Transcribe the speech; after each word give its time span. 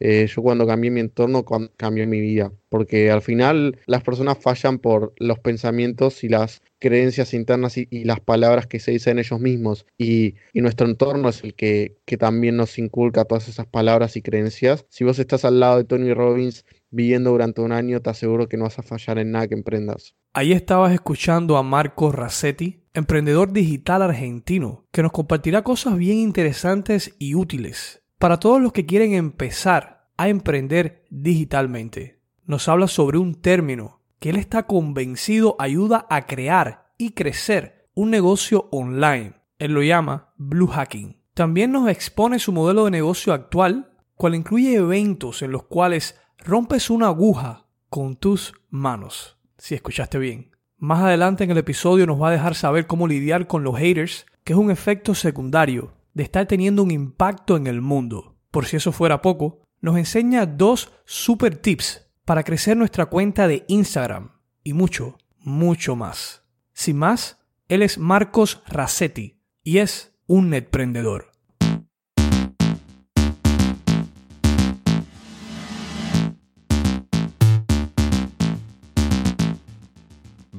Eh, 0.00 0.26
yo 0.26 0.42
cuando 0.42 0.66
cambié 0.66 0.90
mi 0.90 1.00
entorno, 1.00 1.44
cambió 1.76 2.06
mi 2.06 2.20
vida, 2.20 2.52
porque 2.68 3.10
al 3.10 3.22
final 3.22 3.78
las 3.86 4.02
personas 4.02 4.38
fallan 4.38 4.78
por 4.78 5.14
los 5.18 5.38
pensamientos 5.38 6.24
y 6.24 6.28
las 6.28 6.62
creencias 6.78 7.32
internas 7.32 7.78
y, 7.78 8.04
las 8.04 8.20
palabras 8.20 8.66
que 8.66 8.80
se 8.80 8.90
dicen 8.90 9.18
ellos 9.18 9.40
mismos. 9.40 9.86
Y, 9.96 10.34
nuestro 10.52 10.86
entorno 10.86 11.28
es 11.28 11.42
el 11.44 11.54
que, 11.54 11.96
también 12.18 12.56
nos 12.56 12.78
inculca 12.78 13.24
todas 13.24 13.48
esas 13.48 13.66
palabras 13.66 14.16
y 14.16 14.22
creencias. 14.22 14.84
Si 14.88 15.04
vos 15.04 15.18
estás 15.18 15.44
al 15.44 15.60
lado 15.60 15.78
de 15.78 15.84
Tony 15.84 16.12
Robbins 16.12 16.64
viviendo 16.90 17.30
durante 17.30 17.60
un 17.60 17.72
año, 17.72 18.00
te 18.00 18.10
aseguro 18.10 18.48
que 18.48 18.56
no 18.56 18.64
vas 18.64 18.78
a 18.78 18.82
fallar 18.82 19.18
en 19.18 19.32
nada 19.32 19.48
que 19.48 19.54
emprendas. 19.54 20.14
Ahí 20.32 20.52
estabas 20.52 20.92
escuchando 20.92 21.56
a 21.56 21.62
Marco 21.62 22.12
Rassetti, 22.12 22.82
emprendedor 22.92 23.52
digital 23.52 24.02
argentino, 24.02 24.84
que 24.92 25.02
nos 25.02 25.12
compartirá 25.12 25.62
cosas 25.62 25.96
bien 25.96 26.18
interesantes 26.18 27.14
y 27.18 27.34
útiles 27.34 28.03
para 28.24 28.40
todos 28.40 28.58
los 28.58 28.72
que 28.72 28.86
quieren 28.86 29.12
empezar 29.12 30.08
a 30.16 30.30
emprender 30.30 31.04
digitalmente. 31.10 32.22
Nos 32.46 32.70
habla 32.70 32.88
sobre 32.88 33.18
un 33.18 33.34
término 33.34 34.00
que 34.18 34.30
él 34.30 34.36
está 34.36 34.62
convencido 34.62 35.56
ayuda 35.58 36.06
a 36.08 36.24
crear 36.24 36.90
y 36.96 37.10
crecer 37.10 37.86
un 37.92 38.08
negocio 38.08 38.70
online. 38.72 39.34
Él 39.58 39.72
lo 39.72 39.82
llama 39.82 40.32
Blue 40.38 40.68
Hacking. 40.68 41.20
También 41.34 41.70
nos 41.70 41.90
expone 41.90 42.38
su 42.38 42.50
modelo 42.50 42.86
de 42.86 42.92
negocio 42.92 43.34
actual, 43.34 43.92
cual 44.14 44.34
incluye 44.34 44.76
eventos 44.76 45.42
en 45.42 45.52
los 45.52 45.64
cuales 45.64 46.18
rompes 46.38 46.88
una 46.88 47.08
aguja 47.08 47.66
con 47.90 48.16
tus 48.16 48.54
manos 48.70 49.36
si 49.58 49.74
escuchaste 49.74 50.16
bien. 50.18 50.50
Más 50.78 51.00
adelante 51.02 51.44
en 51.44 51.50
el 51.50 51.58
episodio 51.58 52.06
nos 52.06 52.22
va 52.22 52.28
a 52.28 52.32
dejar 52.32 52.54
saber 52.54 52.86
cómo 52.86 53.06
lidiar 53.06 53.46
con 53.46 53.64
los 53.64 53.76
haters, 53.76 54.24
que 54.44 54.54
es 54.54 54.58
un 54.58 54.70
efecto 54.70 55.14
secundario 55.14 55.92
de 56.14 56.22
estar 56.22 56.46
teniendo 56.46 56.82
un 56.82 56.90
impacto 56.90 57.56
en 57.56 57.66
el 57.66 57.80
mundo. 57.80 58.36
Por 58.50 58.66
si 58.66 58.76
eso 58.76 58.92
fuera 58.92 59.20
poco, 59.20 59.62
nos 59.80 59.98
enseña 59.98 60.46
dos 60.46 60.92
super 61.04 61.56
tips 61.56 62.08
para 62.24 62.44
crecer 62.44 62.76
nuestra 62.76 63.06
cuenta 63.06 63.46
de 63.46 63.64
Instagram 63.68 64.30
y 64.62 64.72
mucho, 64.72 65.18
mucho 65.38 65.96
más. 65.96 66.44
Sin 66.72 66.96
más, 66.96 67.38
él 67.68 67.82
es 67.82 67.98
Marcos 67.98 68.62
Rassetti 68.66 69.40
y 69.62 69.78
es 69.78 70.16
un 70.26 70.50
netprendedor. 70.50 71.33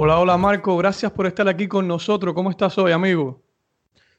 Hola, 0.00 0.20
hola 0.20 0.36
Marco, 0.36 0.76
gracias 0.76 1.10
por 1.10 1.26
estar 1.26 1.48
aquí 1.48 1.66
con 1.66 1.88
nosotros. 1.88 2.32
¿Cómo 2.32 2.50
estás 2.50 2.78
hoy, 2.78 2.92
amigo? 2.92 3.42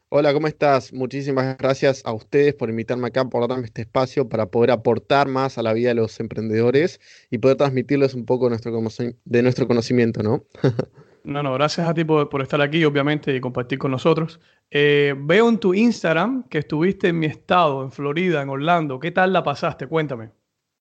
Hola, 0.10 0.34
¿cómo 0.34 0.48
estás? 0.48 0.92
Muchísimas 0.92 1.58
gracias 1.58 2.02
a 2.06 2.12
ustedes 2.12 2.54
por 2.54 2.70
invitarme 2.70 3.08
acá, 3.08 3.24
por 3.24 3.48
darme 3.48 3.64
este 3.64 3.84
espacio 3.84 4.28
para 4.28 4.48
poder 4.48 4.72
aportar 4.72 5.30
más 5.30 5.58
a 5.58 5.64
la 5.64 5.72
vida 5.72 5.88
de 5.88 5.96
los 5.96 6.20
emprendedores 6.20 7.00
y 7.32 7.38
poder 7.38 7.56
transmitirles 7.56 8.14
un 8.14 8.26
poco 8.26 8.50
de 8.50 9.42
nuestro 9.42 9.68
conocimiento, 9.68 10.22
¿no? 10.22 10.44
no, 11.24 11.44
no, 11.44 11.54
gracias 11.54 11.88
a 11.88 11.94
ti 11.94 12.04
por, 12.04 12.42
estar 12.42 12.62
aquí, 12.62 12.84
obviamente, 12.84 13.34
y 13.34 13.40
compartir 13.40 13.80
con 13.80 13.92
nosotros. 13.92 14.42
Eh, 14.72 15.16
veo 15.18 15.48
en 15.48 15.60
tu 15.60 15.74
Instagram 15.74 16.44
que 16.50 16.58
estuviste 16.58 17.08
en 17.08 17.20
mi 17.20 17.28
estado, 17.28 17.84
en 17.84 17.92
Florida, 17.94 18.42
en 18.42 18.50
Orlando. 18.50 19.00
¿Qué 19.00 19.12
tal 19.12 19.32
la 19.32 19.46
pasaste? 19.46 19.88
Cuéntame. 19.88 20.39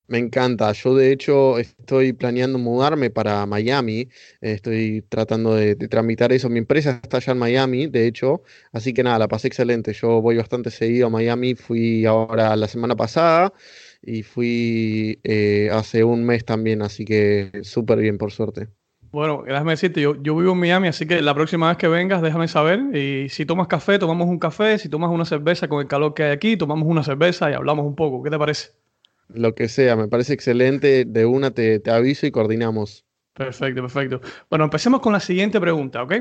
Me 0.09 0.17
encanta. 0.17 0.71
Yo 0.71 0.95
de 0.95 1.11
hecho 1.11 1.59
estoy 1.59 2.13
planeando 2.13 2.57
mudarme 2.57 3.11
para 3.11 3.45
Miami. 3.45 4.09
Estoy 4.41 5.03
tratando 5.07 5.53
de, 5.53 5.75
tramitar 5.75 6.31
eso. 6.31 6.49
Mi 6.49 6.57
empresa 6.57 6.99
está 7.03 7.17
allá 7.17 7.33
en 7.33 7.37
Miami, 7.37 7.85
de 7.85 8.07
hecho. 8.07 8.41
Así 8.73 8.91
que 8.91 9.03
nada, 9.03 9.19
la 9.19 9.27
pasé 9.27 9.47
excelente. 9.47 9.93
Yo 9.93 10.19
voy 10.19 10.37
bastante 10.37 10.71
seguido 10.71 11.07
a 11.07 11.09
Miami. 11.11 11.53
Fui 11.53 12.07
ahora 12.07 12.55
la 12.55 12.67
semana 12.67 12.95
pasada 12.95 13.53
y 14.01 14.23
fui 14.23 15.19
eh, 15.23 15.69
hace 15.71 16.03
un 16.03 16.23
mes 16.23 16.43
también. 16.43 16.81
Así 16.81 17.05
que 17.05 17.51
súper 17.61 17.99
bien, 17.99 18.17
por 18.17 18.31
suerte. 18.31 18.67
Bueno, 19.11 19.43
déjame 19.45 19.71
decirte, 19.73 20.01
yo, 20.01 20.15
yo 20.21 20.35
vivo 20.35 20.53
en 20.53 20.59
Miami, 20.59 20.87
así 20.87 21.07
que 21.07 21.21
la 21.21 21.33
próxima 21.33 21.67
vez 21.69 21.77
que 21.77 21.87
vengas, 21.87 22.21
déjame 22.23 22.47
saber. 22.47 22.79
Y 22.95 23.29
si 23.29 23.45
tomas 23.45 23.67
café, 23.67 23.99
tomamos 23.99 24.27
un 24.27 24.39
café. 24.39 24.79
Si 24.79 24.89
tomas 24.89 25.11
una 25.11 25.25
cerveza 25.25 25.67
con 25.67 25.81
el 25.81 25.87
calor 25.87 26.15
que 26.15 26.23
hay 26.23 26.31
aquí, 26.31 26.57
tomamos 26.57 26.87
una 26.87 27.03
cerveza 27.03 27.51
y 27.51 27.53
hablamos 27.53 27.85
un 27.85 27.95
poco. 27.95 28.23
¿Qué 28.23 28.31
te 28.31 28.39
parece? 28.39 28.88
Lo 29.33 29.53
que 29.53 29.69
sea, 29.69 29.95
me 29.95 30.07
parece 30.07 30.33
excelente. 30.33 31.05
De 31.05 31.25
una 31.25 31.51
te, 31.51 31.81
aviso 31.89 32.25
y 32.25 32.31
coordinamos. 32.31 33.05
Perfecto, 33.33 33.81
perfecto. 33.81 34.21
Bueno, 34.49 34.65
empecemos 34.65 34.99
con 34.99 35.13
la 35.13 35.19
siguiente 35.19 35.61
pregunta, 35.61 36.03
¿ok? 36.03 36.13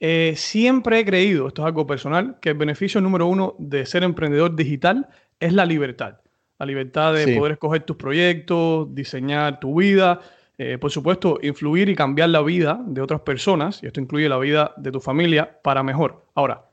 Eh, 0.00 0.32
siempre 0.36 1.00
he 1.00 1.04
creído, 1.04 1.48
esto 1.48 1.62
es 1.62 1.66
algo 1.66 1.86
personal, 1.86 2.38
que 2.40 2.50
el 2.50 2.56
beneficio 2.56 3.00
número 3.00 3.26
uno 3.26 3.56
de 3.58 3.84
ser 3.84 4.04
emprendedor 4.04 4.56
digital 4.56 5.08
es 5.38 5.52
la 5.52 5.66
libertad. 5.66 6.20
La 6.58 6.64
libertad 6.64 7.12
de 7.12 7.36
poder 7.36 7.52
escoger 7.52 7.82
tus 7.82 7.96
proyectos, 7.96 8.94
diseñar 8.94 9.60
tu 9.60 9.80
vida, 9.80 10.20
eh, 10.56 10.78
por 10.78 10.90
supuesto, 10.90 11.40
influir 11.42 11.88
y 11.88 11.96
cambiar 11.96 12.28
la 12.28 12.40
vida 12.40 12.80
de 12.86 13.00
otras 13.00 13.22
personas, 13.22 13.82
y 13.82 13.86
esto 13.86 14.00
incluye 14.00 14.28
la 14.28 14.38
vida 14.38 14.72
de 14.76 14.92
tu 14.92 15.00
familia, 15.00 15.58
para 15.62 15.82
mejor. 15.82 16.24
Ahora, 16.34 16.66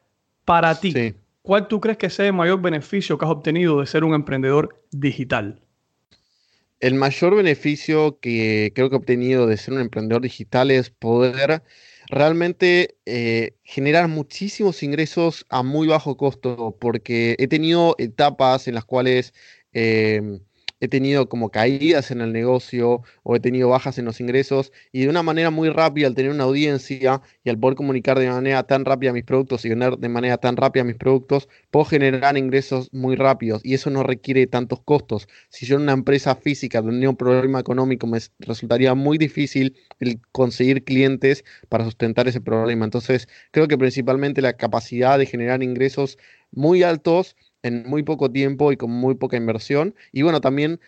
para 0.46 0.80
ti, 0.80 1.16
¿cuál 1.42 1.68
tú 1.68 1.82
crees 1.82 1.98
que 1.98 2.10
sea 2.10 2.28
el 2.28 2.34
mayor 2.34 2.62
beneficio 2.62 3.18
que 3.18 3.26
has 3.26 3.32
obtenido 3.32 3.80
de 3.80 3.88
ser 3.88 4.04
un 4.04 4.14
emprendedor 4.14 4.84
digital? 4.92 5.62
El 6.80 6.96
mayor 6.96 7.36
beneficio 7.36 8.20
que 8.20 8.72
creo 8.76 8.90
que 8.90 8.96
he 8.96 9.00
obtenido 9.00 9.48
de 9.48 9.58
ser 9.58 9.74
un 9.74 9.82
emprendedor 9.82 10.22
digital 10.22 10.72
es 10.72 10.90
poder 10.90 11.64
realmente 12.10 12.98
eh, 13.06 13.56
generar 13.64 14.08
muchísimos 14.08 14.82
ingresos 14.84 15.46
a 15.50 15.64
muy 15.64 15.88
bajo 15.88 16.18
costo, 16.18 16.76
porque 16.80 17.36
he 17.40 17.48
tenido 17.48 17.96
etapas 18.00 18.68
en 18.68 18.76
las 18.76 18.86
cuales 18.86 19.34
em, 19.74 20.40
he 20.80 20.88
tenido 20.88 21.30
como 21.30 21.50
caídas 21.50 22.12
en 22.12 22.22
el 22.22 22.34
negocio 22.34 23.02
o 23.24 23.36
he 23.36 23.40
tenido 23.40 23.70
bajas 23.70 23.98
en 23.98 24.06
los 24.06 24.20
ingresos 24.20 24.72
y 24.92 25.02
de 25.04 25.10
una 25.10 25.24
manera 25.24 25.50
muy 25.50 25.70
rápida 25.70 26.08
al 26.08 26.16
tener 26.16 26.32
una 26.32 26.46
audiencia 26.46 27.22
y 27.44 27.50
al 27.50 27.60
poder 27.60 27.76
comunicar 27.76 28.20
de 28.20 28.30
manera 28.30 28.64
tan 28.64 28.86
rápida 28.86 29.14
mis 29.14 29.24
productos 29.24 29.66
y 29.66 29.70
vender 29.70 29.98
de 29.98 30.10
manera 30.10 30.38
tan 30.38 30.58
rápida 30.58 30.84
mis 30.84 30.96
productos, 30.96 31.50
puedo 31.72 31.86
generar 31.86 32.38
ingresos 32.38 32.90
muy 32.92 33.16
rápidos 33.16 33.62
y 33.64 33.74
eso 33.74 33.90
no 33.90 34.04
requiere 34.04 34.48
tantos 34.48 34.82
costos. 34.82 35.28
Si 35.50 35.66
yo 35.66 35.76
en 35.76 35.84
una 35.84 35.94
empresa 35.94 36.36
física 36.36 36.82
tendría 36.82 37.10
un 37.10 37.18
problema 37.18 37.60
económico, 37.60 38.08
me 38.08 38.20
resultaría 38.40 38.96
muy 38.96 39.18
difícil 39.18 39.76
el 40.00 40.20
conseguir 40.32 40.84
clientes 40.84 41.44
para 41.70 41.84
sustentar 41.84 42.28
ese 42.28 42.42
problema. 42.42 42.86
Entonces, 42.86 43.28
creo 43.52 43.68
que 43.68 43.78
principalmente 43.78 44.42
la 44.42 44.54
capacidad 44.54 45.18
de 45.18 45.26
generar 45.26 45.64
ingresos 45.64 46.18
muy 46.52 46.84
altos 46.84 47.36
en 47.64 47.84
muy 47.88 48.04
poco 48.04 48.32
tiempo 48.32 48.72
y 48.72 48.78
con 48.78 48.92
muy 48.92 49.16
poca 49.16 49.38
inversión. 49.38 49.96
Y 50.12 50.22
bueno, 50.22 50.42
también 50.42 50.80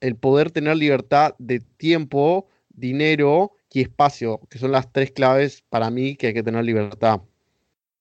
el 0.00 0.16
poder 0.16 0.50
tener 0.50 0.76
libertad 0.76 1.34
de 1.38 1.60
tiempo, 1.60 2.48
dinero 2.70 3.52
y 3.72 3.82
espacio, 3.82 4.40
que 4.50 4.58
son 4.58 4.72
las 4.72 4.92
tres 4.92 5.10
claves 5.10 5.62
para 5.68 5.90
mí 5.90 6.16
que 6.16 6.28
hay 6.28 6.34
que 6.34 6.42
tener 6.42 6.64
libertad. 6.64 7.20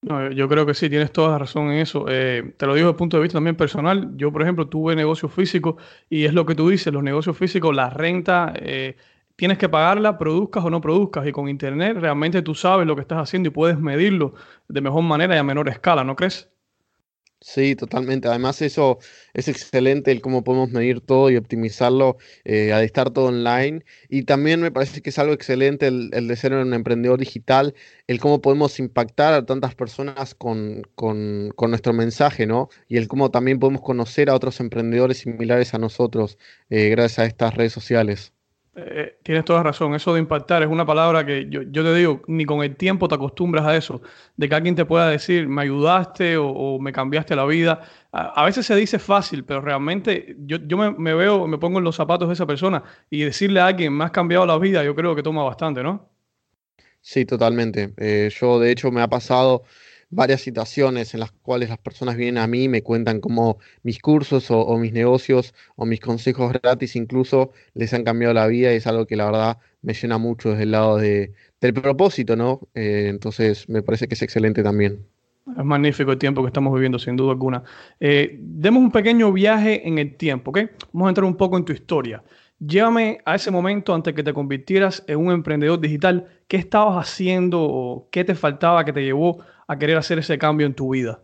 No, 0.03 0.29
yo 0.31 0.49
creo 0.49 0.65
que 0.65 0.73
sí, 0.73 0.89
tienes 0.89 1.13
toda 1.13 1.29
la 1.31 1.39
razón 1.39 1.71
en 1.71 1.79
eso. 1.79 2.05
Eh, 2.09 2.53
te 2.57 2.65
lo 2.65 2.75
digo 2.75 2.87
desde 2.87 2.91
el 2.91 2.97
punto 2.97 3.17
de 3.17 3.23
vista 3.23 3.37
también 3.37 3.55
personal. 3.55 4.11
Yo, 4.17 4.33
por 4.33 4.41
ejemplo, 4.41 4.67
tuve 4.67 4.95
negocios 4.95 5.33
físicos 5.33 5.75
y 6.09 6.25
es 6.25 6.33
lo 6.33 6.45
que 6.45 6.55
tú 6.55 6.67
dices, 6.67 6.93
los 6.93 7.03
negocios 7.03 7.37
físicos, 7.37 7.73
la 7.73 7.89
renta, 7.89 8.53
eh, 8.57 8.97
tienes 9.37 9.57
que 9.57 9.69
pagarla, 9.69 10.17
produzcas 10.17 10.65
o 10.65 10.69
no 10.69 10.81
produzcas. 10.81 11.25
Y 11.25 11.31
con 11.31 11.47
Internet 11.47 11.97
realmente 11.99 12.41
tú 12.41 12.53
sabes 12.53 12.85
lo 12.85 12.95
que 12.95 13.01
estás 13.01 13.19
haciendo 13.19 13.47
y 13.47 13.51
puedes 13.51 13.79
medirlo 13.79 14.33
de 14.67 14.81
mejor 14.81 15.03
manera 15.03 15.35
y 15.35 15.39
a 15.39 15.43
menor 15.43 15.69
escala, 15.69 16.03
¿no 16.03 16.17
crees? 16.17 16.52
Sí, 17.45 17.75
totalmente. 17.75 18.29
Además, 18.29 18.61
eso 18.61 18.99
es 19.33 19.49
excelente, 19.49 20.11
el 20.11 20.21
cómo 20.21 20.45
podemos 20.45 20.71
medir 20.71 21.01
todo 21.01 21.29
y 21.29 21.35
optimizarlo 21.35 22.17
eh, 22.45 22.71
al 22.71 22.83
estar 22.83 23.11
todo 23.11 23.25
online. 23.25 23.83
Y 24.07 24.23
también 24.23 24.61
me 24.61 24.71
parece 24.71 25.01
que 25.01 25.09
es 25.09 25.19
algo 25.19 25.33
excelente 25.33 25.87
el, 25.87 26.09
de 26.09 26.35
ser 26.37 26.53
un 26.53 26.73
emprendedor 26.73 27.19
digital, 27.19 27.75
el 28.07 28.21
cómo 28.21 28.41
podemos 28.41 28.79
impactar 28.79 29.33
a 29.33 29.45
tantas 29.45 29.75
personas 29.75 30.35
con, 30.35 30.83
nuestro 31.67 31.91
mensaje, 31.93 32.45
¿no? 32.47 32.69
Y 32.87 32.95
el 32.95 33.09
cómo 33.09 33.29
también 33.29 33.59
podemos 33.59 33.81
conocer 33.81 34.29
a 34.29 34.35
otros 34.35 34.61
emprendedores 34.61 35.17
similares 35.17 35.73
a 35.73 35.79
nosotros 35.79 36.37
eh, 36.69 36.87
gracias 36.89 37.19
a 37.19 37.25
estas 37.25 37.55
redes 37.55 37.73
sociales. 37.73 38.33
Eh, 38.75 39.19
tienes 39.21 39.45
toda 39.45 39.61
razón. 39.61 39.93
Eso 39.93 40.13
de 40.13 40.19
impactar 40.19 40.63
es 40.63 40.69
una 40.69 40.85
palabra 40.85 41.25
que 41.25 41.47
yo, 41.49 41.63
te 41.63 41.93
digo, 41.93 42.21
ni 42.27 42.45
con 42.45 42.63
el 42.63 42.75
tiempo 42.75 43.07
te 43.07 43.15
acostumbras 43.15 43.65
a 43.65 43.75
eso. 43.75 44.01
De 44.35 44.49
que 44.49 44.55
alguien 44.55 44.75
te 44.75 44.85
pueda 44.85 45.09
decir, 45.09 45.47
me 45.47 45.61
ayudaste 45.61 46.37
o, 46.37 46.79
me 46.79 46.91
cambiaste 46.91 47.35
la 47.35 47.45
vida. 47.45 47.81
A, 48.11 48.45
veces 48.45 48.65
se 48.65 48.75
dice 48.75 48.97
fácil, 48.97 49.43
pero 49.43 49.61
realmente 49.61 50.35
yo, 50.39 50.59
me, 50.77 51.13
veo, 51.13 51.47
me 51.47 51.57
pongo 51.57 51.79
en 51.79 51.83
los 51.83 51.95
zapatos 51.95 52.27
de 52.27 52.33
esa 52.33 52.47
persona 52.47 52.83
y 53.09 53.21
decirle 53.21 53.59
a 53.59 53.67
alguien, 53.67 53.93
me 53.93 54.05
has 54.05 54.11
cambiado 54.11 54.45
la 54.45 54.57
vida, 54.57 54.83
yo 54.83 54.95
creo 54.95 55.15
que 55.15 55.23
toma 55.23 55.43
bastante, 55.43 55.83
¿no? 55.83 56.09
Sí, 57.01 57.25
totalmente. 57.25 57.93
Eh, 57.97 58.29
yo, 58.39 58.59
de 58.59 58.71
hecho, 58.71 58.91
me 58.91 59.01
ha 59.01 59.07
pasado 59.07 59.63
varias 60.13 60.41
situaciones 60.41 61.13
en 61.13 61.19
las 61.19 61.31
cuales 61.31 61.69
las 61.69 61.77
personas 61.77 62.15
vienen 62.15 62.37
a 62.37 62.47
mí 62.47 62.63
y 62.63 62.69
me 62.69 62.83
cuentan 62.83 63.19
cómo 63.19 63.57
mis 63.83 63.99
cursos 63.99 64.49
o, 64.49 64.77
mis 64.77 64.93
negocios 64.93 65.53
o 65.75 65.85
mis 65.85 65.99
consejos 65.99 66.53
gratis 66.53 66.95
incluso 66.95 67.51
les 67.73 67.93
han 67.93 68.03
cambiado 68.03 68.33
la 68.33 68.47
vida 68.47 68.73
y 68.73 68.77
es 68.77 68.87
algo 68.87 69.05
que 69.05 69.15
la 69.15 69.25
verdad 69.25 69.57
me 69.81 69.93
llena 69.93 70.17
mucho 70.17 70.51
desde 70.51 70.63
el 70.63 70.71
lado 70.71 70.97
de, 70.97 71.33
del 71.59 71.73
propósito, 71.73 72.35
¿no? 72.35 72.61
Eh, 72.73 73.07
entonces 73.09 73.67
me 73.69 73.81
parece 73.81 74.07
que 74.07 74.13
es 74.15 74.21
excelente 74.21 74.63
también. 74.63 75.05
Es 75.57 75.65
magnífico 75.65 76.11
el 76.11 76.17
tiempo 76.17 76.41
que 76.41 76.47
estamos 76.47 76.73
viviendo, 76.73 76.97
sin 76.97 77.17
duda 77.17 77.31
alguna. 77.31 77.63
Eh, 77.99 78.37
demos 78.39 78.81
un 78.81 78.91
pequeño 78.91 79.31
viaje 79.33 79.85
en 79.85 79.97
el 79.97 80.15
tiempo, 80.15 80.51
¿ok? 80.51 80.59
Vamos 80.93 81.07
a 81.07 81.09
entrar 81.09 81.25
un 81.25 81.35
poco 81.35 81.57
en 81.57 81.65
tu 81.65 81.73
historia. 81.73 82.23
Llévame 82.59 83.19
a 83.25 83.35
ese 83.35 83.51
momento 83.51 83.93
antes 83.93 84.13
que 84.13 84.23
te 84.23 84.31
convirtieras 84.31 85.03
en 85.07 85.19
un 85.19 85.33
emprendedor 85.33 85.81
digital. 85.81 86.27
¿Qué 86.47 86.55
estabas 86.55 86.95
haciendo 86.95 87.61
o 87.61 88.07
qué 88.09 88.23
te 88.23 88.35
faltaba 88.35 88.85
que 88.85 88.93
te 88.93 89.03
llevó 89.03 89.39
a 89.67 89.77
querer 89.77 89.97
hacer 89.97 90.19
ese 90.19 90.37
cambio 90.37 90.67
en 90.67 90.73
tu 90.73 90.93
vida? 90.93 91.21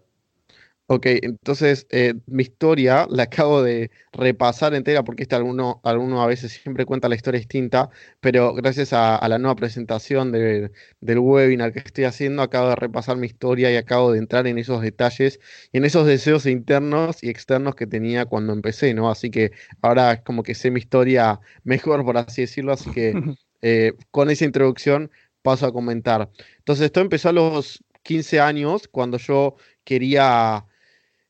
Ok, 0.92 1.06
entonces 1.22 1.86
eh, 1.92 2.16
mi 2.26 2.42
historia 2.42 3.06
la 3.12 3.24
acabo 3.24 3.62
de 3.62 3.92
repasar 4.12 4.74
entera 4.74 5.04
porque 5.04 5.22
este 5.22 5.36
alguno, 5.36 5.80
alguno 5.84 6.24
a 6.24 6.26
veces 6.26 6.52
siempre 6.52 6.88
cuenta 6.88 7.08
la 7.08 7.14
historia 7.14 7.38
distinta, 7.38 7.92
pero 8.20 8.56
gracias 8.56 8.92
a, 8.94 9.28
la 9.28 9.38
nueva 9.38 9.56
presentación 9.56 10.32
del 10.32 10.72
webinar 11.20 11.74
que 11.74 11.80
estoy 11.80 12.06
haciendo, 12.06 12.42
acabo 12.42 12.70
de 12.70 12.76
repasar 12.76 13.18
mi 13.18 13.28
historia 13.28 13.72
y 13.72 13.76
acabo 13.76 14.12
de 14.12 14.18
entrar 14.18 14.48
en 14.48 14.58
esos 14.58 14.82
detalles 14.82 15.40
y 15.72 15.78
en 15.78 15.86
esos 15.86 16.08
deseos 16.08 16.48
internos 16.48 17.24
y 17.24 17.30
externos 17.30 17.76
que 17.76 17.86
tenía 17.86 18.26
cuando 18.26 18.52
empecé, 18.54 18.96
¿no? 18.96 19.12
Así 19.12 19.30
que 19.30 19.52
ahora 19.84 20.14
es 20.14 20.22
como 20.22 20.42
que 20.42 20.56
sé 20.56 20.72
mi 20.72 20.80
historia 20.80 21.40
mejor, 21.64 22.04
por 22.04 22.18
así 22.18 22.42
decirlo, 22.42 22.74
así 22.74 22.90
que 22.90 23.14
eh, 23.62 23.94
con 24.10 24.32
esa 24.32 24.46
introducción 24.46 25.12
paso 25.44 25.68
a 25.68 25.72
comentar. 25.72 26.30
Entonces, 26.58 26.86
esto 26.86 27.00
empezó 27.00 27.30
a 27.30 27.34
los 27.34 27.84
15 28.10 28.40
años 28.40 28.88
cuando 28.88 29.20
yo 29.20 29.56
quería 29.84 30.66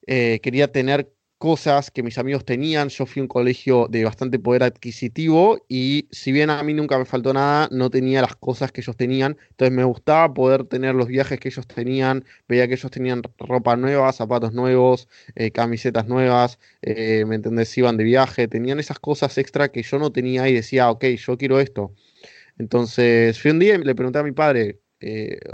eh, 0.08 0.40
quería 0.42 0.72
tener 0.72 1.12
cosas 1.38 1.92
que 1.92 2.04
mis 2.04 2.18
amigos 2.18 2.46
tenían. 2.46 2.88
Yo 2.90 3.06
fui 3.06 3.20
a 3.20 3.24
un 3.24 3.28
colegio 3.28 3.88
de 3.90 4.06
bastante 4.06 4.40
poder 4.40 4.64
adquisitivo 4.64 5.66
y 5.68 6.08
si 6.12 6.32
bien 6.32 6.50
a 6.50 6.64
mí 6.64 6.74
nunca 6.74 6.98
me 6.98 7.04
faltó 7.06 7.34
nada, 7.34 7.68
no 7.72 7.90
tenía 7.90 8.22
las 8.22 8.38
cosas 8.38 8.72
que 8.72 8.80
ellos 8.80 8.96
tenían. 8.96 9.38
Entonces 9.50 9.76
me 9.76 9.84
gustaba 9.84 10.34
poder 10.34 10.64
tener 10.66 10.96
los 10.96 11.08
viajes 11.08 11.38
que 11.40 11.50
ellos 11.50 11.68
tenían. 11.68 12.24
Veía 12.48 12.66
que 12.70 12.76
ellos 12.76 12.92
tenían 12.92 13.24
ropa 13.40 13.76
nueva, 13.76 14.14
zapatos 14.14 14.54
nuevos, 14.54 15.10
eh, 15.36 15.52
camisetas 15.52 16.08
nuevas, 16.08 16.60
eh, 16.82 17.26
¿me 17.28 17.36
entendés? 17.36 17.78
Iban 17.78 17.98
de 17.98 18.06
viaje, 18.06 18.48
tenían 18.48 18.80
esas 18.80 19.00
cosas 19.00 19.38
extra 19.38 19.70
que 19.70 19.84
yo 19.84 20.00
no 20.00 20.12
tenía 20.14 20.48
y 20.48 20.54
decía, 20.54 20.90
ok, 20.92 21.04
yo 21.18 21.38
quiero 21.38 21.60
esto. 21.60 21.94
Entonces 22.58 23.40
fui 23.42 23.52
un 23.52 23.60
día 23.60 23.76
y 23.76 23.80
le 23.80 23.96
pregunté 23.96 24.20
a 24.20 24.24
mi 24.24 24.34
padre, 24.34 24.80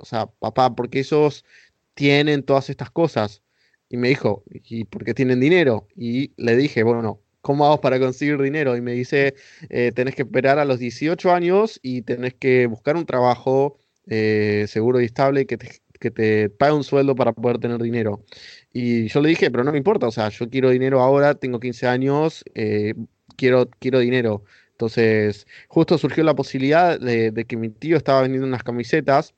o 0.01 0.05
sea, 0.05 0.27
papá, 0.27 0.75
¿por 0.75 0.89
qué 0.89 1.01
esos 1.01 1.45
tienen 1.93 2.43
todas 2.43 2.69
estas 2.69 2.89
cosas? 2.91 3.43
Y 3.89 3.97
me 3.97 4.09
dijo, 4.09 4.43
¿y 4.51 4.85
por 4.85 5.03
qué 5.05 5.13
tienen 5.13 5.39
dinero? 5.39 5.87
Y 5.95 6.33
le 6.37 6.55
dije, 6.57 6.83
bueno, 6.83 7.21
¿cómo 7.41 7.65
hago 7.65 7.79
para 7.79 7.99
conseguir 7.99 8.41
dinero? 8.41 8.75
Y 8.75 8.81
me 8.81 8.93
dice, 8.93 9.35
eh, 9.69 9.91
tenés 9.93 10.15
que 10.15 10.23
esperar 10.23 10.57
a 10.59 10.65
los 10.65 10.79
18 10.79 11.31
años 11.31 11.79
y 11.83 12.01
tenés 12.01 12.33
que 12.33 12.65
buscar 12.65 12.95
un 12.95 13.05
trabajo 13.05 13.77
eh, 14.07 14.65
seguro 14.67 14.99
y 14.99 15.05
estable 15.05 15.45
que 15.45 15.57
te, 15.57 15.69
que 15.99 16.11
te 16.11 16.49
pague 16.49 16.73
un 16.73 16.83
sueldo 16.83 17.15
para 17.15 17.33
poder 17.33 17.59
tener 17.59 17.81
dinero. 17.81 18.23
Y 18.73 19.07
yo 19.09 19.21
le 19.21 19.29
dije, 19.29 19.51
pero 19.51 19.63
no 19.63 19.71
me 19.71 19.77
importa, 19.77 20.07
o 20.07 20.11
sea, 20.11 20.29
yo 20.29 20.49
quiero 20.49 20.71
dinero 20.71 21.01
ahora, 21.01 21.35
tengo 21.35 21.59
15 21.59 21.87
años, 21.87 22.43
eh, 22.55 22.95
quiero, 23.37 23.69
quiero 23.79 23.99
dinero. 23.99 24.43
Entonces, 24.75 25.47
justo 25.67 25.97
surgió 25.97 26.23
la 26.23 26.35
posibilidad 26.35 26.99
de, 26.99 27.31
de 27.31 27.45
que 27.45 27.57
mi 27.57 27.69
tío 27.69 27.97
estaba 27.97 28.21
vendiendo 28.21 28.47
unas 28.47 28.63
camisetas 28.63 29.33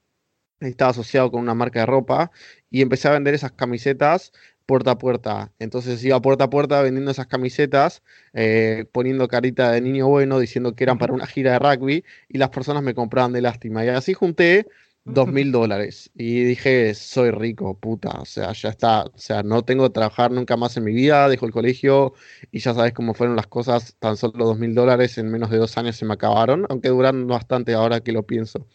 estaba 0.60 0.92
asociado 0.92 1.31
con 1.31 1.42
una 1.42 1.54
marca 1.54 1.81
de 1.81 1.86
ropa 1.86 2.31
y 2.69 2.81
empecé 2.81 3.07
a 3.07 3.12
vender 3.12 3.34
esas 3.34 3.51
camisetas 3.51 4.31
puerta 4.66 4.92
a 4.92 4.98
puerta. 4.98 5.54
Entonces 5.60 6.04
iba 6.04 6.22
puerta 6.22 6.45
a 6.45 6.50
puerta 6.50 6.81
vendiendo 6.81 7.12
esas 7.12 7.28
camisetas, 7.28 8.04
eh, 8.34 8.86
poniendo 8.92 9.28
carita 9.28 9.72
de 9.72 9.81
niño 9.81 10.07
bueno, 10.07 10.39
diciendo 10.39 10.75
que 10.75 10.84
eran 10.84 10.98
para 10.98 11.13
una 11.13 11.28
gira 11.28 11.54
de 11.54 11.60
rugby 11.60 12.04
y 12.28 12.38
las 12.38 12.50
personas 12.50 12.83
me 12.83 12.94
compraban 12.94 13.33
de 13.33 13.42
lástima. 13.42 13.86
Y 13.86 13.90
así 13.90 14.13
junté 14.13 14.68
dos 15.07 15.27
mil 15.27 15.51
dólares. 15.51 16.12
Y 16.15 16.44
dije, 16.44 16.94
soy 16.94 17.31
rico, 17.31 17.80
puta, 17.80 18.09
o 18.21 18.25
sea, 18.25 18.51
ya 18.54 18.69
está, 18.69 19.04
o 19.06 19.18
sea, 19.18 19.42
no 19.44 19.63
tengo 19.63 19.86
que 19.86 19.94
trabajar 19.94 20.31
nunca 20.31 20.57
más 20.57 20.75
en 20.77 20.83
mi 20.83 20.94
vida, 20.94 21.30
dejo 21.30 21.45
el 21.45 21.51
colegio 21.51 22.13
y 22.51 22.59
ya 22.59 22.74
sabes 22.74 22.94
cómo 22.94 23.13
fueron 23.13 23.36
las 23.36 23.48
cosas, 23.48 23.95
tan 24.00 24.18
solo 24.18 24.45
dos 24.45 24.59
mil 24.59 24.75
dólares 24.75 25.18
en 25.18 25.31
menos 25.31 25.50
de 25.50 25.57
dos 25.57 25.77
años 25.77 25.95
se 25.95 26.06
me 26.06 26.13
acabaron, 26.13 26.65
aunque 26.69 26.89
duraron 26.89 27.27
bastante 27.27 27.74
ahora 27.74 28.01
que 28.01 28.12
lo 28.12 28.24
pienso. 28.24 28.68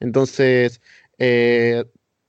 Entonces, 0.00 0.80
eh, 1.18 1.84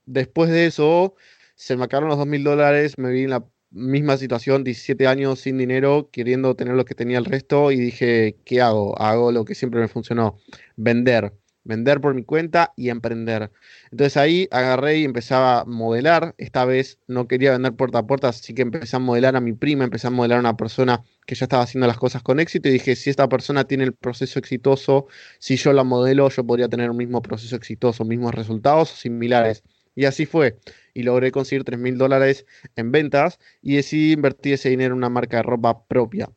después 0.06 0.50
de 0.50 0.66
eso, 0.66 1.14
se 1.54 1.76
me 1.76 1.84
acabaron 1.84 2.08
los 2.08 2.18
dos 2.18 2.26
mil 2.26 2.44
dólares, 2.44 2.98
me 2.98 3.10
vi 3.12 3.24
en 3.24 3.30
la 3.30 3.44
misma 3.70 4.16
situación, 4.16 4.64
17 4.64 5.06
años 5.06 5.40
sin 5.40 5.58
dinero, 5.58 6.08
queriendo 6.10 6.56
tener 6.56 6.74
lo 6.74 6.84
que 6.84 6.94
tenía 6.94 7.18
el 7.18 7.24
resto 7.24 7.70
y 7.72 7.78
dije, 7.78 8.36
¿qué 8.44 8.60
hago? 8.60 8.98
Hago 9.00 9.32
lo 9.32 9.44
que 9.44 9.54
siempre 9.54 9.80
me 9.80 9.88
funcionó, 9.88 10.38
vender 10.76 11.32
vender 11.64 12.00
por 12.00 12.14
mi 12.14 12.24
cuenta 12.24 12.72
y 12.76 12.88
emprender. 12.88 13.50
Entonces 13.90 14.16
ahí 14.16 14.48
agarré 14.50 14.98
y 14.98 15.04
empezaba 15.04 15.60
a 15.60 15.64
modelar. 15.64 16.34
Esta 16.38 16.64
vez 16.64 16.98
no 17.06 17.28
quería 17.28 17.52
vender 17.52 17.74
puerta 17.74 17.98
a 17.98 18.06
puerta, 18.06 18.28
así 18.28 18.54
que 18.54 18.62
empecé 18.62 18.96
a 18.96 18.98
modelar 18.98 19.36
a 19.36 19.40
mi 19.40 19.52
prima, 19.52 19.84
empecé 19.84 20.06
a 20.06 20.10
modelar 20.10 20.38
a 20.38 20.40
una 20.40 20.56
persona 20.56 21.02
que 21.26 21.34
ya 21.34 21.44
estaba 21.44 21.62
haciendo 21.62 21.86
las 21.86 21.98
cosas 21.98 22.22
con 22.22 22.40
éxito 22.40 22.68
y 22.68 22.72
dije, 22.72 22.96
si 22.96 23.10
esta 23.10 23.28
persona 23.28 23.64
tiene 23.64 23.84
el 23.84 23.92
proceso 23.94 24.38
exitoso, 24.38 25.06
si 25.38 25.56
yo 25.56 25.72
la 25.72 25.84
modelo, 25.84 26.28
yo 26.30 26.44
podría 26.44 26.68
tener 26.68 26.90
un 26.90 26.96
mismo 26.96 27.22
proceso 27.22 27.56
exitoso, 27.56 28.04
mismos 28.04 28.34
resultados 28.34 28.90
similares. 28.90 29.62
Y 29.94 30.04
así 30.06 30.26
fue. 30.26 30.58
Y 30.94 31.02
logré 31.02 31.30
conseguir 31.32 31.64
3 31.64 31.78
mil 31.78 31.98
dólares 31.98 32.46
en 32.76 32.92
ventas 32.92 33.38
y 33.62 33.76
decidí 33.76 34.12
invertir 34.12 34.54
ese 34.54 34.70
dinero 34.70 34.94
en 34.94 34.98
una 34.98 35.10
marca 35.10 35.38
de 35.38 35.42
ropa 35.42 35.86
propia. 35.86 36.30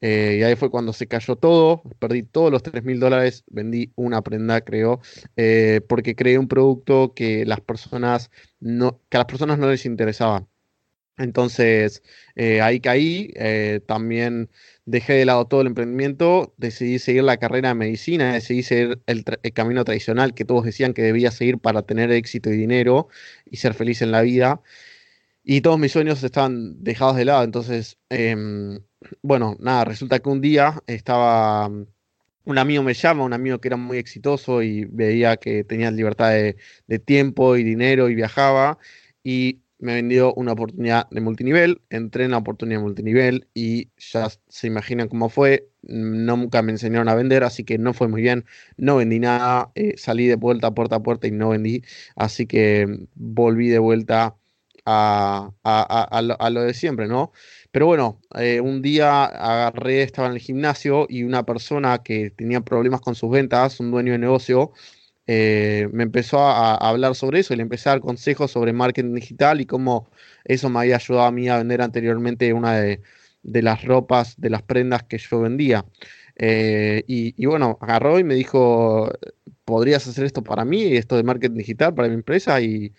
Eh, 0.00 0.38
y 0.40 0.42
ahí 0.42 0.56
fue 0.56 0.70
cuando 0.70 0.92
se 0.92 1.06
cayó 1.06 1.36
todo, 1.36 1.82
perdí 1.98 2.22
todos 2.22 2.52
los 2.52 2.62
3 2.62 2.84
mil 2.84 3.00
dólares, 3.00 3.44
vendí 3.48 3.92
una 3.96 4.22
prenda, 4.22 4.60
creo, 4.60 5.00
eh, 5.36 5.80
porque 5.88 6.14
creé 6.14 6.38
un 6.38 6.48
producto 6.48 7.14
que 7.14 7.46
las 7.46 7.60
personas 7.60 8.30
no, 8.60 9.00
que 9.08 9.16
a 9.16 9.20
las 9.20 9.26
personas 9.26 9.58
no 9.58 9.70
les 9.70 9.86
interesaba. 9.86 10.46
Entonces, 11.18 12.02
eh, 12.34 12.60
ahí 12.60 12.80
caí, 12.80 13.32
también 13.86 14.50
dejé 14.84 15.14
de 15.14 15.24
lado 15.24 15.46
todo 15.46 15.62
el 15.62 15.68
emprendimiento, 15.68 16.54
decidí 16.58 16.98
seguir 16.98 17.24
la 17.24 17.38
carrera 17.38 17.70
de 17.70 17.74
medicina, 17.74 18.34
decidí 18.34 18.62
seguir 18.62 19.00
el, 19.06 19.24
el, 19.42 19.52
camino 19.54 19.84
tradicional 19.84 20.34
que 20.34 20.44
todos 20.44 20.64
decían 20.64 20.92
que 20.94 21.02
debía 21.02 21.30
seguir 21.30 21.58
para 21.58 21.82
tener 21.82 22.10
éxito 22.12 22.50
y 22.50 22.56
dinero 22.58 23.08
y 23.46 23.56
ser 23.58 23.74
feliz 23.74 24.02
en 24.02 24.12
la 24.12 24.22
vida. 24.22 24.62
Y 25.44 25.60
todos 25.62 25.78
mis 25.78 25.92
sueños 25.92 26.22
estaban 26.24 26.82
dejados 26.84 27.16
de 27.16 27.24
lado, 27.24 27.44
entonces 27.44 27.98
em, 28.10 28.80
bueno, 29.22 29.56
nada, 29.60 29.84
resulta 29.84 30.18
que 30.20 30.28
un 30.28 30.40
día 30.40 30.82
estaba, 30.86 31.68
un 31.68 32.58
amigo 32.58 32.82
me 32.82 32.94
llama, 32.94 33.24
un 33.24 33.32
amigo 33.32 33.60
que 33.60 33.68
era 33.68 33.76
muy 33.76 33.98
exitoso 33.98 34.62
y 34.62 34.84
veía 34.86 35.36
que 35.36 35.64
tenía 35.64 35.90
libertad 35.90 36.30
de, 36.30 36.56
tiempo 37.00 37.56
y 37.56 37.64
dinero 37.64 38.08
y 38.08 38.14
viajaba 38.14 38.78
y 39.22 39.60
me 39.78 39.94
vendió 39.94 40.32
una 40.34 40.52
oportunidad 40.52 41.08
de 41.10 41.20
multinivel, 41.20 41.82
entré 41.90 42.24
en 42.24 42.30
la 42.30 42.38
oportunidad 42.38 42.78
de 42.80 42.84
multinivel 42.84 43.48
y 43.52 43.90
ya 43.98 44.28
se 44.48 44.66
imaginan 44.66 45.08
cómo 45.08 45.28
fue, 45.28 45.68
nunca 45.82 46.62
me 46.62 46.72
enseñaron 46.72 47.08
a 47.08 47.14
vender, 47.14 47.44
así 47.44 47.64
que 47.64 47.76
no 47.78 47.92
fue 47.92 48.08
muy 48.08 48.22
bien, 48.22 48.46
no 48.78 48.96
vendí 48.96 49.18
nada, 49.18 49.70
eh, 49.74 49.94
salí 49.98 50.26
de 50.26 50.36
vuelta 50.36 50.72
puerta 50.72 50.96
a 50.96 51.02
puerta 51.02 51.26
y 51.26 51.32
no 51.32 51.50
vendí, 51.50 51.82
así 52.16 52.46
que 52.46 53.06
volví 53.14 53.68
de 53.68 53.78
vuelta 53.78 54.36
a, 54.86 55.50
a 55.64 56.50
lo 56.50 56.62
de 56.62 56.72
siempre, 56.72 57.08
¿no? 57.08 57.32
Pero 57.76 57.84
bueno, 57.84 58.22
eh, 58.34 58.58
un 58.62 58.80
día 58.80 59.26
agarré, 59.26 60.02
estaba 60.02 60.28
en 60.28 60.32
el 60.32 60.40
gimnasio 60.40 61.06
y 61.10 61.24
una 61.24 61.44
persona 61.44 62.02
que 62.02 62.30
tenía 62.30 62.62
problemas 62.62 63.02
con 63.02 63.14
sus 63.14 63.30
ventas, 63.30 63.80
un 63.80 63.90
dueño 63.90 64.12
de 64.12 64.18
negocio, 64.18 64.72
eh, 65.26 65.86
me 65.92 66.04
empezó 66.04 66.38
a, 66.40 66.74
hablar 66.76 67.14
sobre 67.14 67.40
eso 67.40 67.52
y 67.52 67.58
le 67.58 67.64
empecé 67.64 67.90
a 67.90 67.92
dar 67.92 68.00
consejos 68.00 68.50
sobre 68.50 68.72
marketing 68.72 69.12
digital 69.12 69.60
y 69.60 69.66
cómo 69.66 70.08
eso 70.44 70.70
me 70.70 70.78
había 70.80 70.96
ayudado 70.96 71.26
a 71.26 71.30
mí 71.32 71.50
a 71.50 71.58
vender 71.58 71.82
anteriormente 71.82 72.50
una 72.54 72.80
de, 72.80 73.02
las 73.42 73.84
ropas, 73.84 74.40
de 74.40 74.48
las 74.48 74.62
prendas 74.62 75.02
que 75.02 75.18
yo 75.18 75.42
vendía. 75.42 75.84
Eh, 76.36 77.04
y, 77.06 77.44
bueno, 77.44 77.76
agarró 77.82 78.18
y 78.18 78.24
me 78.24 78.36
dijo, 78.36 79.12
¿podrías 79.66 80.06
hacer 80.08 80.24
esto 80.24 80.42
para 80.42 80.64
mí, 80.64 80.96
esto 80.96 81.16
de 81.16 81.24
marketing 81.24 81.58
digital 81.58 81.94
para 81.94 82.08
mi 82.08 82.14
empresa? 82.14 82.58
Y, 82.62 82.94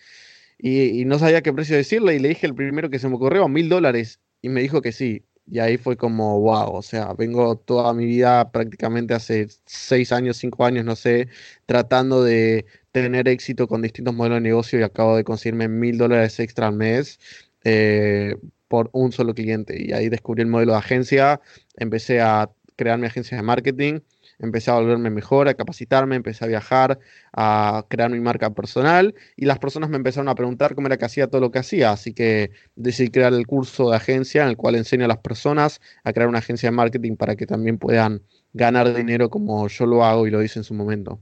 y, 0.60 1.03
no 1.05 1.17
sabía 1.17 1.41
qué 1.41 1.51
precio 1.51 1.75
decirle 1.75 2.15
y 2.15 2.19
le 2.19 2.29
dije 2.29 2.46
el 2.46 2.53
primero 2.53 2.91
que 2.91 3.00
se 3.00 3.10
me 3.10 3.15
ocurrió, 3.15 3.48
mil 3.48 3.69
dólares 3.69 4.19
y 4.41 4.50
me 4.50 4.62
dijo 4.62 4.82
que 4.82 4.91
sí. 4.91 5.24
Y 5.50 5.60
ahí 5.60 5.77
fue 5.77 5.96
como, 5.96 6.39
wow, 6.41 6.74
o 6.74 6.82
sea, 6.82 7.13
vengo 7.13 7.56
toda 7.58 7.94
mi 7.94 8.06
vida, 8.06 8.51
prácticamente 8.51 9.13
hace 9.13 9.48
seis 9.65 10.12
años, 10.12 10.38
cinco 10.38 10.65
años, 10.65 10.84
no 10.84 10.96
sé, 10.98 11.29
tratando 11.65 12.22
de 12.24 12.65
tener 12.91 13.27
éxito 13.29 13.67
con 13.67 13.82
distintos 13.82 14.13
modelos 14.13 14.38
de 14.38 14.41
negocio 14.41 14.79
y 14.79 14.84
acabo 14.84 15.15
de 15.15 15.24
conseguirme 15.24 15.70
mil 15.70 15.98
dólares 15.98 16.39
extra 16.39 16.67
al 16.67 16.75
mes 16.75 17.20
eh, 17.63 18.36
por 18.67 18.89
un 18.94 19.12
solo 19.13 19.34
cliente. 19.34 19.82
Y 19.82 19.94
ahí 19.94 20.10
descubrí 20.10 20.41
el 20.41 20.50
modelo 20.50 20.74
de 20.74 20.79
agencia, 20.79 21.39
empecé 21.77 22.20
a 22.22 22.50
crear 22.75 23.00
mi 23.00 23.08
agencia 23.08 23.38
de 23.38 23.44
marketing 23.44 24.00
empecé 24.39 24.72
a 24.72 24.75
volverme 24.75 25.10
mejor, 25.10 25.48
a 25.48 25.53
capacitarme, 25.53 26.15
empecé 26.15 26.46
a 26.46 26.48
viajar, 26.48 27.00
a 27.34 27.86
crear 27.89 28.10
mi 28.12 28.20
marca 28.20 28.53
personal 28.53 29.15
y 29.36 29.46
las 29.46 29.60
personas 29.60 29.89
me 29.89 29.98
empezaron 29.98 30.29
a 30.29 30.36
preguntar 30.36 30.75
cómo 30.75 30.88
era 30.88 30.98
que 30.98 31.06
hacía 31.06 31.27
todo 31.27 31.41
lo 31.41 31.51
que 31.51 31.60
hacía, 31.60 31.91
así 31.91 32.13
que 32.13 32.51
decidí 32.75 33.10
crear 33.10 33.34
el 33.34 33.48
curso 33.48 33.89
de 33.89 33.98
agencia 33.98 34.44
en 34.44 34.50
el 34.50 34.58
cual 34.58 34.75
enseño 34.75 35.06
a 35.06 35.08
las 35.08 35.20
personas 35.20 35.82
a 36.03 36.13
crear 36.13 36.29
una 36.29 36.39
agencia 36.39 36.70
de 36.70 36.75
marketing 36.75 37.15
para 37.15 37.36
que 37.36 37.46
también 37.46 37.77
puedan 37.77 38.22
ganar 38.53 38.94
dinero 38.94 39.29
como 39.29 39.67
yo 39.67 39.86
lo 39.86 40.03
hago 40.03 40.27
y 40.27 40.32
lo 40.32 40.41
hice 40.44 40.60
en 40.60 40.63
su 40.63 40.74
momento. 40.74 41.20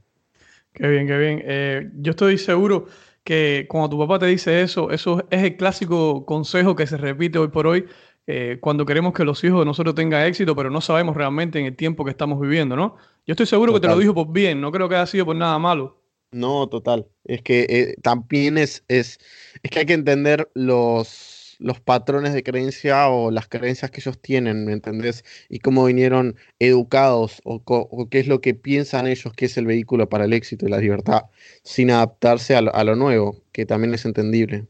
Qué 0.73 0.87
bien, 0.87 1.07
qué 1.07 1.17
bien. 1.17 1.41
Eh, 1.45 1.89
yo 1.95 2.11
estoy 2.11 2.37
seguro 2.37 2.87
que 3.23 3.65
cuando 3.69 3.89
tu 3.89 3.97
papá 3.97 4.19
te 4.19 4.27
dice 4.27 4.61
eso, 4.61 4.91
eso 4.91 5.25
es 5.31 5.43
el 5.43 5.57
clásico 5.57 6.25
consejo 6.25 6.75
que 6.75 6.85
se 6.85 6.97
repite 6.97 7.39
hoy 7.39 7.47
por 7.47 7.65
hoy 7.65 7.85
eh, 8.27 8.57
cuando 8.59 8.85
queremos 8.85 9.13
que 9.13 9.23
los 9.23 9.43
hijos 9.43 9.59
de 9.59 9.65
nosotros 9.65 9.93
tengan 9.95 10.25
éxito, 10.25 10.55
pero 10.55 10.69
no 10.69 10.81
sabemos 10.81 11.15
realmente 11.15 11.59
en 11.59 11.65
el 11.65 11.75
tiempo 11.75 12.03
que 12.03 12.11
estamos 12.11 12.39
viviendo, 12.39 12.75
¿no? 12.75 12.95
Yo 13.25 13.33
estoy 13.33 13.45
seguro 13.45 13.73
que 13.73 13.79
te 13.79 13.87
lo 13.87 13.97
dijo 13.97 14.13
por 14.13 14.31
bien, 14.31 14.61
no 14.61 14.71
creo 14.71 14.89
que 14.89 14.95
haya 14.95 15.05
sido 15.05 15.25
por 15.25 15.35
nada 15.35 15.59
malo. 15.59 16.01
No, 16.31 16.67
total. 16.67 17.07
Es 17.23 17.41
que 17.41 17.65
eh, 17.69 17.95
también 18.01 18.57
es, 18.57 18.83
es, 18.87 19.19
es 19.63 19.71
que 19.71 19.79
hay 19.79 19.85
que 19.85 19.93
entender 19.93 20.49
los, 20.53 21.55
los 21.59 21.79
patrones 21.79 22.33
de 22.33 22.43
creencia 22.43 23.07
o 23.09 23.31
las 23.31 23.47
creencias 23.47 23.91
que 23.91 24.01
ellos 24.01 24.19
tienen, 24.19 24.65
¿me 24.65 24.73
entendés? 24.73 25.23
Y 25.49 25.59
cómo 25.59 25.85
vinieron 25.85 26.35
educados 26.59 27.41
o, 27.45 27.61
o, 27.65 28.09
qué 28.09 28.19
es 28.19 28.27
lo 28.27 28.41
que 28.41 28.53
piensan 28.53 29.07
ellos 29.07 29.33
que 29.33 29.45
es 29.45 29.57
el 29.57 29.65
vehículo 29.65 30.09
para 30.09 30.25
el 30.25 30.33
éxito 30.33 30.65
y 30.67 30.69
la 30.69 30.79
libertad, 30.79 31.23
sin 31.63 31.91
adaptarse 31.91 32.55
a 32.55 32.83
lo 32.83 32.95
nuevo, 32.95 33.37
que 33.51 33.65
también 33.65 33.93
es 33.93 34.05
entendible. 34.05 34.67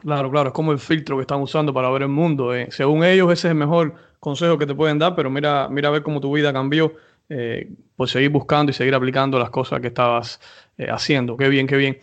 Claro, 0.00 0.30
claro, 0.30 0.48
es 0.48 0.54
como 0.54 0.72
el 0.72 0.78
filtro 0.78 1.16
que 1.16 1.22
están 1.22 1.40
usando 1.40 1.72
para 1.74 1.90
ver 1.90 2.02
el 2.02 2.08
mundo. 2.08 2.54
Eh. 2.54 2.68
Según 2.70 3.04
ellos, 3.04 3.30
ese 3.32 3.48
es 3.48 3.52
el 3.52 3.58
mejor 3.58 3.94
consejo 4.18 4.58
que 4.58 4.66
te 4.66 4.74
pueden 4.74 4.98
dar, 4.98 5.14
pero 5.14 5.30
mira, 5.30 5.68
mira 5.68 5.88
a 5.88 5.92
ver 5.92 6.02
cómo 6.02 6.20
tu 6.20 6.34
vida 6.34 6.52
cambió 6.52 6.94
eh, 7.28 7.70
por 7.96 8.08
seguir 8.08 8.30
buscando 8.30 8.70
y 8.70 8.72
seguir 8.72 8.94
aplicando 8.94 9.38
las 9.38 9.50
cosas 9.50 9.80
que 9.80 9.88
estabas 9.88 10.40
eh, 10.78 10.88
haciendo. 10.90 11.36
Qué 11.36 11.48
bien, 11.48 11.66
qué 11.66 11.76
bien. 11.76 11.98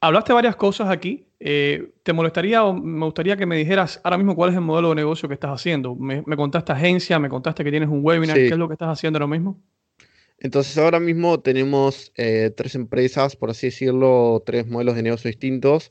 Hablaste 0.00 0.32
varias 0.32 0.56
cosas 0.56 0.88
aquí. 0.88 1.26
¿Te 1.38 2.12
molestaría 2.12 2.64
o 2.64 2.74
me 2.74 3.06
gustaría 3.06 3.34
que 3.36 3.46
me 3.46 3.56
dijeras 3.56 3.98
ahora 4.04 4.18
mismo 4.18 4.36
cuál 4.36 4.50
es 4.50 4.56
el 4.56 4.60
modelo 4.60 4.90
de 4.90 4.96
negocio 4.96 5.26
que 5.26 5.34
estás 5.34 5.52
haciendo? 5.52 5.94
Me, 5.94 6.22
contaste 6.36 6.72
agencia, 6.72 7.18
me 7.18 7.30
contaste 7.30 7.64
que 7.64 7.70
tienes 7.70 7.88
un 7.88 8.00
webinar. 8.02 8.36
¿Qué 8.36 8.48
es 8.48 8.58
lo 8.58 8.68
que 8.68 8.74
estás 8.74 8.90
haciendo 8.90 9.18
ahora 9.18 9.26
mismo? 9.26 9.58
Entonces 10.38 10.76
ahora 10.76 11.00
mismo 11.00 11.40
tenemos 11.40 12.12
tres 12.14 12.74
empresas, 12.74 13.36
por 13.36 13.50
así 13.50 13.68
decirlo, 13.68 14.42
tres 14.44 14.66
modelos 14.66 14.96
de 14.96 15.02
negocio 15.02 15.28
distintos. 15.28 15.90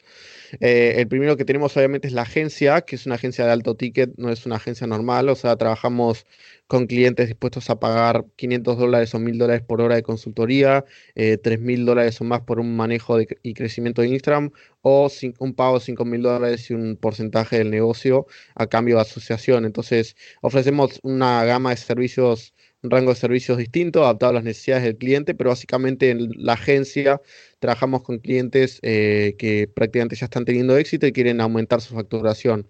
Eh, 0.59 0.95
el 0.97 1.07
primero 1.07 1.37
que 1.37 1.45
tenemos 1.45 1.75
obviamente 1.77 2.07
es 2.07 2.13
la 2.13 2.23
agencia, 2.23 2.81
que 2.81 2.95
es 2.95 3.05
una 3.05 3.15
agencia 3.15 3.45
de 3.45 3.51
alto 3.51 3.75
ticket, 3.75 4.11
no 4.17 4.29
es 4.31 4.45
una 4.45 4.55
agencia 4.57 4.87
normal, 4.87 5.29
o 5.29 5.35
sea, 5.35 5.55
trabajamos 5.55 6.25
con 6.67 6.85
clientes 6.85 7.27
dispuestos 7.27 7.69
a 7.69 7.79
pagar 7.79 8.25
500 8.35 8.77
dólares 8.77 9.15
o 9.15 9.19
1000 9.19 9.37
dólares 9.39 9.63
por 9.65 9.81
hora 9.81 9.95
de 9.95 10.03
consultoría, 10.03 10.85
eh, 11.15 11.37
3000 11.37 11.85
dólares 11.85 12.21
o 12.21 12.23
más 12.23 12.41
por 12.41 12.59
un 12.59 12.75
manejo 12.75 13.17
y 13.21 13.53
crecimiento 13.55 14.01
de 14.03 14.09
Instagram, 14.09 14.51
o 14.81 15.09
un 15.39 15.53
pago 15.55 15.79
de 15.79 15.85
5000 15.85 16.21
dólares 16.21 16.69
y 16.69 16.73
un 16.73 16.95
porcentaje 16.95 17.57
del 17.57 17.71
negocio 17.71 18.27
a 18.55 18.67
cambio 18.67 18.95
de 18.95 19.01
asociación. 19.01 19.65
Entonces, 19.65 20.15
ofrecemos 20.41 20.99
una 21.03 21.43
gama 21.43 21.71
de 21.71 21.77
servicios 21.77 22.53
rango 22.83 23.11
de 23.11 23.19
servicios 23.19 23.57
distinto, 23.57 24.03
adaptado 24.03 24.31
a 24.31 24.33
las 24.35 24.43
necesidades 24.43 24.83
del 24.83 24.97
cliente, 24.97 25.35
pero 25.35 25.49
básicamente 25.49 26.11
en 26.11 26.29
la 26.35 26.53
agencia 26.53 27.21
trabajamos 27.59 28.03
con 28.03 28.19
clientes 28.19 28.79
eh, 28.81 29.35
que 29.37 29.67
prácticamente 29.67 30.15
ya 30.15 30.25
están 30.25 30.45
teniendo 30.45 30.77
éxito 30.77 31.07
y 31.07 31.11
quieren 31.11 31.41
aumentar 31.41 31.81
su 31.81 31.93
facturación. 31.93 32.69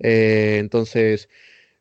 Eh, 0.00 0.58
entonces, 0.60 1.28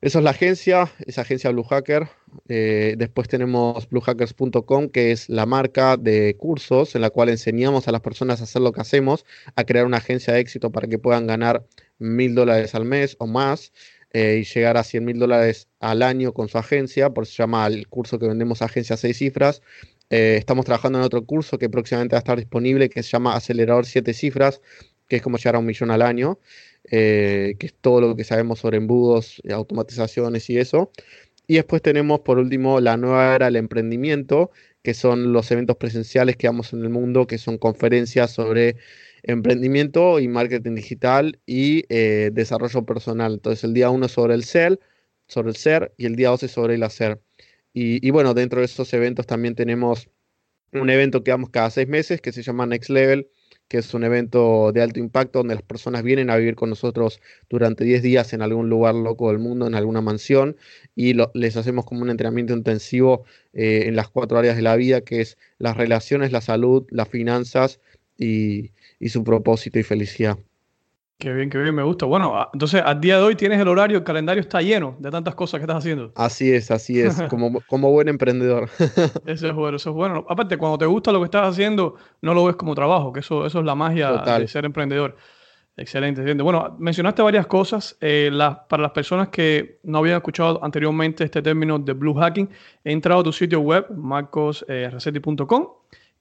eso 0.02 0.20
es 0.20 0.24
la 0.24 0.32
agencia, 0.32 0.92
esa 1.08 1.22
agencia 1.22 1.50
Blue 1.50 1.64
Hacker. 1.64 2.08
Eh, 2.48 2.96
después 2.98 3.28
tenemos 3.28 3.90
bluehackers.com, 3.90 4.90
que 4.90 5.12
es 5.12 5.30
la 5.30 5.46
marca 5.46 5.98
de 5.98 6.36
cursos 6.38 6.96
en 6.96 7.02
la 7.02 7.10
cual 7.10 7.30
enseñamos 7.30 7.88
a 7.88 7.92
las 7.92 8.02
personas 8.02 8.40
a 8.40 8.44
hacer 8.44 8.62
lo 8.62 8.72
que 8.72 8.82
hacemos, 8.82 9.26
a 9.56 9.64
crear 9.64 9.86
una 9.86 9.98
agencia 9.98 10.34
de 10.34 10.42
éxito 10.42 10.72
para 10.72 10.88
que 10.88 11.00
puedan 11.00 11.28
ganar 11.28 11.66
mil 11.98 12.36
dólares 12.36 12.76
al 12.76 12.86
mes 12.86 13.16
o 13.20 13.26
más. 13.26 13.72
Y 14.14 14.44
llegar 14.44 14.78
a 14.78 14.84
100 14.84 15.04
mil 15.04 15.20
dólares 15.20 15.68
al 15.80 16.02
año 16.02 16.34
con 16.34 16.48
su 16.48 16.58
agencia, 16.58 17.10
por 17.10 17.24
eso 17.24 17.34
se 17.34 17.44
llama 17.44 17.68
el 17.68 17.88
curso 17.88 18.18
que 18.18 18.28
vendemos 18.28 18.62
agencia 18.62 18.96
seis 18.96 19.18
cifras. 19.18 19.62
Eh, 20.10 20.36
estamos 20.38 20.66
trabajando 20.66 21.00
en 21.00 21.06
otro 21.06 21.26
curso 21.26 21.58
que 21.58 21.70
próximamente 21.70 22.14
va 22.14 22.20
a 22.20 22.20
estar 22.20 22.38
disponible, 22.38 22.90
que 22.90 23.02
se 23.04 23.10
llama 23.10 23.36
Acelerador 23.36 23.86
7 23.86 24.14
Cifras, 24.14 24.62
que 25.08 25.18
es 25.18 25.22
como 25.22 25.38
llegar 25.38 25.56
a 25.56 25.60
un 25.60 25.66
millón 25.66 25.92
al 25.92 26.02
año, 26.02 26.40
eh, 26.92 27.56
que 27.60 27.68
es 27.68 27.74
todo 27.74 28.02
lo 28.02 28.16
que 28.16 28.24
sabemos 28.24 28.60
sobre 28.60 28.78
embudos, 28.78 29.42
automatizaciones 29.50 30.50
y 30.50 30.58
eso. 30.60 30.92
Y 31.48 31.56
después 31.56 31.82
tenemos, 31.82 32.22
por 32.22 32.38
último, 32.40 32.80
la 32.80 32.98
nueva 32.98 33.36
era 33.36 33.46
del 33.46 33.56
emprendimiento, 33.58 34.52
que 34.84 34.94
son 34.94 35.34
los 35.34 35.52
eventos 35.52 35.78
presenciales 35.78 36.38
que 36.38 36.48
damos 36.48 36.74
en 36.74 36.82
el 36.84 36.90
mundo, 36.90 37.28
que 37.28 37.38
son 37.38 37.58
conferencias 37.58 38.32
sobre 38.32 38.78
emprendimiento 39.28 40.20
y 40.20 40.28
marketing 40.28 40.76
digital 40.76 41.40
y 41.46 41.84
eh, 41.90 42.30
desarrollo 42.32 42.86
personal. 42.86 43.34
Entonces, 43.34 43.64
el 43.64 43.74
día 43.74 43.90
1 43.90 44.08
sobre 44.08 44.36
el 44.36 44.44
ser, 44.44 44.80
sobre 45.28 45.50
el 45.50 45.56
ser 45.56 45.94
y 45.98 46.06
el 46.06 46.16
día 46.16 46.30
12 46.30 46.48
sobre 46.48 46.76
el 46.76 46.84
hacer. 46.84 47.20
Y, 47.78 48.10
bueno, 48.12 48.34
dentro 48.34 48.62
de 48.62 48.68
esos 48.68 48.94
eventos 48.94 49.28
también 49.28 49.54
tenemos 49.54 50.10
un 50.72 50.90
evento 50.90 51.24
que 51.26 51.32
damos 51.32 51.50
cada 51.50 51.70
seis 51.70 51.90
meses 51.90 52.22
que 52.22 52.32
se 52.32 52.42
llama 52.42 52.66
Next 52.66 52.90
Level, 52.90 53.28
que 53.68 53.80
es 53.80 53.94
un 53.94 54.06
evento 54.06 54.72
de 54.72 54.82
alto 54.82 55.00
impacto 55.02 55.40
donde 55.40 55.56
las 55.56 55.64
personas 55.64 56.04
vienen 56.04 56.30
a 56.30 56.38
vivir 56.38 56.56
con 56.56 56.70
nosotros 56.70 57.20
durante 57.50 57.84
10 57.84 58.02
días 58.02 58.32
en 58.32 58.42
algún 58.42 58.70
lugar 58.70 58.96
loco 58.96 59.28
del 59.30 59.40
mundo, 59.40 59.68
en 59.68 59.76
alguna 59.76 60.00
mansión, 60.00 60.56
y 60.96 61.16
les 61.34 61.58
hacemos 61.58 61.84
como 61.84 62.02
un 62.04 62.10
entrenamiento 62.10 62.54
intensivo 62.54 63.26
eh, 63.52 63.84
en 63.88 63.98
las 63.98 64.08
cuatro 64.08 64.38
áreas 64.38 64.56
de 64.56 64.62
la 64.62 64.78
vida, 64.78 65.02
que 65.02 65.20
es 65.20 65.38
las 65.58 65.76
relaciones, 65.76 66.32
la 66.32 66.42
salud, 66.42 66.86
las 66.92 67.10
finanzas 67.10 67.82
y 68.18 68.72
su 69.00 69.24
propósito 69.24 69.80
y 69.80 69.84
felicidad. 69.84 70.38
Qué 71.18 71.32
bien, 71.32 71.50
qué 71.50 71.58
bien, 71.58 71.74
me 71.74 71.84
gusta. 71.84 72.06
Bueno, 72.06 72.50
entonces 72.52 72.82
al 72.84 73.00
día 73.00 73.18
de 73.18 73.24
hoy 73.24 73.36
tienes 73.36 73.60
el 73.62 73.70
horario, 73.70 74.00
el 74.00 74.04
calendario 74.04 74.42
está 74.42 74.62
lleno 74.62 74.98
de 75.00 75.10
tantas 75.10 75.34
cosas 75.34 75.60
que 75.60 75.64
estás 75.64 75.78
haciendo. 75.78 76.12
Así 76.16 76.52
es, 76.52 76.72
así 76.72 77.00
es, 77.00 77.22
como, 77.30 77.62
como 77.68 77.90
buen 77.92 78.10
emprendedor. 78.10 78.70
eso 79.26 79.48
es 79.48 79.54
bueno, 79.54 79.78
eso 79.78 79.92
es 79.92 79.96
bueno. 79.96 80.26
Aparte, 80.28 80.58
cuando 80.58 80.78
te 80.78 80.86
gusta 80.86 81.14
lo 81.14 81.20
que 81.20 81.26
estás 81.26 81.48
haciendo, 81.48 81.96
no 82.22 82.34
lo 82.34 82.44
ves 82.44 82.58
como 82.58 82.76
trabajo, 82.76 83.14
que 83.14 83.22
eso, 83.22 83.46
eso 83.46 83.60
es 83.60 83.66
la 83.66 83.76
magia 83.76 84.12
de 84.12 84.48
ser 84.50 84.66
emprendedor. 84.66 85.16
Excelente, 85.78 86.22
excelente. 86.22 86.44
Bueno, 86.44 86.76
mencionaste 86.80 87.22
varias 87.22 87.48
cosas. 87.48 87.98
Eh, 88.02 88.30
para 88.70 88.84
las 88.84 88.92
personas 88.92 89.30
que 89.30 89.80
no 89.84 90.00
habían 90.00 90.18
escuchado 90.18 90.64
anteriormente 90.64 91.24
este 91.24 91.42
término 91.42 91.80
de 91.80 91.94
blue 91.94 92.14
hacking, 92.14 92.50
he 92.84 92.92
entrado 92.92 93.22
a 93.22 93.24
tu 93.24 93.32
sitio 93.32 93.62
web, 93.62 93.86
marcosresetti.com. 93.90 95.68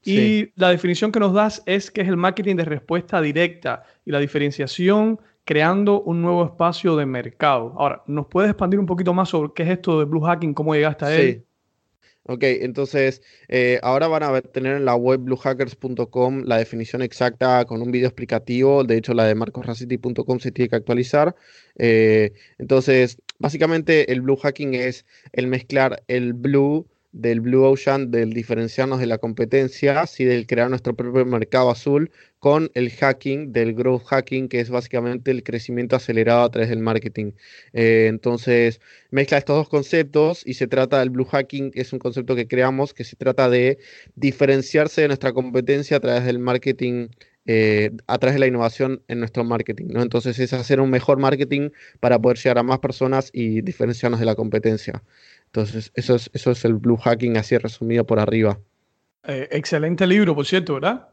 Y 0.04 0.50
la 0.56 0.70
definición 0.70 1.12
que 1.12 1.20
nos 1.20 1.32
das 1.32 1.62
es 1.66 1.90
que 1.90 2.02
es 2.02 2.08
el 2.08 2.16
marketing 2.16 2.56
de 2.56 2.64
respuesta 2.64 3.20
directa 3.20 3.84
y 4.04 4.10
la 4.10 4.20
diferenciación 4.20 5.20
creando 5.44 6.02
un 6.02 6.22
nuevo 6.22 6.44
espacio 6.44 6.96
de 6.96 7.06
mercado. 7.06 7.74
Ahora, 7.76 8.02
¿nos 8.06 8.26
puedes 8.26 8.50
expandir 8.50 8.80
un 8.80 8.86
poquito 8.86 9.12
más 9.12 9.28
sobre 9.28 9.52
qué 9.54 9.62
es 9.62 9.70
esto 9.70 9.98
de 9.98 10.06
Blue 10.06 10.22
Hacking, 10.22 10.54
cómo 10.54 10.74
llegaste 10.74 11.04
a 11.04 11.14
él? 11.14 11.32
Sí. 11.32 11.44
Ok, 12.26 12.42
entonces 12.42 13.20
eh, 13.48 13.78
ahora 13.82 14.08
van 14.08 14.22
a 14.22 14.40
tener 14.40 14.76
en 14.76 14.86
la 14.86 14.94
web 14.94 15.20
bluehackers.com 15.20 16.44
la 16.46 16.56
definición 16.56 17.02
exacta 17.02 17.66
con 17.66 17.82
un 17.82 17.90
video 17.90 18.08
explicativo. 18.08 18.82
De 18.82 18.96
hecho, 18.96 19.12
la 19.12 19.26
de 19.26 19.34
marcosracity.com 19.34 20.38
se 20.38 20.50
tiene 20.50 20.70
que 20.70 20.76
actualizar. 20.76 21.36
Eh, 21.76 22.32
entonces, 22.56 23.18
básicamente 23.38 24.10
el 24.10 24.22
blue 24.22 24.36
hacking 24.36 24.72
es 24.72 25.04
el 25.32 25.48
mezclar 25.48 26.02
el 26.08 26.32
blue 26.32 26.86
del 27.14 27.40
Blue 27.40 27.64
Ocean, 27.64 28.10
del 28.10 28.32
diferenciarnos 28.32 28.98
de 28.98 29.06
la 29.06 29.18
competencia, 29.18 30.00
así 30.00 30.24
del 30.24 30.46
crear 30.46 30.68
nuestro 30.68 30.94
propio 30.94 31.24
mercado 31.24 31.70
azul, 31.70 32.10
con 32.40 32.70
el 32.74 32.90
hacking, 32.90 33.52
del 33.52 33.72
growth 33.74 34.04
hacking, 34.04 34.48
que 34.48 34.60
es 34.60 34.68
básicamente 34.68 35.30
el 35.30 35.44
crecimiento 35.44 35.96
acelerado 35.96 36.42
a 36.42 36.50
través 36.50 36.70
del 36.70 36.80
marketing. 36.80 37.32
Eh, 37.72 38.06
entonces, 38.08 38.80
mezcla 39.10 39.38
estos 39.38 39.56
dos 39.56 39.68
conceptos 39.68 40.42
y 40.44 40.54
se 40.54 40.66
trata 40.66 40.98
del 40.98 41.10
blue 41.10 41.24
hacking, 41.24 41.70
que 41.70 41.80
es 41.82 41.92
un 41.92 42.00
concepto 42.00 42.34
que 42.34 42.48
creamos, 42.48 42.92
que 42.94 43.04
se 43.04 43.16
trata 43.16 43.48
de 43.48 43.78
diferenciarse 44.16 45.02
de 45.02 45.08
nuestra 45.08 45.32
competencia 45.32 45.96
a 45.98 46.00
través 46.00 46.24
del 46.24 46.40
marketing 46.40 47.08
eh, 47.46 47.90
a 48.06 48.16
través 48.18 48.36
de 48.36 48.40
la 48.40 48.46
innovación 48.46 49.02
en 49.06 49.18
nuestro 49.18 49.44
marketing. 49.44 49.88
¿no? 49.90 50.02
Entonces 50.02 50.38
es 50.38 50.54
hacer 50.54 50.80
un 50.80 50.88
mejor 50.88 51.18
marketing 51.18 51.70
para 52.00 52.18
poder 52.18 52.38
llegar 52.38 52.58
a 52.58 52.62
más 52.62 52.78
personas 52.78 53.28
y 53.34 53.60
diferenciarnos 53.60 54.18
de 54.18 54.26
la 54.26 54.34
competencia. 54.34 55.02
Entonces, 55.54 55.92
eso 55.94 56.16
es, 56.16 56.28
eso 56.34 56.50
es 56.50 56.64
el 56.64 56.74
Blue 56.74 56.96
Hacking 56.96 57.36
así 57.36 57.56
resumido 57.56 58.04
por 58.04 58.18
arriba. 58.18 58.58
Eh, 59.22 59.46
excelente 59.52 60.04
libro, 60.04 60.34
por 60.34 60.44
cierto, 60.46 60.74
¿verdad? 60.74 61.10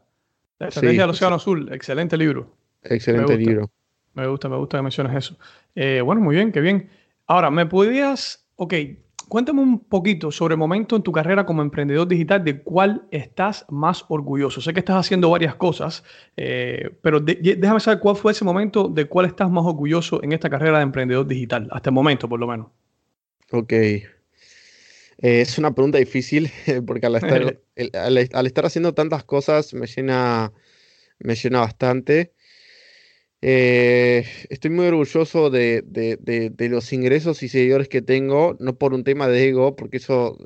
La 0.58 0.66
estrategia 0.66 1.02
del 1.02 1.10
Océano 1.10 1.36
Azul, 1.36 1.72
excelente 1.72 2.16
libro. 2.16 2.52
Excelente 2.82 3.36
libro. 3.36 3.70
Me 4.14 4.26
gusta, 4.26 4.48
me 4.48 4.56
gusta 4.56 4.78
que 4.78 4.82
menciones 4.82 5.14
eso. 5.16 5.38
Eh, 5.76 6.00
bueno, 6.04 6.20
muy 6.20 6.34
bien, 6.34 6.50
qué 6.50 6.60
bien. 6.60 6.90
Ahora, 7.28 7.52
¿me 7.52 7.66
podías, 7.66 8.44
ok, 8.56 8.74
cuéntame 9.28 9.60
un 9.60 9.78
poquito 9.78 10.32
sobre 10.32 10.54
el 10.54 10.58
momento 10.58 10.96
en 10.96 11.02
tu 11.04 11.12
carrera 11.12 11.46
como 11.46 11.62
emprendedor 11.62 12.08
digital 12.08 12.42
de 12.42 12.62
cuál 12.62 13.06
estás 13.12 13.64
más 13.68 14.04
orgulloso? 14.08 14.60
Sé 14.60 14.72
que 14.72 14.80
estás 14.80 14.96
haciendo 14.96 15.30
varias 15.30 15.54
cosas, 15.54 16.02
eh, 16.36 16.90
pero 17.00 17.20
déjame 17.20 17.78
saber 17.78 18.00
cuál 18.00 18.16
fue 18.16 18.32
ese 18.32 18.44
momento 18.44 18.88
de 18.88 19.04
cuál 19.04 19.26
estás 19.26 19.48
más 19.52 19.64
orgulloso 19.64 20.20
en 20.24 20.32
esta 20.32 20.50
carrera 20.50 20.78
de 20.78 20.82
emprendedor 20.82 21.28
digital, 21.28 21.68
hasta 21.70 21.90
el 21.90 21.94
momento 21.94 22.28
por 22.28 22.40
lo 22.40 22.48
menos. 22.48 22.66
Ok. 23.52 23.72
Eh, 25.22 25.40
es 25.40 25.56
una 25.56 25.74
pregunta 25.74 25.98
difícil 25.98 26.50
porque 26.86 27.06
al 27.06 27.14
estar, 27.16 27.60
al 28.34 28.46
estar 28.46 28.66
haciendo 28.66 28.92
tantas 28.92 29.24
cosas 29.24 29.72
me 29.72 29.86
llena, 29.86 30.52
me 31.18 31.34
llena 31.34 31.60
bastante. 31.60 32.32
Eh, 33.44 34.24
estoy 34.50 34.70
muy 34.70 34.86
orgulloso 34.86 35.50
de, 35.50 35.82
los 36.70 36.92
ingresos 36.92 37.42
y 37.42 37.48
seguidores 37.48 37.88
que 37.88 38.00
tengo, 38.00 38.56
no 38.60 38.78
por 38.78 38.94
un 38.94 39.02
tema 39.02 39.26
de 39.26 39.48
ego, 39.48 39.74
porque 39.74 39.96
eso 39.96 40.38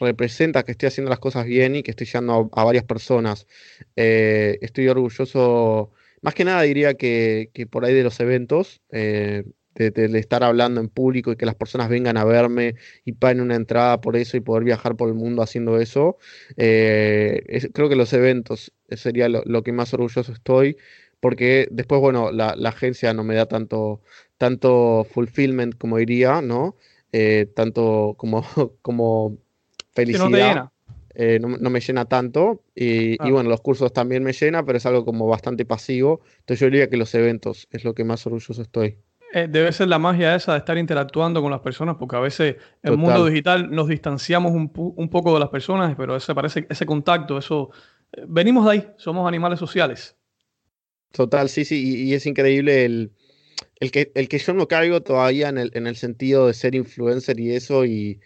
representa 0.00 0.64
que 0.64 0.72
estoy 0.72 0.88
haciendo 0.88 1.10
las 1.10 1.20
cosas 1.20 1.46
bien 1.46 1.76
y 1.76 1.84
que 1.84 1.92
estoy 1.92 2.06
llegando 2.06 2.50
a, 2.52 2.64
varias 2.64 2.84
personas. 2.84 3.46
Eh, 3.94 4.58
estoy 4.62 4.88
orgulloso, 4.88 5.92
más 6.22 6.34
que 6.34 6.44
nada 6.44 6.62
diría 6.62 6.94
que, 6.94 7.50
por 7.70 7.84
ahí 7.84 7.94
de 7.94 8.02
los 8.02 8.18
eventos, 8.18 8.82
eh, 8.90 9.44
de, 9.74 10.18
estar 10.18 10.42
hablando 10.44 10.80
en 10.80 10.88
público 10.88 11.32
y 11.32 11.36
que 11.36 11.46
las 11.46 11.54
personas 11.54 11.88
vengan 11.88 12.16
a 12.16 12.24
verme 12.24 12.74
y 13.04 13.12
paguen 13.12 13.40
una 13.40 13.54
entrada 13.54 14.00
por 14.00 14.16
eso 14.16 14.36
y 14.36 14.40
poder 14.40 14.64
viajar 14.64 14.96
por 14.96 15.08
el 15.08 15.14
mundo 15.14 15.42
haciendo 15.42 15.80
eso. 15.80 16.18
creo 16.56 17.88
que 17.88 17.96
los 17.96 18.12
eventos 18.12 18.72
sería 18.90 19.28
lo 19.28 19.62
que 19.62 19.72
más 19.72 19.94
orgulloso 19.94 20.32
estoy 20.32 20.76
porque 21.20 21.68
después, 21.70 22.00
bueno, 22.00 22.32
la, 22.32 22.54
agencia 22.64 23.12
no 23.14 23.22
me 23.22 23.34
da 23.34 23.46
tanto, 23.46 24.00
tanto 24.38 25.04
fulfillment 25.04 25.76
como 25.76 25.98
diría, 25.98 26.40
¿no? 26.40 26.76
Eh, 27.12 27.46
tanto 27.54 28.14
como, 28.16 28.42
como 28.82 29.36
felicidad. 29.92 30.70
Eh, 31.12 31.38
no, 31.40 31.48
no, 31.48 31.70
me 31.70 31.80
llena 31.80 32.06
tanto. 32.06 32.62
Y, 32.74 33.18
bueno, 33.18 33.50
los 33.50 33.60
cursos 33.60 33.92
también 33.92 34.22
me 34.22 34.32
llena, 34.32 34.64
pero 34.64 34.78
es 34.78 34.86
algo 34.86 35.04
como 35.04 35.26
bastante 35.26 35.66
pasivo. 35.66 36.20
Entonces 36.38 36.60
yo 36.60 36.66
diría 36.66 36.88
que 36.88 36.96
los 36.96 37.14
eventos 37.14 37.68
es 37.70 37.84
lo 37.84 37.94
que 37.94 38.04
más 38.04 38.24
orgulloso 38.26 38.62
estoy. 38.62 38.96
Eh, 39.32 39.46
debe 39.48 39.70
ser 39.72 39.86
la 39.88 39.98
magia 39.98 40.34
esa 40.34 40.52
de 40.52 40.58
estar 40.58 40.76
interactuando 40.76 41.40
con 41.40 41.52
las 41.52 41.60
personas, 41.60 41.96
porque 41.96 42.16
a 42.16 42.20
veces 42.20 42.56
en 42.82 42.92
el 42.92 42.98
mundo 42.98 43.24
digital 43.26 43.70
nos 43.70 43.86
distanciamos 43.86 44.52
un, 44.52 44.72
un, 44.74 45.08
poco 45.08 45.32
de 45.34 45.40
las 45.40 45.50
personas, 45.50 45.94
pero 45.96 46.16
ese 46.16 46.34
parece 46.34 46.66
ese 46.68 46.84
contacto, 46.84 47.38
eso 47.38 47.70
venimos 48.26 48.64
de 48.64 48.72
ahí, 48.72 48.88
somos 48.96 49.26
animales 49.28 49.58
sociales. 49.58 50.16
Total, 51.12 51.48
sí, 51.48 51.64
sí, 51.64 52.06
y, 52.06 52.14
es 52.14 52.26
increíble 52.26 52.84
el, 52.84 53.12
el, 53.80 53.90
que, 53.90 54.12
el 54.14 54.28
que 54.28 54.38
yo 54.38 54.52
no 54.52 54.68
caigo 54.68 55.02
todavía 55.02 55.48
en 55.48 55.58
el, 55.58 55.70
en 55.74 55.86
el 55.86 55.96
sentido 55.96 56.46
de 56.46 56.54
ser 56.54 56.74
influencer 56.74 57.40
y 57.40 57.54
eso, 57.54 57.84
y, 57.86 58.20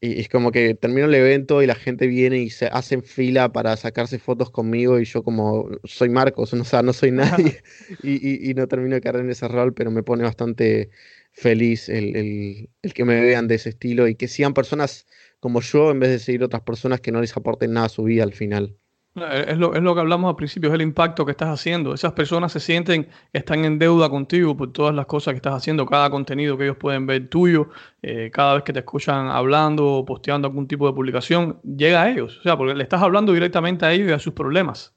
es 0.00 0.28
como 0.28 0.52
que 0.52 0.74
termino 0.74 1.06
el 1.06 1.14
evento 1.14 1.60
y 1.60 1.66
la 1.66 1.74
gente 1.74 2.06
viene 2.06 2.38
y 2.38 2.50
se 2.50 2.66
hacen 2.66 3.02
fila 3.02 3.52
para 3.52 3.76
sacarse 3.76 4.20
fotos 4.20 4.50
conmigo 4.50 5.00
y 5.00 5.04
yo 5.04 5.24
como 5.24 5.68
soy 5.84 6.08
Marcos, 6.08 6.52
o 6.54 6.64
sea, 6.64 6.82
no 6.82 6.92
soy 6.92 7.10
nadie 7.10 7.62
y, 8.02 8.50
y, 8.50 8.54
no 8.54 8.68
termino 8.68 8.94
de 8.94 9.00
caer 9.00 9.16
en 9.16 9.30
ese 9.30 9.48
rol, 9.48 9.74
pero 9.74 9.90
me 9.90 10.04
pone 10.04 10.22
bastante 10.24 10.90
feliz 11.32 11.88
el, 11.88 12.16
el, 12.16 12.70
el, 12.82 12.94
que 12.94 13.04
me 13.04 13.20
vean 13.20 13.48
de 13.48 13.56
ese 13.56 13.70
estilo 13.70 14.06
y 14.08 14.14
que 14.14 14.28
sean 14.28 14.54
personas 14.54 15.06
como 15.40 15.60
yo 15.60 15.90
en 15.90 15.98
vez 16.00 16.10
de 16.10 16.18
seguir 16.20 16.44
otras 16.44 16.62
personas 16.62 17.00
que 17.00 17.10
no 17.12 17.20
les 17.20 17.36
aporten 17.36 17.72
nada 17.72 17.86
a 17.86 17.88
su 17.88 18.04
vida 18.04 18.22
al 18.22 18.32
final. 18.34 18.76
Es 19.14 19.58
lo, 19.58 19.74
es 19.74 19.82
lo, 19.82 19.94
que 19.94 20.00
hablamos 20.00 20.30
al 20.30 20.36
principio, 20.36 20.70
es 20.70 20.74
el 20.74 20.80
impacto 20.80 21.26
que 21.26 21.32
estás 21.32 21.50
haciendo. 21.50 21.92
Esas 21.92 22.14
personas 22.14 22.50
se 22.50 22.60
sienten, 22.60 23.08
están 23.30 23.66
en 23.66 23.78
deuda 23.78 24.08
contigo 24.08 24.56
por 24.56 24.72
todas 24.72 24.94
las 24.94 25.04
cosas 25.04 25.32
que 25.32 25.36
estás 25.36 25.54
haciendo, 25.54 25.84
cada 25.84 26.08
contenido 26.08 26.56
que 26.56 26.64
ellos 26.64 26.78
pueden 26.78 27.06
ver 27.06 27.28
tuyo, 27.28 27.68
eh, 28.00 28.30
cada 28.32 28.54
vez 28.54 28.62
que 28.62 28.72
te 28.72 28.78
escuchan 28.78 29.28
hablando 29.28 29.86
o 29.86 30.04
posteando 30.06 30.48
algún 30.48 30.66
tipo 30.66 30.86
de 30.86 30.94
publicación, 30.94 31.60
llega 31.62 32.02
a 32.02 32.10
ellos. 32.10 32.38
O 32.38 32.42
sea, 32.42 32.56
porque 32.56 32.74
le 32.74 32.82
estás 32.82 33.02
hablando 33.02 33.34
directamente 33.34 33.84
a 33.84 33.92
ellos 33.92 34.08
y 34.08 34.12
a 34.12 34.18
sus 34.18 34.32
problemas. 34.32 34.94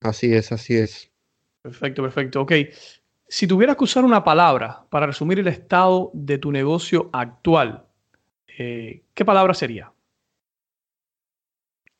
Así 0.00 0.34
es, 0.34 0.50
así 0.50 0.74
es. 0.74 1.12
Perfecto, 1.62 2.02
perfecto. 2.02 2.40
Ok. 2.40 2.52
Si 3.28 3.46
tuvieras 3.46 3.76
que 3.76 3.84
usar 3.84 4.04
una 4.04 4.24
palabra 4.24 4.84
para 4.90 5.06
resumir 5.06 5.38
el 5.38 5.46
estado 5.46 6.10
de 6.14 6.38
tu 6.38 6.50
negocio 6.50 7.10
actual, 7.12 7.84
eh, 8.58 9.02
¿qué 9.14 9.24
palabra 9.24 9.54
sería? 9.54 9.92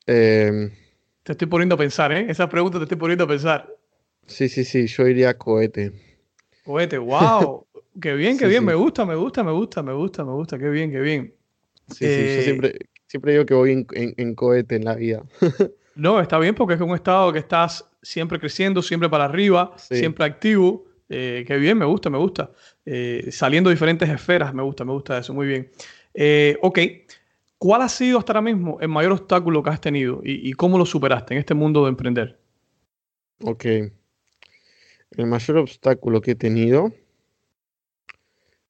Eh 0.05 0.71
te 1.27 1.33
estoy 1.33 1.47
poniendo 1.49 1.75
a 1.75 1.77
pensar, 1.77 2.13
¿eh? 2.13 2.25
Esa 2.29 2.47
pregunta 2.47 2.77
te 2.77 2.85
estoy 2.85 2.97
poniendo 2.97 3.25
a 3.25 3.27
pensar. 3.27 3.75
Sí, 4.27 4.47
sí, 4.47 4.63
sí, 4.63 4.87
yo 4.87 5.05
iría 5.05 5.37
cohete. 5.37 5.91
Cohete, 6.63 6.97
wow. 6.97 7.67
qué 8.01 8.13
bien, 8.13 8.37
qué 8.37 8.47
bien, 8.47 8.63
me 8.63 8.73
gusta, 8.73 9.05
me 9.05 9.13
gusta, 9.15 9.43
me 9.43 9.51
gusta, 9.51 9.83
me 9.83 9.91
gusta, 9.91 10.23
me 10.23 10.31
gusta, 10.31 10.57
qué 10.57 10.69
bien, 10.69 10.89
qué 10.89 11.01
bien. 11.01 11.33
Sí, 11.89 11.95
sí, 12.05 12.27
yo 12.27 12.39
eh, 12.39 12.43
siempre, 12.43 12.75
siempre 13.07 13.33
digo 13.33 13.45
que 13.45 13.53
voy 13.55 13.85
en, 13.93 14.35
cohete 14.35 14.77
en 14.77 14.85
la 14.85 14.95
vida. 14.95 15.21
no, 15.95 16.21
está 16.21 16.39
bien 16.39 16.55
porque 16.55 16.75
es 16.75 16.79
un 16.79 16.95
estado 16.95 17.33
que 17.33 17.39
estás 17.39 17.83
siempre 18.01 18.39
creciendo, 18.39 18.81
siempre 18.81 19.09
para 19.09 19.25
arriba, 19.25 19.73
siempre 19.75 20.23
activo. 20.23 20.85
Eh, 21.09 21.43
qué 21.45 21.57
bien, 21.57 21.77
me 21.77 21.85
gusta, 21.85 22.09
me 22.09 22.19
gusta. 22.19 22.51
Eh, 22.85 23.27
saliendo 23.31 23.69
de 23.69 23.73
diferentes 23.73 24.07
esferas, 24.07 24.53
me 24.53 24.63
gusta, 24.63 24.85
me 24.85 24.93
gusta 24.93 25.17
eso, 25.17 25.33
muy 25.33 25.45
bien. 25.45 25.71
ok, 26.61 26.79
¿Cuál 27.57 27.81
ha 27.81 27.89
sido 27.89 28.19
hasta 28.19 28.33
ahora 28.33 28.41
mismo 28.41 28.77
el 28.81 28.89
mayor 28.89 29.13
obstáculo 29.13 29.63
que 29.63 29.69
has 29.71 29.81
tenido 29.81 30.21
y, 30.23 30.53
cómo 30.53 30.77
lo 30.77 30.85
superaste 30.85 31.33
en 31.33 31.39
este 31.39 31.55
mundo 31.55 31.83
de 31.83 31.89
emprender? 31.89 32.39
Ok. 33.43 33.65
El 33.65 35.25
mayor 35.25 35.57
obstáculo 35.57 36.21
que 36.21 36.31
he 36.31 36.35
tenido 36.35 36.93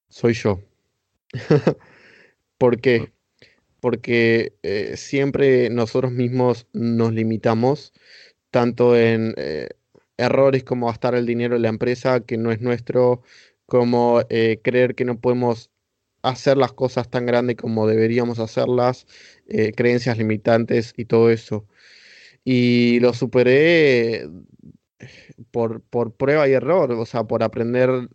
soy 0.08 0.34
yo. 0.34 0.62
¿Por 2.58 2.80
qué? 2.80 3.12
Porque 3.82 4.54
eh, 4.64 4.96
siempre 4.96 5.70
nosotros 5.70 6.12
mismos 6.12 6.68
nos 6.72 7.14
limitamos 7.14 7.94
tanto 8.52 8.96
en 8.96 9.34
eh, 9.38 9.70
errores 10.18 10.64
como 10.64 10.88
gastar 10.88 11.14
el 11.16 11.26
dinero 11.26 11.56
de 11.56 11.62
la 11.62 11.70
empresa 11.70 12.22
que 12.22 12.38
no 12.38 12.52
es 12.52 12.62
nuestro, 12.62 13.22
como 13.66 14.22
eh, 14.30 14.62
creer 14.64 14.96
que 14.96 15.06
no 15.06 15.20
podemos 15.20 15.72
hacer 16.30 16.58
las 16.58 16.74
cosas 16.74 17.10
tan 17.10 17.26
grandes 17.26 17.58
como 17.58 17.88
deberíamos 17.88 18.40
hacerlas, 18.40 19.08
eh, 19.48 19.74
creencias 19.74 20.18
limitantes 20.18 20.94
y 20.98 21.06
todo 21.06 21.30
eso. 21.32 21.68
Y 22.44 23.00
lo 23.02 23.14
superé 23.14 24.24
eh, 24.24 24.30
por, 25.52 25.82
por 25.82 26.16
prueba 26.16 26.48
y 26.48 26.54
error, 26.54 26.92
o 26.94 27.06
sea, 27.06 27.26
por 27.26 27.44
aprender 27.44 28.10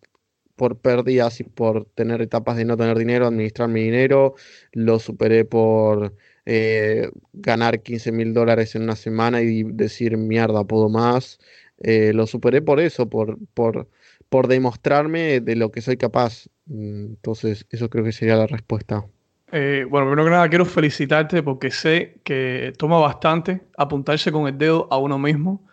por 0.57 0.79
pérdidas 0.81 1.40
y 1.40 1.44
por 1.44 1.87
tener 1.94 2.22
etapas 2.22 2.57
de 2.57 2.64
no 2.64 2.77
tener 2.77 2.98
dinero, 2.98 3.27
administrar 3.27 3.68
mi 3.68 3.83
dinero, 3.85 4.35
lo 4.72 4.98
superé 4.98 5.44
por 5.44 6.14
eh, 6.46 7.11
ganar 7.33 7.83
15 7.83 8.12
mil 8.12 8.35
dólares 8.35 8.75
en 8.75 8.83
una 8.83 8.96
semana 8.96 9.42
y 9.42 9.64
decir, 9.64 10.16
mierda, 10.16 10.64
puedo 10.64 10.88
más. 10.88 11.38
lo 11.79 12.27
superé 12.27 12.62
por 12.62 12.81
eso, 12.81 13.09
por, 13.09 13.38
por, 13.55 13.88
por 14.33 14.49
demostrarme 14.49 15.40
de 15.40 15.57
lo 15.57 15.71
que 15.71 15.83
soy 15.83 15.99
capaz. 15.99 16.47
Mm, 16.64 17.05
entonces, 17.16 17.66
eso 17.68 17.90
creo 17.90 18.03
que 18.03 18.12
sería 18.12 18.35
la 18.35 18.47
respuesta. 18.47 19.05
Eh, 19.53 19.85
bueno, 19.90 20.07
primero 20.07 20.25
que 20.25 20.31
nada, 20.31 20.49
quiero 20.49 20.64
felicitarte 20.64 21.42
porque 21.42 21.71
sé 21.71 22.16
que 22.25 22.73
toma 22.79 22.99
bastante 22.99 23.61
apuntarse 23.77 24.33
con 24.33 24.49
el 24.49 24.57
dedo 24.57 24.88
a 24.90 24.97
uno 24.97 25.18
mismo. 25.18 25.68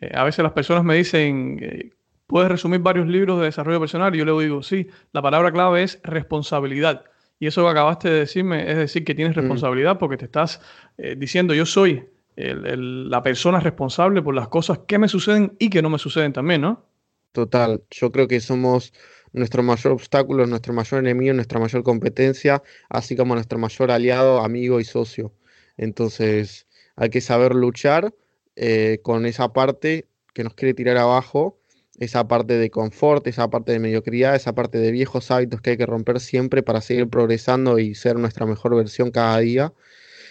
Eh, 0.00 0.12
a 0.14 0.22
veces 0.22 0.44
las 0.44 0.52
personas 0.52 0.84
me 0.84 0.94
dicen, 0.94 1.58
eh, 1.60 1.90
¿puedes 2.28 2.48
resumir 2.48 2.78
varios 2.78 3.08
libros 3.08 3.40
de 3.40 3.46
desarrollo 3.46 3.80
personal? 3.80 4.14
Y 4.14 4.18
yo 4.18 4.24
le 4.24 4.44
digo, 4.44 4.62
sí, 4.62 4.86
la 5.12 5.20
palabra 5.20 5.50
clave 5.50 5.82
es 5.82 5.98
responsabilidad. 6.04 7.06
Y 7.40 7.48
eso 7.48 7.64
que 7.64 7.70
acabaste 7.70 8.10
de 8.10 8.20
decirme 8.20 8.70
es 8.70 8.76
decir 8.76 9.04
que 9.04 9.16
tienes 9.16 9.34
mm. 9.34 9.40
responsabilidad 9.40 9.98
porque 9.98 10.18
te 10.18 10.26
estás 10.26 10.60
diciendo, 11.16 11.52
yo 11.52 11.66
soy 11.66 12.04
la 12.36 13.22
persona 13.24 13.58
responsable 13.58 14.22
por 14.22 14.36
las 14.36 14.46
cosas 14.46 14.78
que 14.86 15.00
me 15.00 15.08
suceden 15.08 15.56
y 15.58 15.68
que 15.68 15.82
no 15.82 15.90
me 15.90 15.98
suceden 15.98 16.32
también, 16.32 16.60
¿no? 16.60 16.93
Total, 17.34 17.82
yo 17.90 18.12
creo 18.12 18.28
que 18.28 18.40
somos 18.40 18.92
nuestro 19.32 19.64
mayor 19.64 19.92
obstáculo, 19.92 20.46
nuestro 20.46 20.72
mayor 20.72 21.00
enemigo, 21.00 21.34
nuestra 21.34 21.58
mayor 21.58 21.82
competencia, 21.82 22.62
así 22.88 23.16
como 23.16 23.34
nuestro 23.34 23.58
mayor 23.58 23.90
aliado, 23.90 24.40
amigo 24.40 24.78
y 24.78 24.84
socio. 24.84 25.34
Entonces 25.76 26.68
hay 26.94 27.10
que 27.10 27.20
saber 27.20 27.56
luchar 27.56 28.14
eh, 28.54 29.00
con 29.02 29.26
esa 29.26 29.52
parte 29.52 30.06
que 30.32 30.44
nos 30.44 30.54
quiere 30.54 30.74
tirar 30.74 30.96
abajo, 30.96 31.58
esa 31.98 32.28
parte 32.28 32.54
de 32.56 32.70
confort, 32.70 33.26
esa 33.26 33.50
parte 33.50 33.72
de 33.72 33.80
mediocridad, 33.80 34.36
esa 34.36 34.54
parte 34.54 34.78
de 34.78 34.92
viejos 34.92 35.32
hábitos 35.32 35.60
que 35.60 35.70
hay 35.70 35.76
que 35.76 35.86
romper 35.86 36.20
siempre 36.20 36.62
para 36.62 36.80
seguir 36.80 37.08
progresando 37.08 37.80
y 37.80 37.96
ser 37.96 38.16
nuestra 38.16 38.46
mejor 38.46 38.76
versión 38.76 39.10
cada 39.10 39.40
día. 39.40 39.72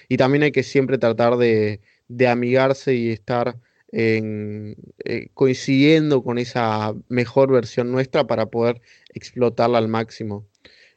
Y 0.08 0.16
también 0.16 0.44
hay 0.44 0.54
que 0.54 0.64
siempre 0.64 0.98
tratar 0.98 1.36
de, 1.36 1.82
de 2.08 2.28
amigarse 2.30 2.96
y 2.96 3.12
estar 3.12 3.58
en, 3.94 4.76
eh, 5.06 5.30
coincidiendo 5.36 6.24
con 6.24 6.40
esa 6.40 6.94
mejor 7.10 7.52
versión 7.52 7.92
nuestra 7.92 8.26
para 8.26 8.48
poder 8.48 8.82
explotarla 9.14 9.78
al 9.78 9.88
máximo. 9.88 10.48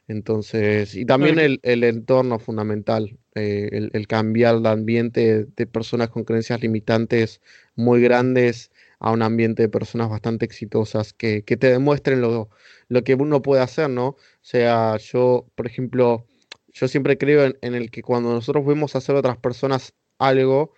Entonces, 0.07 0.95
y 0.95 1.05
también 1.05 1.37
el, 1.37 1.59
el 1.63 1.83
entorno 1.83 2.39
fundamental, 2.39 3.17
eh, 3.35 3.89
el, 3.93 4.07
cambiar 4.07 4.55
el 4.55 4.65
ambiente 4.65 5.45
de 5.45 5.67
personas 5.67 6.09
con 6.09 6.23
creencias 6.23 6.61
limitantes 6.61 7.41
muy 7.75 8.01
grandes 8.01 8.71
a 8.99 9.11
un 9.11 9.21
ambiente 9.21 9.63
de 9.63 9.69
personas 9.69 10.09
bastante 10.09 10.45
exitosas 10.45 11.13
que, 11.13 11.43
que 11.43 11.57
te 11.57 11.69
demuestren 11.69 12.21
lo, 12.21 12.49
lo, 12.87 13.03
que 13.03 13.15
uno 13.15 13.41
puede 13.41 13.61
hacer, 13.61 13.89
¿no? 13.89 14.07
O 14.07 14.17
sea, 14.41 14.97
yo, 14.97 15.45
por 15.55 15.67
ejemplo, 15.67 16.25
yo 16.73 16.87
siempre 16.87 17.17
creo 17.17 17.45
en, 17.45 17.57
en 17.61 17.75
el 17.75 17.91
que 17.91 18.01
cuando 18.01 18.31
nosotros 18.33 18.65
vemos 18.65 18.95
hacer 18.95 19.15
a 19.15 19.19
otras 19.19 19.37
personas 19.37 19.93
algo, 20.19 20.73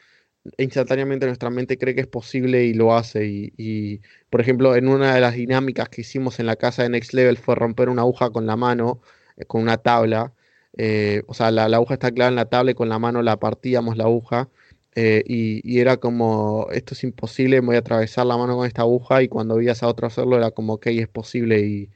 instantáneamente 0.57 1.25
nuestra 1.25 1.49
mente 1.49 1.77
cree 1.77 1.95
que 1.95 2.01
es 2.01 2.07
posible 2.07 2.65
y 2.65 2.73
lo 2.73 2.95
hace. 2.95 3.25
Y, 3.25 4.01
por 4.29 4.41
ejemplo, 4.41 4.75
en 4.75 4.87
una 4.87 5.13
de 5.15 5.21
las 5.21 5.35
dinámicas 5.35 5.89
que 5.89 6.01
hicimos 6.01 6.39
en 6.39 6.45
la 6.45 6.55
casa 6.55 6.83
de 6.83 6.89
Next 6.89 7.13
Level 7.13 7.37
fue 7.37 7.55
romper 7.55 7.89
una 7.89 8.03
aguja 8.03 8.29
con 8.31 8.45
la 8.45 8.55
mano, 8.55 9.01
eh, 9.37 9.45
con 9.45 9.61
una 9.61 9.77
tabla. 9.77 10.33
Eh, 10.77 11.23
o 11.27 11.33
sea, 11.33 11.51
la, 11.51 11.65
aguja 11.65 11.95
está 11.95 12.11
clavada 12.11 12.29
en 12.29 12.35
la 12.35 12.45
tabla 12.49 12.71
y 12.71 12.73
con 12.75 12.89
la 12.89 12.99
mano 12.99 13.21
la 13.21 13.37
partíamos 13.39 13.97
la 13.97 14.05
aguja. 14.05 14.49
Eh, 14.95 15.23
y, 15.27 15.79
era 15.79 15.97
como, 15.97 16.67
esto 16.71 16.93
es 16.93 17.03
imposible, 17.03 17.59
voy 17.61 17.75
a 17.75 17.79
atravesar 17.79 18.25
la 18.25 18.37
mano 18.37 18.57
con 18.57 18.67
esta 18.67 18.83
aguja. 18.83 19.23
Y 19.23 19.27
cuando 19.27 19.55
veías 19.57 19.83
a 19.83 19.87
otro 19.87 20.07
hacerlo, 20.07 20.37
era 20.37 20.51
como, 20.51 20.73
ok, 20.73 20.87
es 20.87 21.07
posible. 21.07 21.59
Y 21.61 21.89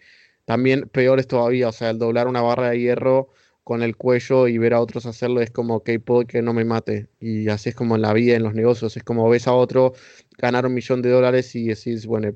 también 0.45 0.89
peor 0.89 1.19
es 1.19 1.27
todavía, 1.27 1.69
o 1.69 1.71
sea, 1.71 1.89
el 1.91 1.99
doblar 1.99 2.27
una 2.27 2.41
barra 2.41 2.69
de 2.71 2.79
hierro 2.79 3.29
con 3.63 3.81
el 3.81 3.95
cuello 3.95 4.47
y 4.47 4.57
ver 4.57 4.73
a 4.73 4.81
otros 4.81 5.05
hacerlo 5.05 5.41
es 5.41 5.51
como 5.51 5.83
que 5.83 5.99
puedo 5.99 6.25
que 6.25 6.41
no 6.41 6.53
me 6.53 6.65
mate. 6.65 7.07
Y 7.19 7.49
así 7.49 7.69
es 7.69 7.75
como 7.75 7.95
en 7.95 8.01
la 8.01 8.13
vida, 8.13 8.35
en 8.35 8.43
los 8.43 8.53
negocios. 8.53 8.97
Es 8.97 9.03
como 9.03 9.29
ves 9.29 9.47
a 9.47 9.53
otro 9.53 9.93
ganar 10.37 10.65
un 10.65 10.73
millón 10.73 11.01
de 11.01 11.09
dólares 11.09 11.55
y 11.55 11.67
decís, 11.67 12.05
bueno, 12.05 12.31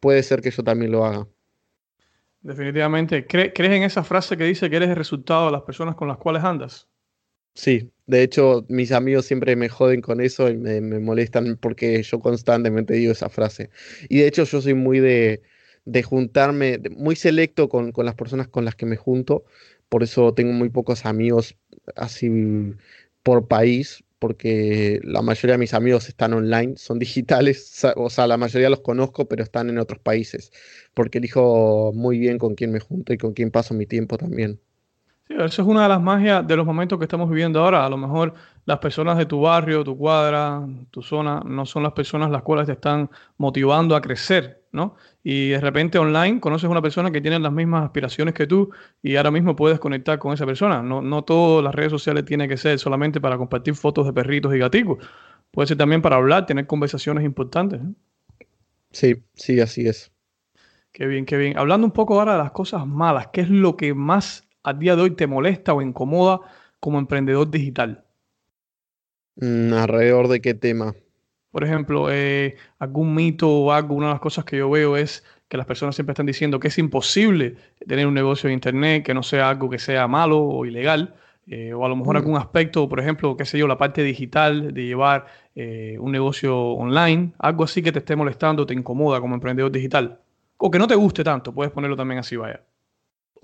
puede 0.00 0.22
ser 0.22 0.40
que 0.40 0.50
yo 0.50 0.62
también 0.62 0.92
lo 0.92 1.04
haga. 1.04 1.26
Definitivamente. 2.42 3.26
¿Crees 3.26 3.52
en 3.58 3.82
esa 3.82 4.04
frase 4.04 4.36
que 4.36 4.44
dice 4.44 4.70
que 4.70 4.76
eres 4.76 4.88
el 4.88 4.96
resultado 4.96 5.46
de 5.46 5.52
las 5.52 5.62
personas 5.62 5.94
con 5.94 6.08
las 6.08 6.16
cuales 6.16 6.44
andas? 6.44 6.88
Sí, 7.54 7.90
de 8.06 8.22
hecho 8.22 8.64
mis 8.68 8.92
amigos 8.92 9.26
siempre 9.26 9.56
me 9.56 9.68
joden 9.68 10.00
con 10.00 10.20
eso 10.20 10.48
y 10.48 10.56
me, 10.56 10.80
molestan 10.80 11.58
porque 11.60 12.02
yo 12.02 12.20
constantemente 12.20 12.94
digo 12.94 13.12
esa 13.12 13.28
frase. 13.28 13.70
Y 14.08 14.20
de 14.20 14.28
hecho 14.28 14.44
yo 14.44 14.62
soy 14.62 14.74
muy 14.74 15.00
de, 15.00 15.42
de 15.84 16.02
juntarme, 16.02 16.78
muy 16.96 17.16
selecto 17.16 17.68
con, 17.68 17.92
con 17.92 18.06
las 18.06 18.14
personas 18.14 18.48
con 18.48 18.64
las 18.64 18.76
que 18.76 18.86
me 18.86 18.96
junto 18.96 19.44
por 19.90 20.02
eso 20.02 20.32
tengo 20.32 20.52
muy 20.52 20.70
pocos 20.70 21.04
amigos 21.04 21.56
así 21.96 22.30
por 23.22 23.48
país, 23.48 24.04
porque 24.18 25.00
la 25.02 25.22
mayoría 25.22 25.54
de 25.54 25.58
mis 25.58 25.74
amigos 25.74 26.08
están 26.08 26.32
online, 26.32 26.76
son 26.76 26.98
digitales, 27.04 27.84
o 27.96 28.08
sea, 28.08 28.26
la 28.26 28.36
mayoría 28.38 28.70
los 28.70 28.80
conozco, 28.80 29.26
pero 29.28 29.42
están 29.42 29.68
en 29.68 29.78
otros 29.78 30.00
países, 30.00 30.52
porque 30.94 31.18
elijo 31.18 31.92
muy 31.94 32.18
bien 32.18 32.38
con 32.38 32.54
quién 32.54 32.72
me 32.72 32.80
junto 32.80 33.12
y 33.12 33.18
con 33.18 33.32
quién 33.34 33.50
paso 33.50 33.74
mi 33.74 33.86
tiempo 33.86 34.16
también. 34.16 34.60
Sí, 35.28 35.34
eso 35.38 35.62
es 35.62 35.68
una 35.68 35.84
de 35.84 35.88
las 35.88 36.00
magias 36.02 36.46
de 36.46 36.56
los 36.56 36.66
momentos 36.66 36.98
que 36.98 37.04
estamos 37.04 37.28
viviendo 37.30 37.60
ahora. 37.60 37.84
A 37.86 37.88
lo 37.88 37.96
mejor 37.96 38.34
las 38.64 38.78
personas 38.78 39.16
de 39.16 39.26
tu 39.26 39.40
barrio, 39.40 39.84
tu 39.84 39.96
cuadra, 39.96 40.66
tu 40.90 41.02
zona, 41.02 41.40
no 41.44 41.66
son 41.66 41.82
las 41.84 41.92
personas 41.92 42.30
las 42.30 42.42
cuales 42.42 42.66
te 42.66 42.72
están 42.72 43.10
motivando 43.38 43.94
a 43.94 44.00
crecer, 44.00 44.59
¿no? 44.72 44.96
Y 45.22 45.50
de 45.50 45.60
repente 45.60 45.98
online 45.98 46.40
conoces 46.40 46.66
a 46.66 46.70
una 46.70 46.82
persona 46.82 47.10
que 47.10 47.20
tiene 47.20 47.38
las 47.38 47.52
mismas 47.52 47.84
aspiraciones 47.84 48.34
que 48.34 48.46
tú 48.46 48.70
y 49.02 49.16
ahora 49.16 49.30
mismo 49.30 49.56
puedes 49.56 49.78
conectar 49.78 50.18
con 50.18 50.32
esa 50.32 50.46
persona. 50.46 50.82
No, 50.82 51.02
no 51.02 51.22
todas 51.24 51.64
las 51.64 51.74
redes 51.74 51.90
sociales 51.90 52.24
tienen 52.24 52.48
que 52.48 52.56
ser 52.56 52.78
solamente 52.78 53.20
para 53.20 53.36
compartir 53.36 53.74
fotos 53.74 54.06
de 54.06 54.12
perritos 54.12 54.54
y 54.54 54.58
gaticos. 54.58 54.98
Puede 55.50 55.66
ser 55.66 55.76
también 55.76 56.02
para 56.02 56.16
hablar, 56.16 56.46
tener 56.46 56.66
conversaciones 56.66 57.24
importantes. 57.24 57.80
Sí, 58.92 59.22
sí, 59.34 59.60
así 59.60 59.86
es. 59.86 60.12
Qué 60.92 61.06
bien, 61.06 61.24
qué 61.24 61.36
bien. 61.36 61.56
Hablando 61.58 61.86
un 61.86 61.92
poco 61.92 62.18
ahora 62.18 62.32
de 62.32 62.38
las 62.38 62.52
cosas 62.52 62.86
malas, 62.86 63.28
¿qué 63.32 63.42
es 63.42 63.50
lo 63.50 63.76
que 63.76 63.94
más 63.94 64.48
a 64.62 64.72
día 64.72 64.96
de 64.96 65.02
hoy 65.02 65.10
te 65.12 65.26
molesta 65.26 65.72
o 65.72 65.82
incomoda 65.82 66.40
como 66.80 66.98
emprendedor 66.98 67.50
digital? 67.50 68.04
Mm, 69.36 69.72
¿Alrededor 69.72 70.28
de 70.28 70.40
qué 70.40 70.54
tema? 70.54 70.94
Por 71.50 71.64
ejemplo, 71.64 72.08
eh, 72.10 72.56
algún 72.78 73.14
mito 73.14 73.48
o 73.50 73.72
algo, 73.72 73.94
una 73.94 74.06
de 74.06 74.12
las 74.14 74.20
cosas 74.20 74.44
que 74.44 74.58
yo 74.58 74.70
veo 74.70 74.96
es 74.96 75.24
que 75.48 75.56
las 75.56 75.66
personas 75.66 75.96
siempre 75.96 76.12
están 76.12 76.26
diciendo 76.26 76.60
que 76.60 76.68
es 76.68 76.78
imposible 76.78 77.56
tener 77.86 78.06
un 78.06 78.14
negocio 78.14 78.46
de 78.46 78.54
Internet, 78.54 79.04
que 79.04 79.14
no 79.14 79.22
sea 79.24 79.50
algo 79.50 79.68
que 79.68 79.80
sea 79.80 80.06
malo 80.06 80.40
o 80.40 80.64
ilegal, 80.64 81.14
eh, 81.48 81.72
o 81.74 81.84
a 81.84 81.88
lo 81.88 81.96
mejor 81.96 82.14
mm. 82.14 82.18
algún 82.18 82.36
aspecto, 82.36 82.88
por 82.88 83.00
ejemplo, 83.00 83.36
qué 83.36 83.44
sé 83.44 83.58
yo, 83.58 83.66
la 83.66 83.76
parte 83.76 84.04
digital 84.04 84.72
de 84.72 84.84
llevar 84.84 85.26
eh, 85.56 85.96
un 85.98 86.12
negocio 86.12 86.56
online, 86.56 87.32
algo 87.38 87.64
así 87.64 87.82
que 87.82 87.90
te 87.90 87.98
esté 87.98 88.14
molestando, 88.14 88.64
te 88.64 88.74
incomoda 88.74 89.20
como 89.20 89.34
emprendedor 89.34 89.72
digital, 89.72 90.20
o 90.56 90.70
que 90.70 90.78
no 90.78 90.86
te 90.86 90.94
guste 90.94 91.24
tanto, 91.24 91.52
puedes 91.52 91.72
ponerlo 91.72 91.96
también 91.96 92.20
así, 92.20 92.36
vaya. 92.36 92.62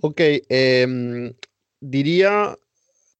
Ok, 0.01 0.21
em, 0.49 1.33
diría 1.81 2.57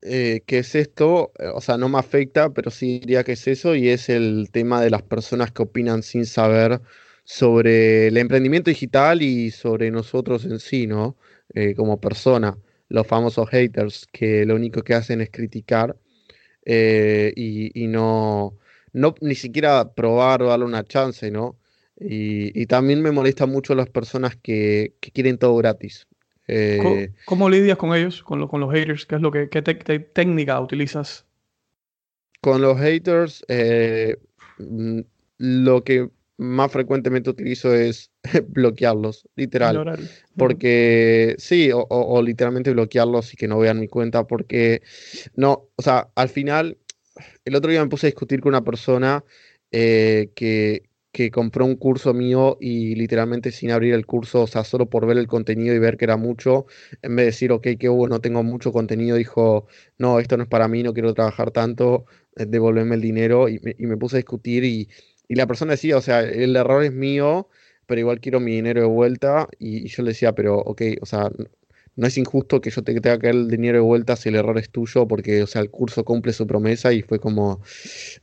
eh, 0.07 0.43
que 0.47 0.59
es 0.59 0.75
esto, 0.75 1.33
eh, 1.39 1.49
o 1.55 1.61
sea, 1.61 1.77
no 1.79 1.89
me 1.89 1.99
afecta, 1.99 2.51
pero 2.51 2.71
sí 2.71 3.01
diría 3.01 3.25
que 3.25 3.33
es 3.33 3.47
eso, 3.49 3.75
y 3.75 3.89
es 3.89 4.09
el 4.09 4.51
tema 4.53 4.81
de 4.81 4.91
las 4.91 5.03
personas 5.03 5.53
que 5.53 5.63
opinan 5.63 6.03
sin 6.03 6.27
saber 6.27 6.81
sobre 7.25 8.09
el 8.09 8.17
emprendimiento 8.17 8.71
digital 8.71 9.23
y 9.23 9.51
sobre 9.51 9.91
nosotros 9.91 10.45
en 10.45 10.61
sí, 10.61 10.87
¿no? 10.87 11.17
Eh, 11.55 11.75
como 11.75 12.01
persona, 12.01 12.57
los 12.89 13.07
famosos 13.07 13.49
haters, 13.51 14.07
que 14.13 14.47
lo 14.47 14.55
único 14.55 14.83
que 14.83 14.95
hacen 14.95 15.21
es 15.21 15.31
criticar 15.31 15.97
y, 16.65 17.87
no, 17.89 18.59
no, 18.93 19.15
ni 19.21 19.35
siquiera 19.35 19.93
probar 19.95 20.43
o 20.43 20.49
darle 20.49 20.65
una 20.67 20.85
chance, 20.85 21.31
¿no? 21.31 21.59
Y, 21.99 22.67
también 22.67 23.03
me 23.03 23.13
molesta 23.13 23.47
mucho 23.47 23.75
las 23.75 23.89
personas 23.89 24.37
que 24.37 24.95
quieren 25.13 25.39
todo 25.39 25.57
gratis. 25.57 26.07
Eh, 26.49 27.13
¿Cómo, 27.25 27.49
lidias 27.49 27.77
con 27.77 27.95
ellos, 27.95 28.23
con, 28.23 28.47
con, 28.47 28.61
los 28.61 28.73
haters? 28.73 29.07
¿Qué 29.07 29.17
es 29.17 29.21
lo 29.21 29.31
que 29.33 29.49
qué 29.49 29.63
técnica 29.63 30.61
utilizas? 30.61 31.27
Con 32.41 32.63
los 32.63 32.79
haters, 32.79 33.45
eh, 33.49 34.17
mm, 34.59 35.01
lo 35.39 35.83
que 35.83 36.09
más 36.39 36.71
frecuentemente 36.71 37.31
utilizo 37.31 37.75
es 37.75 38.11
bloquearlos, 38.49 39.29
literal. 39.37 39.99
Porque 40.37 41.35
sí, 41.39 41.71
o, 41.73 42.23
literalmente 42.23 42.73
bloquearlos 42.73 43.33
y 43.33 43.37
que 43.37 43.49
no 43.49 43.59
vean 43.59 43.81
mi 43.81 43.89
cuenta, 43.89 44.27
porque 44.27 44.83
no, 45.35 45.69
o 45.77 45.83
sea, 45.83 46.09
al 46.15 46.29
final, 46.29 46.77
el 47.45 47.55
otro 47.55 47.71
día 47.71 47.83
me 47.83 47.89
puse 47.91 48.07
a 48.07 48.11
discutir 48.11 48.41
con 48.41 48.51
una 48.51 48.65
persona 48.65 49.25
eh, 49.73 50.31
que, 50.35 50.85
que 51.17 51.31
compró 51.31 51.65
un 51.65 51.77
curso 51.77 52.13
mío 52.13 52.59
y 52.61 52.95
literalmente 52.95 53.51
sin 53.51 53.71
abrir 53.71 53.95
el 53.95 54.05
curso, 54.05 54.43
o 54.43 54.47
sea, 54.47 54.65
solo 54.65 54.91
por 54.91 55.07
ver 55.07 55.17
el 55.17 55.27
contenido 55.27 55.75
y 55.75 55.79
ver 55.79 55.97
que 55.97 56.05
era 56.05 56.19
mucho, 56.19 56.67
en 57.01 57.17
vez 57.17 57.23
de 57.23 57.27
decir, 57.31 57.53
ok, 57.53 57.69
qué 57.81 57.89
bueno, 57.89 58.21
tengo 58.21 58.43
mucho 58.43 58.71
contenido, 58.71 59.17
dijo, 59.17 59.67
no, 59.97 60.21
esto 60.21 60.37
no 60.37 60.43
es 60.43 60.49
para 60.51 60.69
mí, 60.69 60.83
no 60.83 60.93
quiero 60.93 61.15
trabajar 61.15 61.53
tanto, 61.53 62.05
eh, 62.37 62.45
devolverme 62.47 62.97
el 62.97 63.01
dinero 63.01 63.49
y 63.49 63.59
me, 63.79 63.97
puse 63.97 64.17
a 64.17 64.19
discutir 64.19 64.65
y, 64.65 64.91
la 65.29 65.47
persona 65.47 65.73
decía, 65.73 65.97
o 65.97 66.03
sea, 66.03 66.21
el 66.21 66.55
error 66.55 66.85
es 66.85 66.93
mío, 66.93 67.49
pero 67.87 67.99
igual 67.99 68.21
quiero 68.21 68.39
mi 68.39 68.53
dinero 68.53 68.83
de 68.83 68.87
vuelta 68.87 69.49
y, 69.59 69.87
y 69.87 69.89
yo 69.89 70.03
le 70.03 70.11
decía, 70.11 70.35
pero 70.35 70.59
ok, 70.59 70.83
o 71.01 71.07
sea, 71.07 71.31
no 71.97 72.07
es 72.07 72.19
injusto 72.19 72.61
que 72.61 72.71
yo 72.71 72.83
te 72.83 72.95
tenga 73.01 73.19
que 73.19 73.27
dar 73.27 73.35
el 73.35 73.49
dinero 73.49 73.79
de 73.79 73.85
vuelta 73.85 74.17
si 74.17 74.29
el 74.29 74.37
error 74.37 74.59
es 74.59 74.71
tuyo, 74.71 75.09
porque, 75.09 75.43
o 75.43 75.47
sea, 75.47 75.63
el 75.63 75.71
curso 75.71 76.05
cumple 76.05 76.33
su 76.33 76.47
promesa 76.47 76.93
y 76.93 77.03
fue 77.03 77.19
como, 77.19 77.63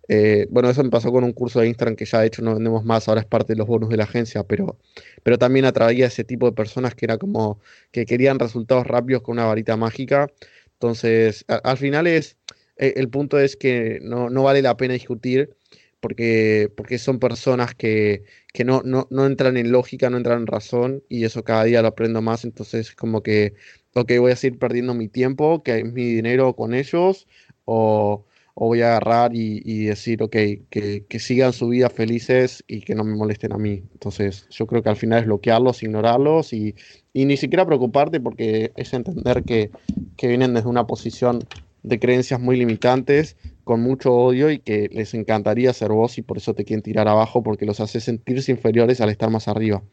eh, 0.07 0.47
bueno, 0.51 0.69
eso 0.69 0.83
me 0.83 0.91
pasó 0.91 1.11
con 1.11 1.23
un 1.23 1.33
curso 1.33 1.59
de 1.59 1.67
Instagram 1.67 1.95
que 1.95 2.05
ya 2.05 2.21
de 2.21 2.27
hecho 2.27 2.41
no 2.43 2.53
vendemos 2.53 2.85
más, 2.85 3.07
ahora 3.07 3.21
es 3.21 3.27
parte 3.27 3.53
de 3.53 3.57
los 3.57 3.67
bonos 3.67 3.89
de 3.89 3.97
la 3.97 4.03
agencia, 4.03 4.43
pero, 4.43 4.77
pero 5.23 5.37
también 5.37 5.65
atraía 5.65 6.05
a 6.05 6.07
ese 6.07 6.23
tipo 6.23 6.45
de 6.45 6.53
personas 6.53 6.93
que 6.95 7.05
era 7.05 7.17
como, 7.17 7.59
que 7.91 8.05
querían 8.05 8.39
resultados 8.39 8.85
rápidos 8.85 9.23
con 9.23 9.33
una 9.33 9.45
varita 9.45 9.75
mágica. 9.75 10.27
Entonces, 10.73 11.45
al 11.47 11.77
final 11.77 12.07
es, 12.07 12.37
e, 12.77 12.93
el 12.97 13.09
punto 13.09 13.39
es 13.39 13.55
que 13.55 13.99
no, 14.03 14.29
no 14.29 14.43
vale 14.43 14.61
la 14.61 14.77
pena 14.77 14.93
discutir 14.93 15.55
porque, 16.03 16.69
porque 16.75 16.97
son 16.97 17.17
personas 17.17 17.75
que, 17.75 18.25
que 18.53 18.65
no, 18.65 18.81
no, 18.83 19.07
no, 19.09 19.25
entran 19.25 19.55
en 19.55 19.71
lógica, 19.71 20.09
no 20.09 20.17
entran 20.17 20.41
en 20.41 20.47
razón, 20.47 21.01
y 21.07 21.23
eso 21.23 21.45
cada 21.45 21.63
día 21.63 21.81
lo 21.81 21.87
aprendo 21.87 22.21
más, 22.21 22.43
entonces 22.43 22.93
como 22.93 23.23
que, 23.23 23.53
ok, 23.95 24.11
voy 24.19 24.33
a 24.33 24.35
seguir 24.35 24.59
perdiendo 24.59 24.93
mi 24.93 25.07
tiempo, 25.07 25.63
que 25.63 25.79
es 25.79 25.85
mi 25.85 26.03
dinero 26.03 26.57
con 26.57 26.73
ellos, 26.73 27.25
o, 27.63 28.25
o 28.53 28.67
voy 28.67 28.81
a 28.81 28.97
agarrar 28.97 29.31
y, 29.33 29.85
decir, 29.85 30.21
ok, 30.21 30.35
que, 30.69 31.05
que, 31.07 31.19
sigan 31.19 31.53
su 31.53 31.69
vida 31.69 31.89
felices 31.89 32.65
y 32.67 32.81
que 32.81 32.95
no 32.95 33.05
me 33.05 33.15
molesten 33.15 33.53
a 33.53 33.57
mí. 33.57 33.83
Entonces 33.93 34.45
yo 34.49 34.67
creo 34.67 34.83
que 34.83 34.89
al 34.89 34.97
final 34.97 35.19
es 35.19 35.25
bloquearlos, 35.25 35.83
ignorarlos 35.83 36.51
y, 36.51 36.75
y 37.13 37.23
ni 37.23 37.37
siquiera 37.37 37.65
preocuparte 37.65 38.19
porque 38.19 38.73
es 38.75 38.93
entender 38.93 39.43
que, 39.43 39.71
que 40.17 40.27
vienen 40.27 40.53
desde 40.53 40.67
una 40.67 40.85
posición 40.85 41.39
de 41.83 41.99
creencias 41.99 42.39
muy 42.39 42.57
limitantes 42.57 43.37
con 43.63 43.81
mucho 43.81 44.13
odio 44.13 44.49
y 44.49 44.59
que 44.59 44.89
les 44.91 45.13
encantaría 45.13 45.71
ser 45.73 45.91
vos 45.91 46.17
y 46.17 46.21
por 46.21 46.37
eso 46.37 46.53
te 46.53 46.65
quieren 46.65 46.81
tirar 46.81 47.07
abajo 47.07 47.43
porque 47.43 47.65
los 47.65 47.79
hace 47.79 47.99
sentirse 47.99 48.51
inferiores 48.51 49.01
al 49.01 49.09
estar 49.09 49.29
más 49.29 49.47
arriba. 49.47 49.83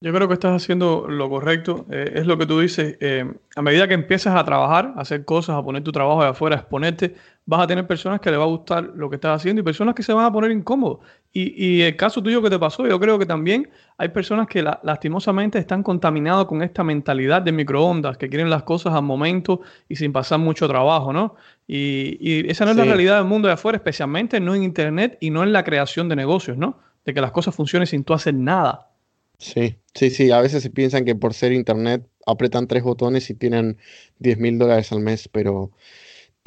Yo 0.00 0.12
creo 0.12 0.28
que 0.28 0.34
estás 0.34 0.62
haciendo 0.62 1.08
lo 1.08 1.28
correcto. 1.28 1.84
Eh, 1.90 2.12
es 2.14 2.26
lo 2.26 2.38
que 2.38 2.46
tú 2.46 2.60
dices. 2.60 2.96
Eh, 3.00 3.28
a 3.56 3.62
medida 3.62 3.88
que 3.88 3.94
empiezas 3.94 4.36
a 4.36 4.44
trabajar, 4.44 4.92
a 4.96 5.00
hacer 5.00 5.24
cosas, 5.24 5.56
a 5.56 5.62
poner 5.62 5.82
tu 5.82 5.90
trabajo 5.90 6.22
de 6.22 6.28
afuera, 6.28 6.54
a 6.54 6.60
exponerte, 6.60 7.16
vas 7.46 7.62
a 7.62 7.66
tener 7.66 7.84
personas 7.88 8.20
que 8.20 8.30
les 8.30 8.38
va 8.38 8.44
a 8.44 8.48
gustar 8.48 8.92
lo 8.94 9.10
que 9.10 9.16
estás 9.16 9.40
haciendo 9.40 9.60
y 9.60 9.64
personas 9.64 9.96
que 9.96 10.04
se 10.04 10.12
van 10.12 10.24
a 10.24 10.32
poner 10.32 10.52
incómodos. 10.52 11.00
Y, 11.30 11.82
el 11.82 11.94
caso 11.94 12.20
tuyo 12.20 12.42
que 12.42 12.50
te 12.50 12.58
pasó, 12.58 12.88
yo 12.88 12.98
creo 12.98 13.16
que 13.16 13.26
también 13.26 13.68
hay 13.96 14.08
personas 14.08 14.48
que 14.48 14.62
lastimosamente 14.62 15.58
están 15.58 15.84
contaminados 15.84 16.46
con 16.46 16.62
esta 16.62 16.82
mentalidad 16.82 17.42
de 17.42 17.52
microondas, 17.52 18.16
que 18.16 18.28
quieren 18.28 18.50
las 18.50 18.64
cosas 18.64 18.94
al 18.94 19.02
momento 19.02 19.60
y 19.88 19.94
sin 19.94 20.12
pasar 20.12 20.40
mucho 20.40 20.66
trabajo, 20.66 21.12
¿no? 21.12 21.36
Y, 21.68 22.50
esa 22.50 22.64
no 22.64 22.72
es 22.72 22.76
la 22.76 22.84
realidad 22.84 23.18
del 23.18 23.26
mundo 23.26 23.46
de 23.46 23.54
afuera, 23.54 23.76
especialmente 23.76 24.40
no 24.40 24.54
en 24.54 24.64
Internet 24.64 25.16
y 25.20 25.30
no 25.30 25.44
en 25.44 25.52
la 25.52 25.62
creación 25.62 26.08
de 26.08 26.16
negocios, 26.16 26.56
¿no? 26.56 26.78
de 27.08 27.14
que 27.14 27.22
las 27.22 27.32
cosas 27.32 27.54
funcionen 27.54 27.86
sin 27.86 28.04
tú 28.04 28.12
hacer 28.12 28.34
nada. 28.34 28.90
Sí, 29.38 29.76
sí, 29.94 30.10
sí. 30.10 30.30
A 30.30 30.42
veces 30.42 30.62
se 30.62 30.68
piensan 30.68 31.06
que 31.06 31.14
por 31.14 31.32
ser 31.32 31.52
internet 31.52 32.06
apretan 32.26 32.66
tres 32.66 32.82
botones 32.82 33.30
y 33.30 33.34
tienen 33.34 33.78
10 34.18 34.38
mil 34.38 34.58
dólares 34.58 34.92
al 34.92 35.00
mes, 35.00 35.26
pero 35.26 35.70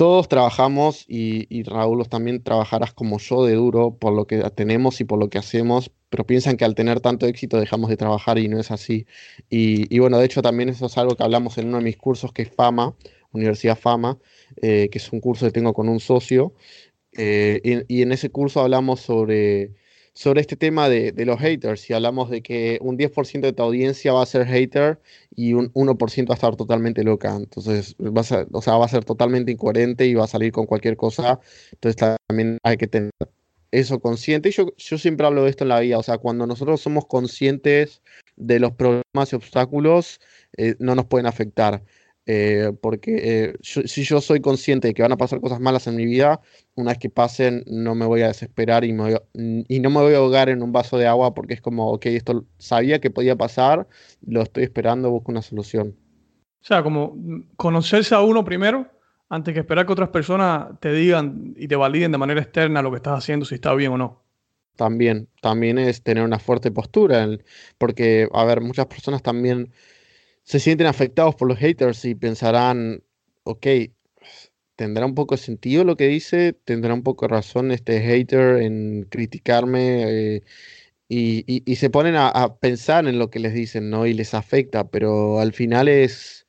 todos 0.01 0.27
trabajamos 0.27 1.05
y, 1.07 1.61
Raúl 1.61 2.09
también 2.09 2.41
trabajarás 2.41 2.91
como 2.91 3.19
yo 3.19 3.45
de 3.45 3.53
duro 3.53 3.99
por 3.99 4.13
lo 4.13 4.25
que 4.25 4.39
tenemos 4.49 4.99
y 4.99 5.03
por 5.03 5.19
lo 5.19 5.29
que 5.29 5.37
hacemos, 5.37 5.91
pero 6.09 6.25
piensan 6.25 6.57
que 6.57 6.65
al 6.65 6.73
tener 6.73 7.01
tanto 7.01 7.27
éxito 7.27 7.59
dejamos 7.59 7.87
de 7.87 7.97
trabajar 7.97 8.39
y 8.39 8.47
no 8.47 8.59
es 8.59 8.71
así. 8.71 9.05
Y, 9.51 9.99
bueno, 9.99 10.17
de 10.17 10.25
hecho 10.25 10.41
también 10.41 10.69
eso 10.69 10.87
es 10.87 10.97
algo 10.97 11.15
que 11.15 11.21
hablamos 11.21 11.59
en 11.59 11.67
uno 11.67 11.77
de 11.77 11.83
mis 11.83 11.97
cursos 11.97 12.33
que 12.33 12.41
es 12.41 12.49
FAMA, 12.49 12.95
Universidad 13.31 13.77
FAMA, 13.77 14.17
eh, 14.63 14.89
que 14.91 14.97
es 14.97 15.13
un 15.13 15.19
curso 15.19 15.45
que 15.45 15.51
tengo 15.51 15.71
con 15.75 15.87
un 15.87 15.99
socio. 15.99 16.55
Eh, 17.15 17.85
y, 17.87 18.01
en 18.01 18.11
ese 18.11 18.31
curso 18.31 18.61
hablamos 18.61 19.01
sobre, 19.01 19.75
sobre 20.13 20.41
este 20.41 20.55
tema 20.55 20.89
de, 20.89 21.13
los 21.25 21.39
haters 21.39 21.89
y 21.89 21.93
hablamos 21.93 22.29
de 22.29 22.41
que 22.41 22.79
un 22.81 22.97
10% 22.97 23.41
de 23.41 23.53
tu 23.53 23.63
audiencia 23.63 24.13
va 24.13 24.23
a 24.23 24.25
ser 24.25 24.45
hater 24.45 24.99
y 25.35 25.53
un 25.53 25.71
1% 25.73 26.29
va 26.29 26.33
a 26.33 26.35
estar 26.35 26.55
totalmente 26.55 27.03
loca. 27.03 27.35
Entonces, 27.35 27.95
va 27.99 28.21
a 28.21 28.23
ser, 28.23 28.47
o 28.51 28.61
sea, 28.61 28.75
va 28.75 28.85
a 28.85 28.89
ser 28.89 29.05
totalmente 29.05 29.51
incoherente 29.51 30.05
y 30.05 30.13
va 30.13 30.25
a 30.25 30.27
salir 30.27 30.51
con 30.51 30.65
cualquier 30.65 30.97
cosa. 30.97 31.39
Entonces, 31.71 32.17
también 32.27 32.57
hay 32.63 32.77
que 32.77 32.87
tener 32.87 33.11
eso 33.71 33.99
consciente. 33.99 34.49
Y 34.49 34.51
yo, 34.51 34.73
yo 34.77 34.97
siempre 34.97 35.25
hablo 35.25 35.43
de 35.43 35.49
esto 35.49 35.63
en 35.63 35.69
la 35.69 35.79
vida, 35.79 35.97
o 35.97 36.03
sea, 36.03 36.17
cuando 36.17 36.45
nosotros 36.45 36.81
somos 36.81 37.05
conscientes 37.05 38.01
de 38.35 38.59
los 38.59 38.73
problemas 38.73 39.31
y 39.31 39.35
obstáculos, 39.35 40.19
eh, 40.57 40.75
no 40.79 40.95
nos 40.95 41.05
pueden 41.05 41.25
afectar. 41.27 41.83
Eh, 42.27 42.71
porque 42.81 43.17
eh, 43.23 43.53
si 43.61 44.03
yo 44.03 44.21
soy 44.21 44.41
consciente 44.41 44.87
de 44.87 44.93
que 44.93 45.01
van 45.01 45.11
a 45.11 45.17
pasar 45.17 45.41
cosas 45.41 45.59
malas 45.59 45.87
en 45.87 45.95
mi 45.95 46.05
vida, 46.05 46.39
una 46.75 46.91
vez 46.91 46.99
que 46.99 47.09
pasen 47.09 47.63
no 47.65 47.95
me 47.95 48.05
voy 48.05 48.21
a 48.21 48.27
desesperar 48.27 48.83
y, 48.83 48.93
me 48.93 49.19
y 49.33 49.79
no 49.79 49.89
me 49.89 50.01
voy 50.01 50.13
a 50.13 50.17
ahogar 50.17 50.49
en 50.49 50.61
un 50.61 50.71
vaso 50.71 50.97
de 50.99 51.07
agua 51.07 51.33
porque 51.33 51.55
es 51.55 51.61
como, 51.61 51.91
ok, 51.91 52.05
esto 52.07 52.45
sabía 52.59 53.01
que 53.01 53.09
podía 53.09 53.35
pasar, 53.35 53.87
lo 54.25 54.43
estoy 54.43 54.63
esperando, 54.63 55.09
busco 55.09 55.31
una 55.31 55.41
solución. 55.41 55.95
O 56.61 56.63
sea, 56.63 56.83
como 56.83 57.17
conocerse 57.57 58.13
a 58.13 58.21
uno 58.21 58.45
primero 58.45 58.87
antes 59.29 59.53
que 59.53 59.61
esperar 59.61 59.85
que 59.85 59.93
otras 59.93 60.09
personas 60.09 60.79
te 60.79 60.91
digan 60.91 61.53
y 61.57 61.67
te 61.67 61.75
validen 61.75 62.11
de 62.11 62.17
manera 62.17 62.41
externa 62.41 62.81
lo 62.81 62.91
que 62.91 62.97
estás 62.97 63.17
haciendo, 63.17 63.45
si 63.45 63.55
está 63.55 63.73
bien 63.73 63.93
o 63.93 63.97
no. 63.97 64.21
También, 64.75 65.29
también 65.41 65.79
es 65.79 66.03
tener 66.03 66.23
una 66.23 66.37
fuerte 66.37 66.69
postura, 66.69 67.27
porque, 67.77 68.27
a 68.33 68.43
ver, 68.43 68.61
muchas 68.61 68.87
personas 68.87 69.23
también 69.23 69.71
se 70.51 70.59
sienten 70.59 70.87
afectados 70.87 71.35
por 71.35 71.47
los 71.47 71.57
haters 71.59 72.03
y 72.03 72.13
pensarán, 72.13 73.01
ok, 73.43 73.67
tendrá 74.75 75.05
un 75.05 75.15
poco 75.15 75.35
de 75.35 75.41
sentido 75.41 75.85
lo 75.85 75.95
que 75.95 76.09
dice, 76.09 76.51
tendrá 76.51 76.93
un 76.93 77.03
poco 77.03 77.25
de 77.25 77.29
razón 77.29 77.71
este 77.71 78.01
hater 78.01 78.61
en 78.61 79.03
criticarme 79.09 80.35
eh, 80.35 80.43
y, 81.07 81.75
se 81.77 81.89
ponen 81.89 82.15
a, 82.17 82.57
pensar 82.59 83.07
en 83.07 83.17
lo 83.17 83.29
que 83.29 83.39
les 83.39 83.53
dicen, 83.53 83.89
¿no? 83.89 84.05
Y 84.05 84.13
les 84.13 84.33
afecta, 84.33 84.89
pero 84.89 85.39
al 85.39 85.53
final 85.53 85.87
es 85.87 86.47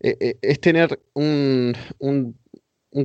eh, 0.00 0.16
eh, 0.20 0.38
es 0.42 0.60
tener 0.60 1.00
un, 1.14 1.74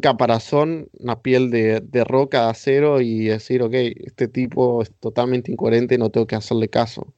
caparazón, 0.02 0.90
una 0.94 1.22
piel 1.22 1.52
de, 1.52 2.04
roca, 2.06 2.46
de 2.46 2.50
acero 2.50 3.02
y 3.02 3.26
decir, 3.26 3.62
ok, 3.62 3.74
este 3.74 4.28
tipo 4.28 4.82
es 4.82 4.92
totalmente 5.00 5.52
incoherente, 5.52 6.00
no 6.00 6.10
tengo 6.10 6.26
que 6.26 6.36
hacerle 6.36 6.70
caso. 6.70 7.14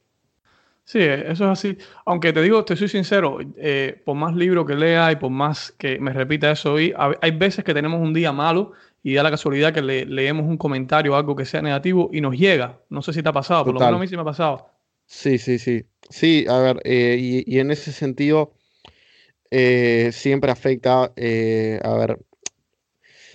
Sí, 0.86 1.00
eso 1.00 1.46
es 1.46 1.50
así. 1.50 1.78
Aunque 2.06 2.32
te 2.32 2.44
digo, 2.44 2.64
te 2.64 2.76
soy 2.76 2.88
sincero, 2.88 3.40
eh, 3.58 4.00
por 4.06 4.16
más 4.16 4.36
libro 4.36 4.66
que 4.66 4.76
lea 4.76 5.12
y 5.12 5.16
por 5.16 5.32
más 5.32 5.72
que 5.72 6.00
me 6.00 6.14
repita 6.14 6.52
eso 6.52 6.74
hoy, 6.74 6.94
hay 7.22 7.32
veces 7.32 7.66
que 7.66 7.74
tenemos 7.74 8.00
un 8.00 8.14
día 8.14 8.32
malo 8.32 8.74
y 9.02 9.16
da 9.16 9.24
la 9.24 9.32
casualidad 9.32 9.74
que 9.74 9.82
leemos 9.82 10.46
un 10.46 10.58
comentario 10.58 11.14
o 11.14 11.16
algo 11.16 11.36
que 11.36 11.46
sea 11.46 11.64
negativo 11.64 12.12
y 12.14 12.22
nos 12.22 12.38
llega. 12.38 12.80
No 12.90 13.02
sé 13.02 13.14
si 13.14 13.24
te 13.24 13.30
ha 13.30 13.34
pasado, 13.34 13.66
por 13.66 13.74
lo 13.74 13.80
menos 13.80 13.96
a 13.96 14.00
mí 14.00 14.08
sí 14.08 14.16
me 14.16 14.22
ha 14.22 14.26
pasado. 14.26 14.70
Sí, 15.08 15.40
sí, 15.40 15.58
sí. 15.58 15.86
Sí, 16.10 16.46
a 16.48 16.60
ver, 16.60 16.82
y, 16.86 17.58
en 17.58 17.72
ese 17.72 17.92
sentido, 17.92 18.54
eh, 19.50 20.12
siempre 20.12 20.52
afecta, 20.52 21.12
eh, 21.16 21.80
a 21.84 21.96
ver, 21.96 22.20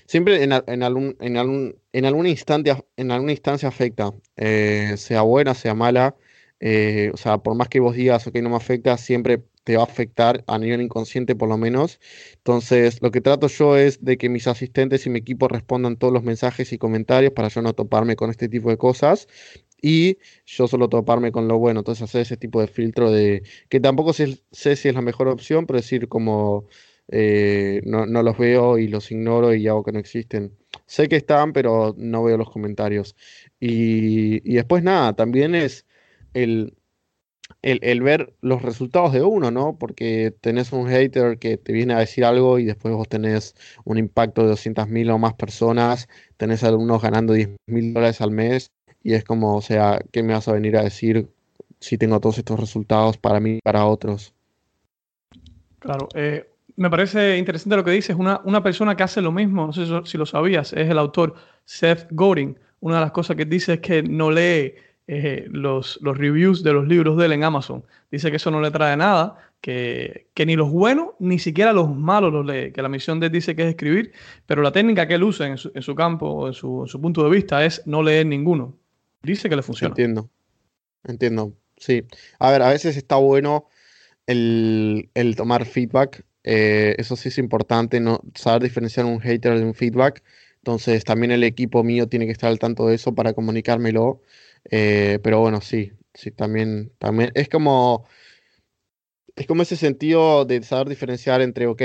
siempre 0.06 0.42
en, 0.42 0.52
algún, 0.52 1.16
en, 1.20 1.36
algún, 1.36 1.76
en, 1.92 2.04
alguna 2.04 2.28
instancia, 2.28 2.84
en 2.96 3.10
alguna 3.10 3.32
instancia 3.32 3.68
afecta, 3.68 4.12
eh, 4.36 4.94
sea 4.96 5.22
buena, 5.22 5.54
sea 5.54 5.74
mala, 5.74 6.14
o 6.61 7.16
sea, 7.16 7.38
por 7.38 7.55
más 7.55 7.68
que 7.68 7.81
vos 7.81 7.94
digas, 7.94 8.27
ok, 8.27 8.37
no 8.37 8.51
me 8.51 8.57
afecta, 8.57 8.96
siempre 8.99 9.42
te 9.64 9.77
va 9.77 9.83
a 9.83 9.87
afectar 9.87 10.44
a 10.46 10.59
nivel 10.59 10.81
inconsciente 10.83 11.35
por 11.37 11.49
lo 11.49 11.57
menos. 11.59 12.01
Entonces, 12.37 13.01
lo 13.03 13.11
que 13.11 13.20
trato 13.20 13.49
yo 13.49 13.77
es 13.77 14.05
de 14.05 14.18
que 14.18 14.29
mis 14.29 14.46
asistentes 14.46 15.07
y 15.07 15.11
mi 15.11 15.18
equipo 15.18 15.49
respondan 15.49 15.96
todos 15.96 16.12
los 16.12 16.23
mensajes 16.23 16.73
y 16.73 16.79
comentarios 16.79 17.33
para 17.33 17.49
yo 17.49 17.62
no 17.62 17.75
toparme 17.75 18.16
con 18.16 18.31
este 18.31 18.49
tipo 18.49 18.70
de 18.70 18.79
cosas 18.79 19.29
y 19.83 20.18
yo 20.46 20.68
solo 20.68 20.88
toparme 20.88 21.33
con 21.33 21.49
lo 21.49 21.59
bueno. 21.59 21.81
Entonces 21.81 22.03
hacer 22.03 22.23
ese 22.23 22.37
tipo 22.37 22.61
de 22.61 22.68
filtro 22.68 23.11
de 23.11 23.42
que 23.68 23.81
tampoco 23.81 24.12
sé, 24.12 24.38
si 24.53 24.88
es 24.88 24.94
la 24.94 25.03
mejor 25.03 25.29
opción, 25.29 25.66
pero 25.66 25.79
decir 25.79 26.09
como 26.09 26.66
eh, 27.09 27.83
no, 27.85 28.07
los 28.07 28.38
veo 28.38 28.79
y 28.79 28.88
los 28.88 29.11
ignoro 29.11 29.55
y 29.55 29.66
hago 29.68 29.85
que 29.85 29.92
no 29.92 29.99
existen. 29.99 30.57
Sé 30.87 31.09
que 31.09 31.16
están, 31.16 31.53
pero 31.53 31.94
no 31.96 32.25
veo 32.25 32.37
los 32.37 32.51
comentarios. 32.51 33.16
Y 33.61 34.40
después 34.55 34.83
nada, 34.83 35.14
también 35.14 35.55
es 35.55 35.87
el, 36.35 36.75
el, 37.62 38.03
ver 38.03 38.35
los 38.40 38.62
resultados 38.62 39.12
de 39.12 39.23
uno, 39.23 39.51
¿no? 39.51 39.77
Porque 39.79 40.35
tenés 40.40 40.73
un 40.73 40.88
hater 40.88 41.38
que 41.38 41.57
te 41.57 41.73
viene 41.73 41.95
a 41.95 41.99
decir 41.99 42.25
algo 42.25 42.59
y 42.59 42.64
después 42.64 42.95
vos 42.95 43.09
tenés 43.09 43.55
un 43.85 43.99
impacto 43.99 44.43
de 44.43 44.53
200.000 44.53 45.11
o 45.11 45.19
más 45.19 45.35
personas, 45.35 46.09
tenés 46.37 46.64
algunos 46.64 47.03
ganando 47.03 47.35
10.000 47.35 47.93
dólares 47.93 48.21
al 48.21 48.31
mes 48.31 48.71
y 49.03 49.14
es 49.14 49.25
como, 49.25 49.57
o 49.57 49.62
sea, 49.62 50.01
¿qué 50.12 50.23
me 50.23 50.33
vas 50.33 50.49
a 50.49 50.53
venir 50.53 50.77
a 50.77 50.83
decir 50.83 51.29
si 51.81 51.99
tengo 51.99 52.21
todos 52.21 52.38
estos 52.38 52.61
resultados 52.61 53.16
para 53.16 53.40
mí 53.40 53.57
y 53.57 53.61
para 53.61 53.87
otros? 53.87 54.35
Claro, 55.79 56.09
eh, 56.14 56.47
me 56.77 56.90
parece 56.90 57.38
interesante 57.38 57.77
lo 57.77 57.85
que 57.85 57.90
dices. 57.90 58.16
Una, 58.16 58.40
una 58.45 58.62
persona 58.62 58.97
que 58.97 59.03
hace 59.03 59.21
lo 59.21 59.33
mismo, 59.33 59.66
no 59.66 59.73
sé 59.73 59.87
si 60.05 60.19
lo 60.19 60.27
sabías, 60.27 60.73
es 60.73 60.88
el 60.90 60.99
autor 60.99 61.35
Seth 61.64 62.07
Godin. 62.11 62.59
Una 62.81 62.97
de 62.97 63.01
las 63.03 63.12
cosas 63.12 63.37
que 63.37 63.45
dice 63.45 63.75
es 63.75 63.81
que 63.81 64.03
no 64.03 64.31
lee 64.31 64.75
eh, 65.12 65.49
los, 65.51 65.99
los, 66.03 66.16
reviews 66.16 66.62
de 66.62 66.73
los 66.73 66.87
libros 66.87 67.18
de 67.18 67.27
él 67.27 67.33
en 67.33 67.42
Amazon. 67.42 67.83
Dice 68.12 68.31
que 68.31 68.37
eso 68.37 68.53
no 68.53 68.61
le 68.61 68.70
trae 68.70 68.96
nada, 68.96 69.53
que, 69.61 70.29
que, 70.35 70.46
ni 70.46 70.55
los 70.55 70.70
buenos 70.70 71.09
ni 71.18 71.40
siquiera 71.40 71.73
los 71.73 71.92
malos 71.92 72.33
los 72.33 72.46
lee, 72.46 72.70
que 72.70 72.81
la 72.81 72.88
misión 72.88 73.18
de 73.18 73.27
él 73.27 73.33
dice 73.33 73.57
que 73.57 73.62
es 73.62 73.70
escribir, 73.70 74.12
pero 74.46 74.62
la 74.62 74.70
técnica 74.70 75.09
que 75.09 75.14
él 75.14 75.25
usa 75.25 75.49
en 75.49 75.59
su, 75.59 75.73
en 75.75 75.83
su 75.83 75.96
campo, 75.96 76.46
en 76.46 76.55
su, 76.55 76.83
en 76.83 76.87
su 76.87 77.01
punto 77.01 77.25
de 77.25 77.31
vista, 77.31 77.64
es 77.64 77.85
no 77.87 78.05
leer 78.05 78.25
ninguno. 78.27 78.79
Dice 79.20 79.49
que 79.49 79.57
le 79.57 79.62
funciona. 79.62 79.90
Entiendo. 79.90 80.31
Entiendo. 81.03 81.55
Sí. 81.77 82.05
A 82.38 82.53
ver, 82.53 82.62
a 82.62 82.68
veces 82.68 82.96
está 82.96 83.16
bueno 83.16 83.66
el, 84.29 85.35
tomar 85.37 85.64
feedback. 85.64 86.25
Eh, 86.44 86.94
eso 86.99 87.16
sí 87.16 87.31
es 87.31 87.38
importante, 87.38 87.99
¿no? 87.99 88.20
saber 88.37 88.62
diferenciar 88.62 89.07
un 89.07 89.18
hater 89.18 89.59
de 89.59 89.64
un 89.64 89.75
feedback. 89.75 90.23
Entonces 90.59 91.05
también 91.05 91.33
el 91.33 91.42
equipo 91.42 91.83
mío 91.83 92.07
tiene 92.07 92.27
que 92.27 92.33
estar 92.33 92.49
al 92.49 92.61
tanto 92.61 92.87
de 92.87 92.94
eso 92.94 93.12
para 93.12 93.33
comunicármelo. 93.33 94.20
Eh, 94.64 95.18
pero 95.23 95.40
bueno, 95.40 95.61
sí, 95.61 95.92
sí, 96.14 96.31
también, 96.31 96.92
también 96.99 97.31
es 97.35 97.49
como, 97.49 98.07
es 99.37 99.46
como 99.46 99.62
ese 99.62 99.77
sentido 99.77 100.44
de 100.44 100.62
saber 100.62 100.88
diferenciar 100.88 101.40
entre, 101.40 101.66
ok, 101.66 101.83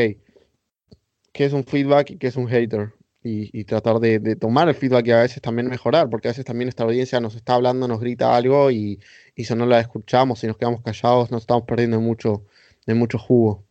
qué 1.31 1.45
es 1.45 1.53
un 1.53 1.63
feedback 1.63 2.11
y 2.11 2.17
qué 2.17 2.27
es 2.27 2.35
un 2.35 2.47
hater 2.47 2.93
y, 3.27 3.63
tratar 3.63 3.99
de, 3.99 4.35
tomar 4.35 4.69
el 4.69 4.75
feedback 4.75 5.07
y 5.07 5.11
a 5.11 5.21
veces 5.21 5.41
también 5.41 5.67
mejorar, 5.67 6.09
porque 6.09 6.27
a 6.27 6.31
veces 6.31 6.45
también 6.45 6.69
esta 6.69 6.83
audiencia 6.83 7.19
nos 7.19 7.35
está 7.35 7.55
hablando, 7.55 7.87
nos 7.87 7.99
grita 7.99 8.35
algo 8.35 8.69
y, 8.69 8.99
si 9.35 9.55
no 9.55 9.65
la 9.65 9.79
escuchamos 9.79 10.43
y 10.43 10.47
nos 10.47 10.57
quedamos 10.57 10.81
callados, 10.81 11.31
nos 11.31 11.41
estamos 11.41 11.63
perdiendo 11.63 11.99
mucho, 11.99 12.43
de 12.85 12.93
mucho 12.93 13.17
jugo. 13.17 13.63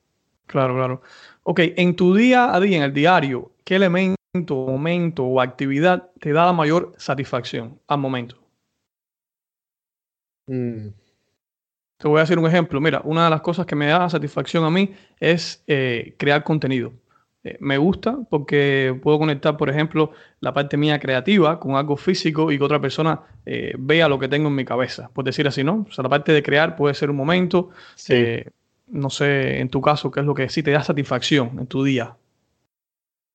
Claro, 0.46 0.74
claro. 0.74 1.02
Ok, 1.44 1.60
en 1.76 1.94
tu 1.94 2.14
día 2.14 2.54
a 2.54 2.60
día, 2.60 2.78
en 2.78 2.82
el 2.82 2.92
diario, 2.92 3.52
¿qué 3.64 3.76
elemento, 3.76 4.16
momento 4.48 5.24
o 5.24 5.40
actividad 5.40 6.10
te 6.20 6.32
da 6.32 6.46
la 6.46 6.52
mayor 6.52 6.92
satisfacción 6.96 7.78
al 7.86 7.98
momento? 7.98 8.43
Mm. 10.46 10.88
Te 11.96 12.08
voy 12.08 12.18
a 12.18 12.22
decir 12.22 12.38
un 12.38 12.46
ejemplo. 12.46 12.80
Mira, 12.80 13.00
una 13.04 13.24
de 13.24 13.30
las 13.30 13.40
cosas 13.40 13.66
que 13.66 13.76
me 13.76 13.86
da 13.86 14.08
satisfacción 14.10 14.64
a 14.64 14.70
mí 14.70 14.92
es 15.20 15.62
eh, 15.66 16.14
crear 16.18 16.44
contenido. 16.44 16.92
Eh, 17.44 17.58
me 17.60 17.76
gusta 17.76 18.18
porque 18.30 18.98
puedo 19.02 19.18
conectar, 19.18 19.56
por 19.58 19.68
ejemplo, 19.68 20.12
la 20.40 20.54
parte 20.54 20.78
mía 20.78 20.98
creativa 20.98 21.60
con 21.60 21.76
algo 21.76 21.96
físico 21.98 22.50
y 22.50 22.56
que 22.56 22.64
otra 22.64 22.80
persona 22.80 23.20
eh, 23.44 23.74
vea 23.78 24.08
lo 24.08 24.18
que 24.18 24.28
tengo 24.28 24.48
en 24.48 24.54
mi 24.54 24.64
cabeza, 24.64 25.10
por 25.12 25.26
decir 25.26 25.46
así, 25.46 25.62
¿no? 25.62 25.86
O 25.88 25.92
sea, 25.92 26.02
la 26.02 26.08
parte 26.08 26.32
de 26.32 26.42
crear 26.42 26.74
puede 26.74 26.94
ser 26.94 27.10
un 27.10 27.16
momento, 27.16 27.68
eh, 28.08 28.48
no 28.86 29.10
sé, 29.10 29.60
en 29.60 29.68
tu 29.68 29.82
caso, 29.82 30.10
qué 30.10 30.20
es 30.20 30.26
lo 30.26 30.34
que 30.34 30.48
sí 30.48 30.62
te 30.62 30.70
da 30.70 30.82
satisfacción 30.82 31.58
en 31.58 31.66
tu 31.66 31.84
día. 31.84 32.16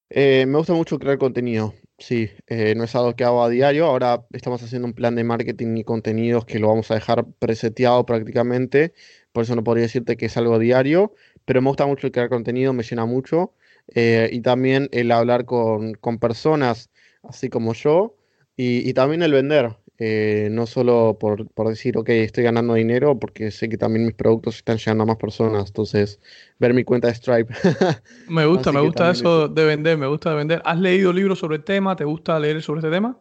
me 0.10 0.58
gusta 0.58 0.74
mucho 0.74 0.98
crear 0.98 1.20
contenido, 1.20 1.76
sí, 2.00 2.30
no 2.76 2.84
es 2.84 2.96
algo 2.96 3.16
que 3.16 3.24
hago 3.24 3.44
a 3.44 3.50
diario, 3.50 3.86
ahora 3.86 4.26
estamos 4.32 4.62
haciendo 4.64 4.88
un 4.88 4.94
plan 4.94 5.16
de 5.16 5.24
marketing 5.24 5.78
y 5.78 5.84
contenidos 5.84 6.46
que 6.46 6.60
lo 6.60 6.68
vamos 6.70 6.90
a 6.92 6.96
dejar 6.96 7.26
preseteado 7.40 8.06
prácticamente, 8.06 8.94
por 9.32 9.44
eso 9.44 9.56
no 9.56 9.64
podría 9.64 9.84
decirte 9.84 10.18
que 10.18 10.28
es 10.28 10.38
algo 10.38 10.60
diario, 10.60 11.14
pero 11.46 11.62
me 11.62 11.70
gusta 11.70 11.86
mucho 11.86 12.08
el 12.08 12.14
crear 12.14 12.30
contenido, 12.30 12.74
me 12.74 12.84
llena 12.84 13.06
mucho. 13.06 13.54
Eh, 13.96 14.30
y 14.32 14.42
también 14.42 14.88
el 14.92 15.12
hablar 15.12 15.46
con, 15.46 15.96
con, 15.96 16.20
personas 16.20 16.92
así 17.24 17.50
como 17.50 17.74
yo 17.74 18.16
y, 18.56 18.94
también 18.94 19.24
el 19.24 19.32
vender. 19.34 19.76
Eh, 20.02 20.48
no 20.50 20.66
solo 20.66 21.18
por, 21.20 21.46
decir, 21.68 21.98
ok, 21.98 22.08
estoy 22.10 22.46
ganando 22.46 22.74
dinero, 22.76 23.20
porque 23.20 23.52
sé 23.52 23.68
que 23.68 23.78
también 23.78 24.06
mis 24.06 24.16
productos 24.16 24.56
están 24.56 24.78
llegando 24.78 25.04
a 25.04 25.08
más 25.08 25.18
personas. 25.18 25.68
Entonces, 25.68 26.22
ver 26.58 26.74
mi 26.74 26.86
cuenta 26.86 27.10
de 27.10 27.16
Stripe. 27.16 27.54
me 28.30 28.46
gusta, 28.46 28.72
me 28.72 28.80
gusta 28.80 29.12
eso 29.12 29.50
de 29.50 29.66
vender, 29.66 29.98
me 29.98 30.08
gusta 30.08 30.30
de 30.30 30.38
vender. 30.38 30.62
¿Has 30.64 30.80
leído 30.80 31.12
libros 31.12 31.40
sobre 31.40 31.58
el 31.58 31.66
tema? 31.66 31.98
¿Te 31.98 32.06
gusta 32.06 32.40
leer 32.40 32.62
sobre 32.62 32.80
este 32.80 32.90
tema? 32.90 33.20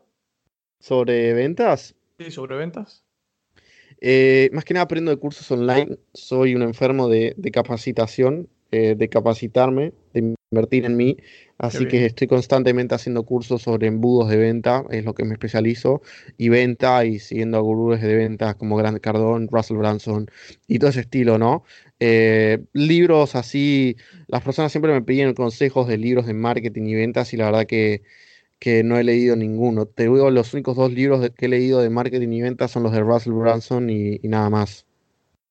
¿Sobre 0.79 1.35
ventas? 1.35 1.97
Sí, 2.19 2.31
sobre 2.31 2.57
ventas. 2.57 3.05
Eh, 4.01 4.49
más 4.53 4.65
que 4.65 4.75
nada 4.75 4.85
aprendo 4.85 5.11
de 5.11 5.17
cursos 5.17 5.51
online. 5.51 5.99
Soy 6.15 6.55
un 6.55 6.63
enfermo 6.63 7.09
de, 7.09 7.35
capacitación, 7.53 8.49
eh, 8.71 8.95
de 8.97 9.09
capacitarme, 9.09 9.95
de 10.13 10.35
invertir 10.51 10.85
en 10.85 10.97
mí. 10.97 11.17
Así 11.57 11.89
que 11.89 12.05
estoy 12.05 12.29
constantemente 12.29 12.95
haciendo 12.95 13.25
cursos 13.25 13.63
sobre 13.63 13.89
embudos 13.89 14.29
de 14.29 14.37
venta, 14.37 14.85
es 14.91 15.05
lo 15.05 15.15
que 15.15 15.25
me 15.25 15.33
especializo, 15.33 16.03
y 16.37 16.51
venta, 16.51 17.05
y 17.05 17.19
siguiendo 17.19 17.59
a 17.59 17.61
gurúes 17.63 18.01
de 18.03 18.15
ventas 18.15 18.55
como 18.57 18.77
Grant 18.77 19.01
Cardone, 19.01 19.49
Russell 19.51 19.79
Branson 19.79 20.31
y 20.67 20.79
todo 20.79 20.91
ese 20.91 21.01
estilo, 21.01 21.39
¿no? 21.39 21.65
Eh, 21.99 22.63
libros 22.75 23.35
así, 23.35 23.97
las 24.29 24.43
personas 24.43 24.71
siempre 24.71 24.93
me 24.93 25.03
piden 25.03 25.35
consejos 25.35 25.89
de 25.89 25.99
libros 25.99 26.27
de 26.27 26.35
marketing 26.35 26.83
y 26.85 26.95
ventas, 26.95 27.33
y 27.33 27.39
la 27.39 27.47
verdad 27.47 27.67
que, 27.67 28.03
no 28.85 28.99
he 28.99 29.05
leído 29.05 29.35
ninguno. 29.35 29.87
Te 29.87 30.05
digo, 30.05 30.31
los 30.31 30.53
únicos 30.53 30.77
dos 30.77 30.93
libros 30.93 31.31
que 31.37 31.47
he 31.47 31.49
leído 31.49 31.81
de 31.81 31.91
marketing 31.91 32.29
y 32.33 32.43
ventas 32.43 32.71
son 32.71 32.83
los 32.83 32.93
de 32.93 33.01
Russell 33.01 33.33
Branson 33.33 33.89
y 33.91 34.19
nada 34.25 34.51
más. 34.51 34.88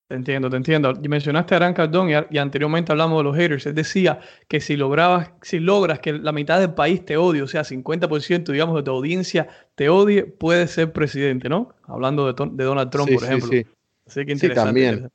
Te 0.07 0.15
entiendo, 0.15 0.49
te 0.49 0.55
entiendo. 0.55 0.93
Y 1.01 1.09
mencionaste 1.09 1.53
a 1.53 1.57
Aran 1.57 1.73
Cardón 1.73 2.09
y, 2.09 2.37
anteriormente 2.37 2.93
hablamos 2.93 3.19
de 3.19 3.23
los 3.25 3.35
haters. 3.35 3.65
Él 3.65 3.75
decía 3.75 4.19
que 4.47 4.61
si 4.61 4.77
lograbas, 4.77 5.31
si 5.41 5.59
logras 5.59 5.99
que 5.99 6.13
la 6.13 6.31
mitad 6.31 6.61
del 6.61 6.73
país 6.73 7.03
te 7.03 7.17
odie, 7.17 7.41
o 7.41 7.47
sea, 7.47 7.63
50% 7.63 8.51
digamos 8.53 8.75
de 8.77 8.83
tu 8.83 8.91
audiencia 8.91 9.49
te 9.75 9.89
odie, 9.89 10.23
puedes 10.23 10.71
ser 10.71 10.93
presidente, 10.93 11.49
¿no? 11.49 11.73
Hablando 11.83 12.31
de, 12.31 12.63
Donald 12.63 12.89
Trump, 12.89 13.09
por 13.13 13.23
ejemplo. 13.23 13.49
Sí, 13.49 13.65
sí. 14.05 14.25
que 14.25 14.31
interesante. 14.31 14.79
Sí, 14.79 14.85
también. 14.85 15.11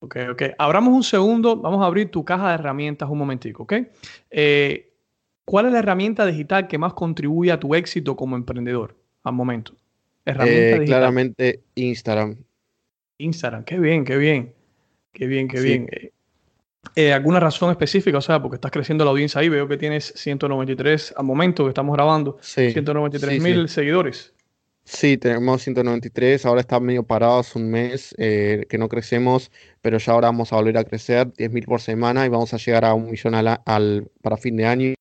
Ok, 0.00 0.16
ok. 0.32 0.42
Abramos 0.58 0.92
un 0.92 1.02
segundo, 1.02 1.56
vamos 1.56 1.82
a 1.82 1.86
abrir 1.86 2.10
tu 2.10 2.22
caja 2.22 2.48
de 2.48 2.54
herramientas 2.54 3.08
un 3.08 3.16
momentico, 3.16 3.62
¿ok? 3.62 3.74
Eh, 4.30 4.92
¿Cuál 5.46 5.66
es 5.66 5.72
la 5.72 5.78
herramienta 5.78 6.26
digital 6.26 6.68
que 6.68 6.76
más 6.76 6.92
contribuye 6.92 7.50
a 7.50 7.58
tu 7.58 7.74
éxito 7.74 8.14
como 8.14 8.36
emprendedor 8.36 8.94
al 9.22 9.32
momento? 9.32 9.72
Herramienta 10.26 10.82
eh, 10.82 10.84
Claramente 10.84 11.60
Instagram. 11.74 12.36
Instagram, 13.20 13.64
qué 13.64 13.78
bien, 13.78 14.04
qué 14.04 14.16
bien. 14.16 14.54
Qué 15.12 15.26
bien, 15.26 15.48
qué 15.48 15.60
bien. 15.60 15.88
Eh, 15.90 16.12
eh, 16.94 17.12
¿Alguna 17.12 17.40
razón 17.40 17.70
específica? 17.70 18.18
O 18.18 18.22
sea, 18.22 18.40
porque 18.40 18.56
estás 18.56 18.70
creciendo 18.70 19.04
la 19.04 19.10
audiencia 19.10 19.40
ahí, 19.40 19.48
veo 19.48 19.68
que 19.68 19.76
tienes 19.76 20.12
193 20.16 21.14
al 21.16 21.24
momento 21.24 21.64
que 21.64 21.70
estamos 21.70 21.94
grabando, 21.94 22.38
193 22.40 23.42
mil 23.42 23.68
seguidores. 23.68 24.32
Sí, 24.84 25.18
tenemos 25.18 25.62
193, 25.62 26.46
ahora 26.46 26.62
está 26.62 26.80
medio 26.80 27.04
parados 27.04 27.54
un 27.54 27.70
mes 27.70 28.14
eh, 28.18 28.66
que 28.68 28.78
no 28.78 28.88
crecemos, 28.88 29.52
pero 29.82 29.98
ya 29.98 30.12
ahora 30.12 30.28
vamos 30.28 30.52
a 30.52 30.56
volver 30.56 30.78
a 30.78 30.84
crecer 30.84 31.28
10.000 31.28 31.66
por 31.66 31.80
semana 31.80 32.26
y 32.26 32.28
vamos 32.28 32.54
a 32.54 32.56
llegar 32.56 32.84
a 32.84 32.94
un 32.94 33.08
millón 33.10 33.34
al, 33.34 34.10
para 34.22 34.36
fin 34.36 34.56
de 34.56 34.66
año. 34.66 34.94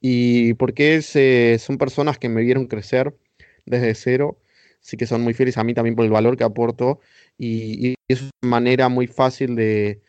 Y 0.00 0.54
porque 0.54 0.96
es, 0.96 1.62
son 1.62 1.78
personas 1.78 2.18
que 2.18 2.28
me 2.28 2.42
vieron 2.42 2.66
crecer 2.66 3.14
desde 3.66 3.94
cero, 3.94 4.38
sí 4.80 4.96
que 4.96 5.06
son 5.06 5.22
muy 5.22 5.34
fieles 5.34 5.58
a 5.58 5.64
mí 5.64 5.74
también 5.74 5.96
por 5.96 6.04
el 6.04 6.10
valor 6.10 6.36
que 6.36 6.44
aporto 6.44 7.00
y, 7.44 7.94
es 8.08 8.22
una 8.22 8.50
manera 8.50 8.88
muy 8.88 9.06
fácil 9.08 9.56
de, 9.56 10.00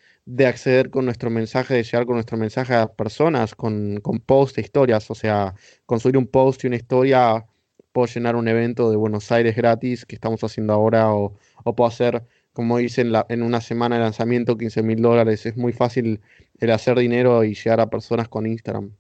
acceder 0.45 0.89
con 0.89 1.05
nuestro 1.05 1.29
mensaje, 1.29 1.73
de 1.73 1.83
llegar 1.83 2.05
con 2.05 2.15
nuestro 2.15 2.37
mensaje 2.37 2.75
a 2.75 2.87
personas, 2.87 3.55
con, 3.55 3.99
con 4.01 4.19
posts 4.19 4.59
e 4.59 4.61
historias. 4.61 5.09
O 5.09 5.15
sea, 5.15 5.55
construir 5.85 6.17
un 6.17 6.27
post 6.27 6.63
y 6.63 6.67
una 6.67 6.75
historia, 6.75 7.45
puedo 7.91 8.07
llenar 8.07 8.35
un 8.35 8.47
evento 8.47 8.91
de 8.91 8.97
Buenos 8.97 9.31
Aires 9.31 9.55
gratis 9.55 10.05
que 10.05 10.15
estamos 10.15 10.43
haciendo 10.43 10.73
ahora, 10.73 11.13
o, 11.13 11.35
puedo 11.63 11.87
hacer, 11.87 12.23
como 12.53 12.77
dicen, 12.77 13.15
en, 13.15 13.23
en 13.29 13.43
una 13.43 13.61
semana 13.61 13.95
de 13.95 14.03
lanzamiento, 14.03 14.57
15 14.57 14.83
mil 14.83 15.01
dólares. 15.01 15.45
Es 15.47 15.57
muy 15.57 15.73
fácil 15.73 16.21
el 16.59 16.71
hacer 16.71 16.97
dinero 16.99 17.43
y 17.43 17.55
llegar 17.55 17.79
a 17.79 17.89
personas 17.89 18.27
con 18.29 18.45
Instagram. 18.45 18.91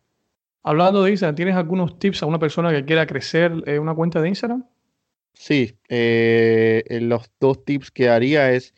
Hablando 0.63 1.03
de 1.03 1.11
Instagram, 1.11 1.35
¿tienes 1.35 1.55
algunos 1.55 1.99
tips 1.99 2.23
a 2.23 2.25
una 2.25 2.39
persona 2.39 2.71
que 2.71 2.85
quiera 2.85 3.05
crecer 3.05 3.51
en 3.67 3.79
una 3.81 3.93
cuenta 3.93 4.21
de 4.21 4.29
Instagram? 4.29 4.65
Sí, 5.33 5.77
eh, 5.89 6.83
los 7.01 7.29
dos 7.39 7.65
tips 7.65 7.91
que 7.91 8.09
haría 8.09 8.51
es 8.51 8.73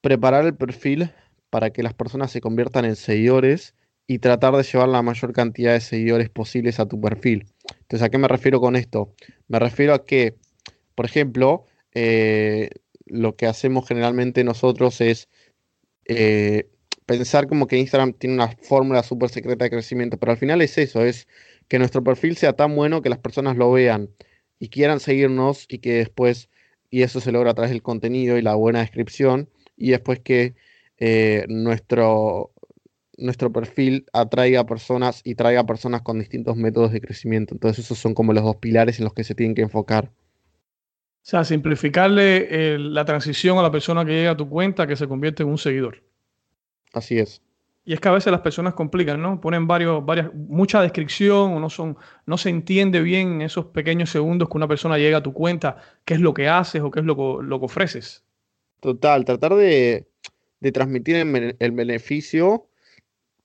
preparar 0.00 0.44
el 0.44 0.54
perfil 0.54 1.10
para 1.50 1.70
que 1.70 1.82
las 1.82 1.94
personas 1.94 2.30
se 2.30 2.40
conviertan 2.40 2.84
en 2.84 2.96
seguidores 2.96 3.74
y 4.06 4.18
tratar 4.18 4.54
de 4.54 4.62
llevar 4.62 4.88
la 4.88 5.02
mayor 5.02 5.32
cantidad 5.32 5.72
de 5.72 5.80
seguidores 5.80 6.28
posibles 6.28 6.78
a 6.78 6.86
tu 6.86 7.00
perfil. 7.00 7.46
Entonces, 7.80 8.02
¿a 8.02 8.10
qué 8.10 8.18
me 8.18 8.28
refiero 8.28 8.60
con 8.60 8.76
esto? 8.76 9.14
Me 9.48 9.58
refiero 9.58 9.94
a 9.94 10.04
que, 10.04 10.36
por 10.94 11.06
ejemplo, 11.06 11.64
eh, 11.94 12.70
lo 13.06 13.36
que 13.36 13.46
hacemos 13.46 13.88
generalmente 13.88 14.44
nosotros 14.44 15.00
es 15.00 15.28
eh, 16.04 16.68
pensar 17.06 17.46
como 17.46 17.66
que 17.66 17.78
Instagram 17.78 18.12
tiene 18.12 18.34
una 18.34 18.48
fórmula 18.48 19.02
súper 19.02 19.30
secreta 19.30 19.64
de 19.64 19.70
crecimiento, 19.70 20.18
pero 20.18 20.32
al 20.32 20.38
final 20.38 20.62
es 20.62 20.78
eso, 20.78 21.04
es 21.04 21.26
que 21.68 21.78
nuestro 21.78 22.04
perfil 22.04 22.36
sea 22.36 22.52
tan 22.52 22.76
bueno 22.76 23.02
que 23.02 23.08
las 23.08 23.18
personas 23.18 23.56
lo 23.56 23.72
vean 23.72 24.10
y 24.58 24.68
quieran 24.68 25.00
seguirnos 25.00 25.66
y 25.68 25.78
que 25.78 25.94
después, 25.94 26.48
y 26.90 27.02
eso 27.02 27.20
se 27.20 27.32
logra 27.32 27.50
a 27.50 27.54
través 27.54 27.70
del 27.70 27.82
contenido 27.82 28.38
y 28.38 28.42
la 28.42 28.54
buena 28.54 28.80
descripción, 28.80 29.48
y 29.76 29.90
después 29.90 30.20
que 30.20 30.54
eh, 30.98 31.44
nuestro, 31.48 32.52
nuestro 33.18 33.52
perfil 33.52 34.06
atraiga 34.12 34.60
a 34.60 34.66
personas 34.66 35.20
y 35.24 35.34
traiga 35.34 35.60
a 35.60 35.66
personas 35.66 36.02
con 36.02 36.18
distintos 36.18 36.56
métodos 36.56 36.92
de 36.92 37.00
crecimiento. 37.00 37.54
Entonces 37.54 37.84
esos 37.84 37.98
son 37.98 38.14
como 38.14 38.32
los 38.32 38.44
dos 38.44 38.56
pilares 38.56 38.98
en 38.98 39.04
los 39.04 39.14
que 39.14 39.24
se 39.24 39.34
tienen 39.34 39.54
que 39.54 39.62
enfocar. 39.62 40.06
O 40.06 41.28
sea, 41.28 41.44
simplificarle 41.44 42.46
eh, 42.50 42.78
la 42.78 43.04
transición 43.04 43.58
a 43.58 43.62
la 43.62 43.72
persona 43.72 44.04
que 44.04 44.12
llega 44.12 44.30
a 44.30 44.36
tu 44.36 44.48
cuenta 44.48 44.86
que 44.86 44.94
se 44.94 45.08
convierte 45.08 45.42
en 45.42 45.48
un 45.48 45.58
seguidor. 45.58 46.02
Así 46.92 47.18
es. 47.18 47.42
Y 47.88 47.92
es 47.92 48.00
que 48.00 48.08
a 48.08 48.12
veces 48.12 48.32
las 48.32 48.40
personas 48.40 48.74
complican, 48.74 49.22
¿no? 49.22 49.40
Ponen 49.40 49.68
varios, 49.68 50.04
varias, 50.04 50.34
mucha 50.34 50.82
descripción 50.82 51.60
no 51.60 51.70
son, 51.70 51.96
no 52.26 52.36
se 52.36 52.50
entiende 52.50 53.00
bien 53.00 53.34
en 53.34 53.42
esos 53.42 53.66
pequeños 53.66 54.10
segundos 54.10 54.48
que 54.48 54.56
una 54.56 54.66
persona 54.66 54.98
llega 54.98 55.18
a 55.18 55.22
tu 55.22 55.32
cuenta, 55.32 55.76
qué 56.04 56.14
es 56.14 56.20
lo 56.20 56.34
que 56.34 56.48
haces 56.48 56.82
o 56.82 56.90
qué 56.90 56.98
es 56.98 57.06
lo, 57.06 57.40
lo 57.40 57.60
que 57.60 57.64
ofreces. 57.64 58.24
Total, 58.80 59.24
tratar 59.24 59.54
de, 59.54 60.08
transmitir 60.72 61.14
el, 61.14 61.72
beneficio 61.72 62.68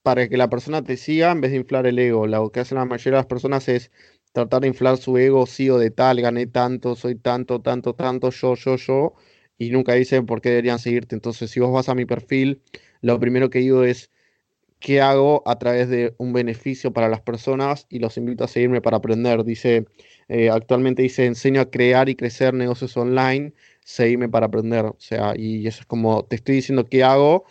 para 0.02 0.28
que 0.28 0.38
la 0.38 0.50
persona 0.50 0.84
te 0.84 0.98
siga 0.98 1.32
en 1.32 1.42
vez 1.42 1.52
de 1.52 1.58
inflar 1.58 1.86
el 1.86 2.00
ego. 2.00 2.26
Lo 2.26 2.52
que 2.52 2.62
hacen 2.62 2.80
la 2.80 2.86
mayoría 2.86 3.18
de 3.18 3.22
las 3.22 3.28
personas 3.28 3.70
es 3.70 3.92
tratar 4.34 4.62
de 4.62 4.70
inflar 4.70 4.98
su 4.98 5.16
ego, 5.20 5.46
sí 5.46 5.70
o 5.70 5.78
de 5.78 5.92
tal, 5.92 6.20
gané 6.20 6.48
tanto, 6.48 6.96
soy 6.96 7.14
tanto, 7.14 7.62
tanto, 7.62 7.94
tanto, 7.94 8.32
yo, 8.32 8.56
yo, 8.56 8.76
yo, 8.76 9.14
y 9.60 9.70
nunca 9.70 9.94
dicen 9.94 10.26
por 10.26 10.42
qué 10.42 10.50
deberían 10.50 10.80
seguirte. 10.80 11.14
Entonces, 11.14 11.52
si 11.52 11.60
vos 11.60 11.72
vas 11.72 11.90
a 11.90 11.96
mi 11.96 12.06
perfil, 12.06 12.64
lo 13.02 13.20
primero 13.20 13.52
que 13.52 13.60
digo 13.60 13.84
es 13.84 14.10
qué 14.82 15.00
hago 15.00 15.44
a 15.46 15.58
través 15.58 15.88
de 15.90 16.14
un 16.18 16.34
beneficio 16.34 16.92
para 16.92 17.08
las 17.08 17.22
personas 17.22 17.88
y 17.90 18.00
los 18.00 18.18
invito 18.18 18.44
a 18.44 18.48
seguirme 18.50 18.82
para 18.82 18.98
aprender. 18.98 19.46
Dice, 19.46 19.86
eh, 20.28 20.50
actualmente 20.50 21.04
dice, 21.04 21.26
enseño 21.26 21.62
a 21.62 21.70
crear 21.70 22.10
y 22.10 22.16
crecer 22.16 22.54
negocios 22.54 22.98
online, 22.98 23.54
seguirme 23.86 24.28
para 24.28 24.48
aprender. 24.48 24.86
O 24.86 24.96
sea, 24.98 25.34
y 25.38 25.66
eso 25.68 25.82
es 25.82 25.86
como, 25.86 26.26
te 26.26 26.36
estoy 26.36 26.56
diciendo 26.56 26.86
qué 26.86 27.04
hago 27.04 27.46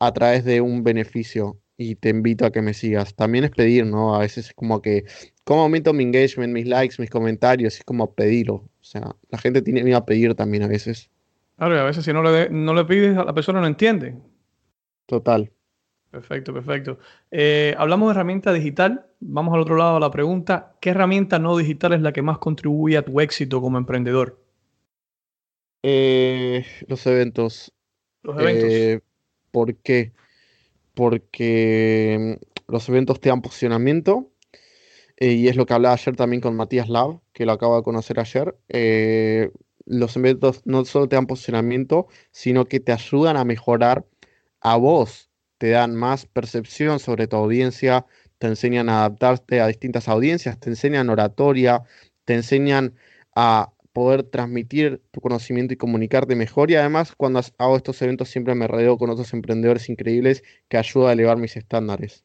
a 0.00 0.12
través 0.12 0.44
de 0.44 0.60
un 0.60 0.82
beneficio 0.82 1.60
y 1.76 1.94
te 1.94 2.08
invito 2.08 2.44
a 2.44 2.50
que 2.50 2.62
me 2.62 2.74
sigas. 2.74 3.14
También 3.14 3.44
es 3.44 3.50
pedir, 3.50 3.86
¿no? 3.86 4.14
A 4.16 4.20
veces 4.20 4.48
es 4.48 4.54
como 4.54 4.82
que, 4.82 5.04
¿cómo 5.44 5.62
aumento 5.62 5.92
mi 5.92 6.02
engagement, 6.04 6.52
mis 6.52 6.66
likes, 6.66 6.96
mis 6.98 7.10
comentarios? 7.10 7.76
Es 7.76 7.84
como 7.84 8.12
pedirlo. 8.14 8.54
O 8.54 8.84
sea, 8.84 9.14
la 9.30 9.38
gente 9.38 9.62
tiene 9.62 9.84
miedo 9.84 9.98
a 9.98 10.06
pedir 10.06 10.34
también 10.34 10.62
a 10.62 10.68
veces. 10.68 11.10
Claro, 11.56 11.76
y 11.76 11.78
a 11.78 11.84
veces 11.84 12.04
si 12.04 12.12
no 12.12 12.22
le, 12.22 12.48
no 12.50 12.74
le 12.74 12.84
pides, 12.86 13.16
a 13.16 13.24
la 13.24 13.34
persona 13.34 13.60
no 13.60 13.66
entiende. 13.66 14.14
Total. 15.06 15.50
Perfecto, 16.10 16.52
perfecto. 16.52 16.98
Eh, 17.30 17.74
hablamos 17.78 18.08
de 18.08 18.12
herramienta 18.12 18.52
digital. 18.52 19.06
Vamos 19.20 19.54
al 19.54 19.60
otro 19.60 19.76
lado 19.76 19.94
de 19.94 20.00
la 20.00 20.10
pregunta. 20.10 20.76
¿Qué 20.80 20.90
herramienta 20.90 21.38
no 21.38 21.56
digital 21.56 21.92
es 21.92 22.00
la 22.00 22.12
que 22.12 22.22
más 22.22 22.38
contribuye 22.38 22.96
a 22.96 23.04
tu 23.04 23.20
éxito 23.20 23.60
como 23.60 23.78
emprendedor? 23.78 24.42
Eh, 25.84 26.64
los 26.88 27.06
eventos. 27.06 27.72
Los 28.22 28.40
eventos. 28.40 28.70
Eh, 28.70 29.00
¿Por 29.52 29.76
qué? 29.76 30.12
Porque 30.94 32.38
mm, 32.40 32.72
los 32.72 32.88
eventos 32.88 33.20
te 33.20 33.28
dan 33.28 33.40
posicionamiento. 33.40 34.32
y 35.16 35.46
es 35.46 35.54
lo 35.54 35.64
que 35.64 35.74
hablaba 35.74 35.94
ayer 35.94 36.16
también 36.16 36.40
con 36.40 36.56
Matías 36.56 36.88
Lab, 36.88 37.20
que 37.32 37.46
lo 37.46 37.52
acabo 37.52 37.76
de 37.76 37.84
conocer 37.84 38.18
ayer. 38.18 38.56
los 39.86 40.16
eventos 40.16 40.62
no 40.66 40.84
solo 40.84 41.08
te 41.08 41.14
dan 41.14 41.26
posicionamiento, 41.26 42.08
sino 42.32 42.64
que 42.64 42.80
te 42.80 42.90
ayudan 42.92 43.36
a 43.36 43.44
mejorar 43.44 44.04
a 44.60 44.76
vos 44.76 45.29
te 45.60 45.68
dan 45.68 45.94
más 45.94 46.24
percepción 46.24 46.98
sobre 47.00 47.26
tu 47.26 47.36
audiencia, 47.36 48.06
te 48.38 48.46
enseñan 48.46 48.88
a 48.88 49.00
adaptarte 49.00 49.60
a 49.60 49.66
distintas 49.66 50.08
audiencias, 50.08 50.58
te 50.58 50.70
enseñan 50.70 51.10
oratoria, 51.10 51.82
te 52.24 52.32
enseñan 52.32 52.94
a 53.36 53.70
poder 53.92 54.22
transmitir 54.22 55.02
tu 55.10 55.20
conocimiento 55.20 55.74
y 55.74 55.76
comunicarte 55.76 56.34
mejor. 56.34 56.70
Y 56.70 56.76
además, 56.76 57.12
cuando 57.14 57.42
hago 57.58 57.76
estos 57.76 58.00
eventos, 58.00 58.30
siempre 58.30 58.54
me 58.54 58.66
rodeo 58.68 58.96
con 58.96 59.10
otros 59.10 59.34
emprendedores 59.34 59.90
increíbles 59.90 60.42
que 60.70 60.78
ayudan 60.78 61.10
a 61.10 61.12
elevar 61.12 61.36
mis 61.36 61.54
estándares. 61.58 62.24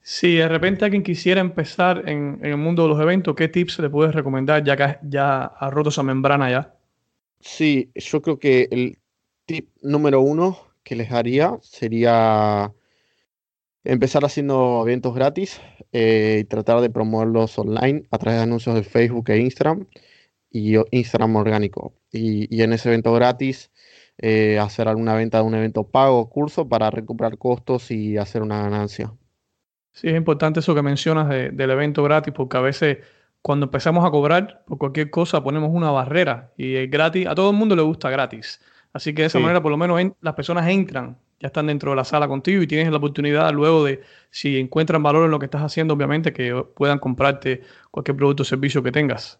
Si 0.00 0.34
de 0.34 0.48
repente 0.48 0.84
alguien 0.84 1.04
quisiera 1.04 1.40
empezar 1.40 2.08
en, 2.08 2.40
el 2.42 2.56
mundo 2.56 2.82
de 2.82 2.88
los 2.88 3.00
eventos, 3.00 3.36
¿qué 3.36 3.46
tips 3.46 3.78
le 3.78 3.88
puedes 3.88 4.12
recomendar 4.12 4.64
ya 4.64 4.76
que 4.76 4.98
ya 5.08 5.44
ha 5.44 5.70
roto 5.70 5.90
esa 5.90 6.02
membrana 6.02 6.50
ya? 6.50 6.74
Sí, 7.38 7.92
yo 7.94 8.20
creo 8.20 8.40
que 8.40 8.66
el 8.72 8.98
tip 9.46 9.68
número 9.80 10.20
uno 10.20 10.67
que 10.82 10.96
les 10.96 11.10
haría 11.12 11.58
sería 11.62 12.72
empezar 13.84 14.24
haciendo 14.24 14.82
eventos 14.82 15.14
gratis 15.14 15.60
eh, 15.92 16.40
y 16.42 16.44
tratar 16.44 16.80
de 16.80 16.90
promoverlos 16.90 17.58
online 17.58 18.04
a 18.10 18.18
través 18.18 18.38
de 18.38 18.42
anuncios 18.44 18.74
de 18.74 18.82
Facebook 18.82 19.30
e 19.30 19.38
Instagram 19.38 19.86
y 20.50 20.76
Instagram 20.90 21.36
orgánico. 21.36 21.94
Y, 22.12 22.62
en 22.62 22.72
ese 22.72 22.88
evento 22.88 23.12
gratis 23.12 23.70
eh, 24.18 24.58
hacer 24.58 24.88
alguna 24.88 25.14
venta 25.14 25.38
de 25.38 25.44
un 25.44 25.54
evento 25.54 25.84
pago 25.84 26.18
o 26.18 26.30
curso 26.30 26.68
para 26.68 26.90
recuperar 26.90 27.38
costos 27.38 27.90
y 27.90 28.16
hacer 28.16 28.42
una 28.42 28.62
ganancia. 28.62 29.12
Sí, 29.92 30.08
es 30.08 30.16
importante 30.16 30.60
eso 30.60 30.74
que 30.74 30.82
mencionas 30.82 31.28
del 31.28 31.70
evento 31.70 32.02
gratis, 32.02 32.32
porque 32.34 32.56
a 32.56 32.60
veces 32.60 32.98
cuando 33.42 33.66
empezamos 33.66 34.04
a 34.04 34.10
cobrar 34.10 34.64
por 34.66 34.78
cualquier 34.78 35.10
cosa 35.10 35.42
ponemos 35.42 35.70
una 35.72 35.90
barrera 35.90 36.52
y 36.56 36.76
es 36.76 36.90
gratis, 36.90 37.26
a 37.26 37.34
todo 37.34 37.50
el 37.50 37.56
mundo 37.56 37.74
le 37.76 37.82
gusta 37.82 38.10
gratis. 38.10 38.60
Así 38.92 39.14
que 39.14 39.22
de 39.22 39.26
esa 39.28 39.38
manera 39.38 39.62
por 39.62 39.70
lo 39.70 39.76
menos 39.76 40.00
las 40.20 40.34
personas 40.34 40.68
entran, 40.68 41.18
ya 41.40 41.48
están 41.48 41.66
dentro 41.66 41.90
de 41.90 41.96
la 41.96 42.04
sala 42.04 42.26
contigo 42.26 42.62
y 42.62 42.66
tienes 42.66 42.90
la 42.90 42.96
oportunidad 42.96 43.52
luego 43.52 43.84
de, 43.84 44.00
si 44.30 44.58
encuentran 44.58 45.02
valor 45.02 45.24
en 45.24 45.30
lo 45.30 45.38
que 45.38 45.44
estás 45.44 45.62
haciendo, 45.62 45.94
obviamente 45.94 46.32
que 46.32 46.64
puedan 46.74 46.98
comprarte 46.98 47.62
cualquier 47.90 48.16
producto 48.16 48.42
o 48.42 48.46
servicio 48.46 48.82
que 48.82 48.92
tengas. 48.92 49.38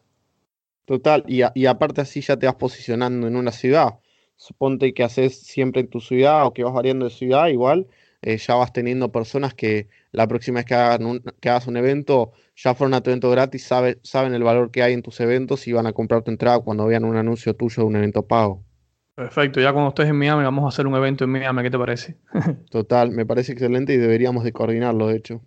Total, 0.84 1.24
y, 1.26 1.42
y 1.54 1.66
aparte 1.66 2.00
así 2.00 2.20
ya 2.20 2.36
te 2.36 2.46
vas 2.46 2.54
posicionando 2.54 3.26
en 3.26 3.36
una 3.36 3.52
ciudad. 3.52 3.98
Suponte 4.36 4.94
que 4.94 5.02
haces 5.02 5.38
siempre 5.40 5.80
en 5.80 5.88
tu 5.88 6.00
ciudad 6.00 6.46
o 6.46 6.52
que 6.52 6.62
vas 6.62 6.72
variando 6.72 7.06
de 7.06 7.10
ciudad, 7.10 7.48
igual 7.48 7.88
eh, 8.22 8.36
ya 8.36 8.54
vas 8.54 8.72
teniendo 8.72 9.12
personas 9.12 9.54
que 9.54 9.88
la 10.12 10.26
próxima 10.26 10.60
vez 10.60 10.66
que, 10.66 10.74
hagas 10.74 11.66
un 11.66 11.76
evento, 11.76 12.32
ya 12.56 12.74
fueron 12.74 12.94
a 12.94 13.00
tu 13.00 13.10
evento 13.10 13.30
gratis, 13.30 13.64
saben 14.02 14.34
el 14.34 14.42
valor 14.42 14.70
que 14.70 14.82
hay 14.82 14.92
en 14.92 15.02
tus 15.02 15.20
eventos 15.20 15.68
y 15.68 15.72
van 15.72 15.86
a 15.86 15.92
comprar 15.92 16.22
tu 16.22 16.30
entrada 16.30 16.58
cuando 16.60 16.86
vean 16.86 17.04
un 17.04 17.16
anuncio 17.16 17.54
tuyo 17.54 17.82
de 17.82 17.88
un 17.88 17.96
evento 17.96 18.26
pago. 18.26 18.64
Perfecto, 19.18 19.60
ya 19.60 19.72
cuando 19.72 19.88
estés 19.88 20.06
en 20.06 20.16
Miami 20.16 20.44
vamos 20.44 20.64
a 20.64 20.68
hacer 20.68 20.86
un 20.86 20.94
evento 20.94 21.24
en 21.24 21.30
Miami, 21.30 21.64
¿qué 21.64 21.72
te 21.72 21.78
parece? 21.78 22.14
Total, 22.70 23.10
me 23.10 23.26
parece 23.26 23.50
excelente 23.50 23.92
y 23.92 23.96
deberíamos 23.96 24.44
de 24.44 24.52
coordinarlo, 24.52 25.08
de 25.08 25.16
hecho. 25.16 25.40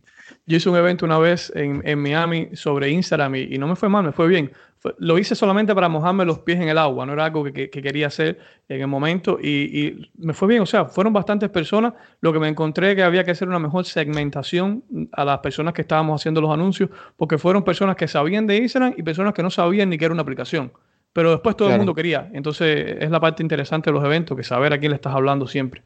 Yo 0.46 0.58
hice 0.58 0.70
un 0.70 0.76
evento 0.76 1.06
una 1.06 1.18
vez 1.20 1.54
en, 1.56 1.98
Miami 1.98 2.50
sobre 2.52 2.90
Instagram 2.90 3.34
y, 3.36 3.58
no 3.58 3.70
me 3.70 3.78
fue 3.78 3.88
mal, 3.88 4.04
me 4.04 4.12
fue 4.12 4.28
bien. 4.28 4.52
lo 4.98 5.18
hice 5.18 5.36
solamente 5.36 5.74
para 5.74 5.88
mojarme 5.88 6.26
los 6.26 6.40
pies 6.40 6.60
en 6.60 6.68
el 6.68 6.78
agua, 6.78 7.06
no 7.06 7.14
era 7.14 7.24
algo 7.24 7.46
que, 7.46 7.70
quería 7.70 8.08
hacer 8.08 8.40
en 8.68 8.82
el 8.82 8.88
momento 8.88 9.40
y, 9.42 10.12
me 10.18 10.34
fue 10.34 10.50
bien. 10.50 10.64
O 10.64 10.66
sea, 10.66 10.84
fueron 10.84 11.14
bastantes 11.14 11.50
personas. 11.50 11.94
Lo 12.20 12.34
que 12.34 12.40
me 12.40 12.50
encontré 12.50 12.94
que 12.94 13.04
había 13.04 13.24
que 13.24 13.32
hacer 13.32 13.48
una 13.48 13.60
mejor 13.60 13.86
segmentación 13.86 14.84
a 15.14 15.24
las 15.24 15.40
personas 15.40 15.74
que 15.74 15.84
estábamos 15.84 16.20
haciendo 16.20 16.42
los 16.42 16.52
anuncios, 16.52 16.90
porque 17.16 17.38
fueron 17.38 17.64
personas 17.64 17.96
que 17.96 18.10
sabían 18.10 18.48
de 18.48 18.58
Instagram 18.58 18.96
y 18.98 19.04
personas 19.04 19.34
que 19.34 19.44
no 19.44 19.50
sabían 19.50 19.90
ni 19.90 19.98
que 19.98 20.04
era 20.04 20.14
una 20.14 20.24
aplicación. 20.24 20.74
Pero 21.14 21.32
después 21.32 21.56
todo 21.56 21.70
el 21.70 21.78
mundo 21.78 21.94
quería. 21.94 22.30
Entonces 22.34 22.98
es 23.00 23.12
la 23.12 23.20
parte 23.20 23.44
interesante 23.44 23.90
de 23.90 23.94
los 23.94 24.04
eventos, 24.04 24.38
que 24.38 24.44
saber 24.44 24.74
a 24.74 24.80
quién 24.80 24.92
le 24.92 24.96
estás 24.96 25.14
hablando 25.14 25.48
siempre. 25.48 25.84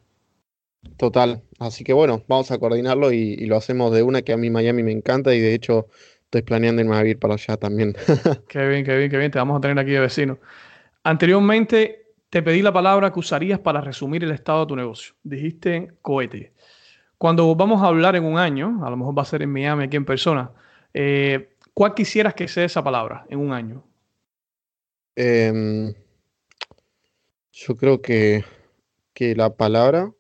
Total. 0.98 1.42
Así 1.60 1.84
que 1.84 1.94
bueno, 1.94 2.24
vamos 2.28 2.52
a 2.52 2.60
coordinarlo 2.60 3.12
y, 3.12 3.38
lo 3.46 3.58
hacemos 3.58 3.92
de 3.92 4.04
una 4.04 4.22
que 4.22 4.34
a 4.34 4.38
mí 4.38 4.50
Miami 4.50 4.84
me 4.84 4.92
encanta 4.92 5.34
y 5.34 5.40
de 5.40 5.54
hecho 5.54 5.88
estoy 6.26 6.44
planeando 6.44 6.82
irme 6.82 6.96
a 6.96 7.02
vivir 7.02 7.20
para 7.20 7.34
allá 7.34 7.58
también. 7.58 7.96
qué 8.50 8.68
bien, 8.68 8.86
qué 8.86 8.98
bien, 8.98 9.10
qué 9.10 9.18
bien. 9.18 9.32
Te 9.32 9.40
vamos 9.40 9.58
a 9.58 9.62
tener 9.62 9.80
aquí 9.80 9.92
de 9.92 10.00
vecino. 10.00 10.40
Anteriormente 11.04 12.14
te 12.30 12.44
pedí 12.44 12.62
la 12.62 12.74
palabra 12.74 13.12
que 13.12 13.20
usarías 13.20 13.60
para 13.60 13.82
resumir 13.82 14.24
el 14.24 14.32
estado 14.32 14.62
de 14.62 14.66
tu 14.68 14.76
negocio. 14.76 15.16
Dijiste 15.24 15.94
cohete. 16.02 16.54
Cuando 17.18 17.56
vamos 17.56 17.82
a 17.82 17.88
hablar 17.88 18.16
en 18.16 18.26
un 18.26 18.38
año, 18.38 18.86
a 18.86 18.90
lo 18.90 18.98
mejor 18.98 19.18
va 19.18 19.22
a 19.22 19.26
ser 19.26 19.42
en 19.42 19.52
Miami 19.52 19.86
aquí 19.86 19.96
en 19.96 20.06
persona, 20.06 20.52
eh, 20.94 21.56
¿cuál 21.74 21.94
quisieras 21.94 22.34
que 22.34 22.48
sea 22.48 22.66
esa 22.66 22.84
palabra 22.84 23.26
en 23.30 23.40
un 23.40 23.54
año? 23.54 23.84
Em, 25.16 25.94
yo 27.52 27.76
creo 27.78 28.02
que, 28.02 28.44
que 29.14 29.36
la 29.36 29.56
palabra 29.56 30.14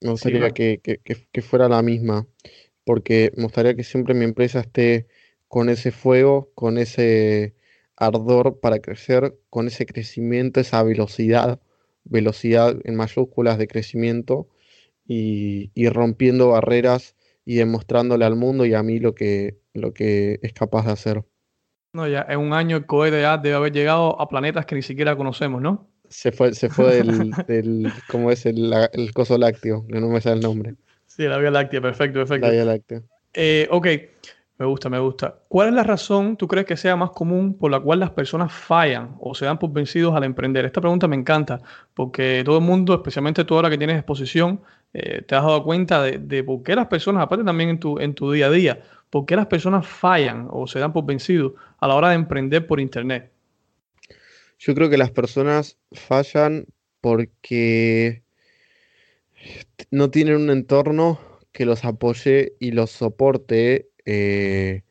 me 0.00 0.10
gustaría 0.10 0.50
que, 0.50 1.42
fuera 1.42 1.68
la 1.68 1.82
misma, 1.82 2.26
porque 2.84 3.32
me 3.36 3.44
gustaría 3.44 3.74
que 3.74 3.84
siempre 3.84 4.14
mi 4.14 4.24
empresa 4.24 4.60
esté 4.60 5.08
con 5.48 5.68
ese 5.68 5.90
fuego, 5.92 6.50
con 6.54 6.78
ese 6.78 7.54
ardor 7.96 8.60
para 8.60 8.78
crecer, 8.80 9.38
con 9.50 9.66
ese 9.66 9.86
crecimiento, 9.86 10.60
esa 10.60 10.82
velocidad, 10.82 11.60
velocidad 12.04 12.76
en 12.84 12.94
mayúsculas 12.94 13.58
de 13.58 13.68
crecimiento 13.68 14.48
y, 15.06 15.70
rompiendo 15.88 16.50
barreras 16.50 17.16
y 17.44 17.56
demostrándole 17.56 18.24
al 18.24 18.36
mundo 18.36 18.66
y 18.66 18.74
a 18.74 18.82
mí 18.82 19.00
lo 19.00 19.14
que, 19.14 19.58
lo 19.72 19.94
que 19.94 20.38
es 20.42 20.52
capaz 20.52 20.86
de 20.86 20.92
hacer. 20.92 21.24
No, 21.92 22.06
ya 22.06 22.26
en 22.28 22.38
un 22.38 22.52
año 22.52 22.76
el 22.76 22.86
cohete 22.86 23.16
debe 23.16 23.54
haber 23.54 23.72
llegado 23.72 24.20
a 24.20 24.28
planetas 24.28 24.66
que 24.66 24.74
ni 24.74 24.82
siquiera 24.82 25.16
conocemos, 25.16 25.62
¿no? 25.62 25.88
Se 26.08 26.32
fue, 26.32 26.54
se 26.54 26.68
fue 26.68 26.96
del, 26.96 27.30
del 27.48 27.92
¿cómo 28.08 28.30
es? 28.30 28.46
El, 28.46 28.72
el, 28.92 29.12
coso 29.12 29.36
lácteo, 29.38 29.86
que 29.86 30.00
no 30.00 30.08
me 30.08 30.20
sale 30.20 30.36
el 30.36 30.42
nombre. 30.42 30.74
Sí, 31.06 31.24
la 31.24 31.38
Vía 31.38 31.50
Láctea, 31.50 31.80
perfecto, 31.80 32.20
perfecto. 32.20 32.46
La 32.46 32.52
Vía 32.52 32.64
Láctea. 32.64 33.02
Eh, 33.34 33.68
ok, 33.70 33.86
me 34.58 34.66
gusta, 34.66 34.88
me 34.88 34.98
gusta. 34.98 35.42
¿Cuál 35.48 35.68
es 35.68 35.74
la 35.74 35.84
razón, 35.84 36.36
tú 36.36 36.48
crees 36.48 36.66
que 36.66 36.76
sea 36.76 36.96
más 36.96 37.10
común 37.10 37.56
por 37.56 37.70
la 37.70 37.80
cual 37.80 38.00
las 38.00 38.10
personas 38.10 38.52
fallan 38.52 39.16
o 39.20 39.34
se 39.34 39.44
dan 39.44 39.58
por 39.58 39.72
vencidos 39.72 40.14
al 40.14 40.24
emprender? 40.24 40.64
Esta 40.64 40.80
pregunta 40.80 41.06
me 41.08 41.16
encanta, 41.16 41.60
porque 41.94 42.42
todo 42.44 42.58
el 42.58 42.64
mundo, 42.64 42.94
especialmente 42.94 43.44
tú 43.44 43.54
ahora 43.54 43.70
que 43.70 43.78
tienes 43.78 43.96
exposición, 43.96 44.60
eh, 44.92 45.22
te 45.22 45.34
has 45.34 45.42
dado 45.42 45.62
cuenta 45.62 46.02
de, 46.02 46.18
de, 46.18 46.42
por 46.42 46.62
qué 46.62 46.74
las 46.74 46.86
personas, 46.86 47.22
aparte 47.22 47.44
también 47.44 47.70
en 47.70 47.78
tu, 47.78 47.98
en 47.98 48.14
tu 48.14 48.32
día 48.32 48.46
a 48.46 48.50
día, 48.50 48.82
por 49.10 49.26
qué 49.26 49.36
las 49.36 49.46
personas 49.46 49.86
fallan 49.86 50.48
o 50.50 50.66
se 50.66 50.78
dan 50.78 50.92
por 50.92 51.06
vencidos 51.06 51.52
a 51.78 51.88
la 51.88 51.94
hora 51.94 52.10
de 52.10 52.16
emprender 52.16 52.66
por 52.66 52.80
Internet. 52.80 53.32
Yo 54.58 54.74
creo 54.74 54.90
que 54.90 54.98
las 54.98 55.10
personas 55.10 55.78
fallan 55.92 56.66
porque 57.00 58.22
no 59.90 60.10
tienen 60.10 60.36
un 60.36 60.50
entorno 60.50 61.20
que 61.52 61.64
los 61.64 61.84
apoye 61.84 62.54
y 62.58 62.72
los 62.72 62.90
soporte 62.90 63.88
eh, 64.04 64.82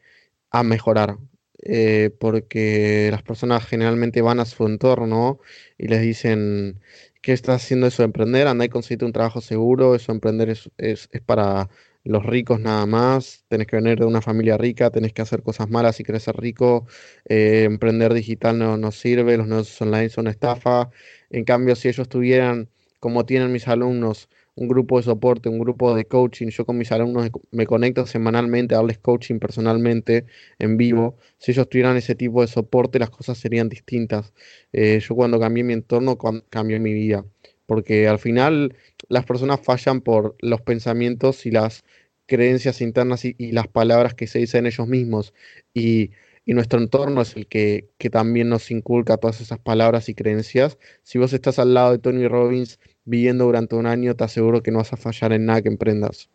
a 0.52 0.64
mejorar. 0.64 1.18
Eh, 1.64 2.12
porque 2.20 3.10
las 3.12 3.24
personas 3.24 3.66
generalmente 3.66 4.22
van 4.22 4.40
a 4.40 4.46
su 4.46 4.66
entorno 4.66 5.40
y 5.78 5.88
les 5.88 6.02
dicen, 6.02 6.80
¿qué 7.22 7.34
estás 7.34 7.64
haciendo 7.64 7.88
eso 7.88 8.04
de 8.04 8.06
emprender? 8.06 8.48
Anda 8.48 8.66
y 8.66 8.70
conseguirte 8.70 9.06
un 9.06 9.12
trabajo 9.12 9.42
seguro, 9.42 9.96
eso 9.96 10.12
de 10.12 10.16
emprender 10.16 10.50
es, 10.50 10.70
es 10.78 11.10
para 11.26 11.70
los 12.08 12.26
ricos 12.26 12.60
nada 12.60 12.86
más, 12.86 13.46
tenés 13.48 13.68
que 13.68 13.76
venir 13.78 14.00
de 14.00 14.06
una 14.06 14.22
familia 14.22 14.58
rica, 14.58 14.90
tenés 14.92 15.14
que 15.14 15.22
hacer 15.22 15.44
cosas 15.44 15.70
malas 15.70 15.96
si 15.98 16.04
querés 16.04 16.24
ser 16.24 16.38
rico, 16.38 16.88
eh, 17.26 17.64
emprender 17.66 18.14
digital 18.14 18.58
no 18.58 18.78
nos 18.78 18.96
sirve, 18.96 19.38
los 19.38 19.48
negocios 19.48 19.82
online 19.82 20.10
son 20.10 20.28
estafa. 20.28 20.90
En 21.30 21.44
cambio, 21.44 21.76
si 21.76 21.88
ellos 21.90 22.10
tuvieran, 22.10 22.70
como 23.00 23.26
tienen 23.26 23.52
mis 23.52 23.68
alumnos, 23.68 24.30
un 24.56 24.68
grupo 24.68 24.98
de 24.98 25.04
soporte, 25.04 25.50
un 25.50 25.60
grupo 25.60 25.94
de 25.96 26.06
coaching, 26.06 26.48
yo 26.48 26.66
con 26.66 26.78
mis 26.78 26.92
alumnos 26.92 27.30
me 27.52 27.68
conecto 27.68 28.08
semanalmente 28.08 28.74
a 28.76 28.82
coaching 29.02 29.40
personalmente 29.40 30.26
en 30.60 30.78
vivo, 30.78 31.16
si 31.38 31.52
ellos 31.52 31.70
tuvieran 31.70 31.96
ese 31.98 32.16
tipo 32.16 32.42
de 32.42 32.48
soporte, 32.48 33.00
las 33.00 33.12
cosas 33.12 33.38
serían 33.38 33.70
distintas. 33.70 34.34
Eh, 34.74 35.00
yo 35.00 35.16
cuando 35.16 35.40
cambié 35.40 35.64
mi 35.64 35.74
entorno, 35.74 36.18
cambié 36.50 36.80
mi 36.80 36.94
vida 36.94 37.24
porque 37.68 38.08
al 38.08 38.18
final 38.18 38.76
las 39.10 39.26
personas 39.26 39.60
fallan 39.62 40.02
por 40.02 40.36
los 40.40 40.62
pensamientos 40.62 41.46
y 41.46 41.52
las 41.52 41.84
creencias 42.28 42.82
internas 42.82 43.26
y, 43.26 43.36
las 43.52 43.68
palabras 43.68 44.14
que 44.14 44.28
se 44.28 44.40
dicen 44.40 44.68
ellos 44.68 44.88
mismos. 44.88 45.34
Y, 45.74 46.12
nuestro 46.46 46.80
entorno 46.80 47.22
es 47.22 47.36
el 47.36 47.48
que, 47.48 47.90
también 48.12 48.48
nos 48.50 48.72
inculca 48.72 49.18
todas 49.18 49.42
esas 49.42 49.60
palabras 49.60 50.08
y 50.08 50.16
creencias. 50.16 50.78
Si 51.04 51.18
vos 51.18 51.34
estás 51.34 51.60
al 51.60 51.74
lado 51.74 51.92
de 51.92 52.00
Tony 52.00 52.28
Robbins 52.28 52.80
viviendo 53.04 53.46
durante 53.46 53.76
un 53.76 53.86
año, 53.86 54.16
te 54.16 54.24
aseguro 54.24 54.64
que 54.64 54.72
no 54.72 54.78
vas 54.78 54.94
a 54.94 54.98
fallar 54.98 55.34
en 55.34 55.46
nada 55.46 55.62
que 55.62 55.68
emprendas. 55.68 56.30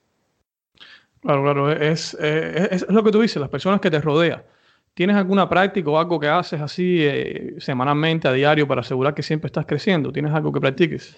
Claro, 1.22 1.42
claro, 1.42 1.72
es, 1.72 2.14
es, 2.20 2.86
lo 2.90 3.02
que 3.04 3.10
tú 3.10 3.22
dices, 3.22 3.40
las 3.40 3.48
personas 3.48 3.80
que 3.80 3.90
te 3.90 4.00
rodean. 4.00 4.42
¿Tienes 4.94 5.16
alguna 5.16 5.48
práctica 5.48 5.88
o 5.88 5.98
algo 5.98 6.20
que 6.20 6.28
haces 6.28 6.60
así 6.60 6.98
eh, 7.00 7.54
semanalmente, 7.58 8.28
a 8.28 8.32
diario, 8.32 8.68
para 8.68 8.82
asegurar 8.82 9.14
que 9.14 9.22
siempre 9.22 9.46
estás 9.46 9.64
creciendo? 9.64 10.12
¿Tienes 10.12 10.32
algo 10.34 10.52
que 10.52 10.60
practiques? 10.60 11.16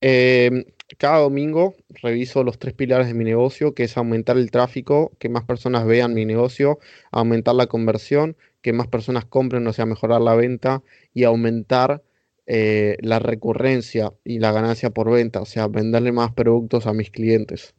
Em, 0.00 0.64
cada 0.98 1.18
domingo 1.18 1.76
reviso 1.90 2.42
los 2.44 2.58
tres 2.58 2.74
pilares 2.74 3.06
de 3.08 3.14
mi 3.14 3.24
negocio, 3.24 3.74
que 3.74 3.84
es 3.84 3.96
aumentar 3.96 4.36
el 4.38 4.50
tráfico, 4.50 5.12
que 5.18 5.28
más 5.28 5.44
personas 5.44 5.86
vean 5.86 6.14
mi 6.14 6.24
negocio, 6.24 6.78
aumentar 7.12 7.54
la 7.54 7.66
conversión, 7.66 8.36
que 8.62 8.72
más 8.72 8.88
personas 8.88 9.24
compren, 9.26 9.66
o 9.66 9.72
sea, 9.72 9.86
mejorar 9.86 10.20
la 10.22 10.34
venta 10.34 10.82
y 11.14 11.24
aumentar 11.24 12.02
eh, 12.46 12.96
la 13.00 13.18
recurrencia 13.18 14.12
y 14.24 14.38
la 14.38 14.52
ganancia 14.52 14.90
por 14.90 15.10
venta, 15.10 15.40
o 15.40 15.46
sea, 15.46 15.68
venderle 15.68 16.12
más 16.12 16.32
productos 16.32 16.86
a 16.86 16.92
mis 16.94 17.10
clientes. 17.10 17.74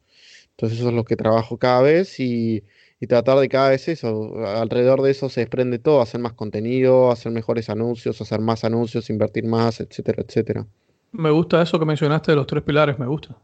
Entonces 0.50 0.78
eso 0.78 0.88
es 0.90 0.94
lo 0.94 1.04
que 1.04 1.16
trabajo 1.16 1.58
cada 1.58 1.82
vez 1.82 2.20
y 2.20 2.64
y 3.00 3.08
tratar 3.08 3.38
de 3.40 3.48
cada 3.48 3.70
vez 3.70 3.88
eso, 3.88 4.32
alrededor 4.46 5.02
de 5.02 5.10
eso 5.10 5.28
se 5.28 5.40
desprende 5.40 5.80
todo, 5.80 6.00
hacer 6.02 6.20
más 6.20 6.34
contenido, 6.34 7.10
hacer 7.10 7.32
mejores 7.32 7.68
anuncios, 7.68 8.20
hacer 8.20 8.40
más 8.40 8.62
anuncios, 8.62 9.10
invertir 9.10 9.44
más, 9.44 9.80
etcétera, 9.80 10.22
etcétera. 10.24 10.68
Me 11.12 11.30
gusta 11.30 11.60
eso 11.62 11.78
que 11.78 11.84
mencionaste 11.84 12.32
de 12.32 12.36
los 12.36 12.46
tres 12.46 12.62
pilares, 12.62 12.98
me 12.98 13.06
gusta. 13.06 13.36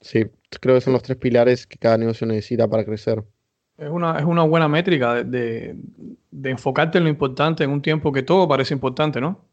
Sí, 0.00 0.24
creo 0.60 0.76
que 0.76 0.80
son 0.80 0.94
los 0.94 1.02
tres 1.02 1.18
pilares 1.18 1.66
que 1.66 1.76
cada 1.76 1.98
negocio 1.98 2.26
necesita 2.26 2.66
para 2.66 2.84
crecer. 2.84 3.22
Es 3.76 3.88
una, 3.88 4.18
es 4.18 4.24
una 4.24 4.42
buena 4.44 4.66
métrica 4.66 5.22
de, 5.22 5.76
enfocarte 6.44 6.98
en 6.98 7.04
lo 7.04 7.10
importante 7.10 7.64
en 7.64 7.70
un 7.70 7.82
tiempo 7.82 8.12
que 8.12 8.22
todo 8.22 8.48
parece 8.48 8.74
importante, 8.74 9.20
¿no? 9.20 9.44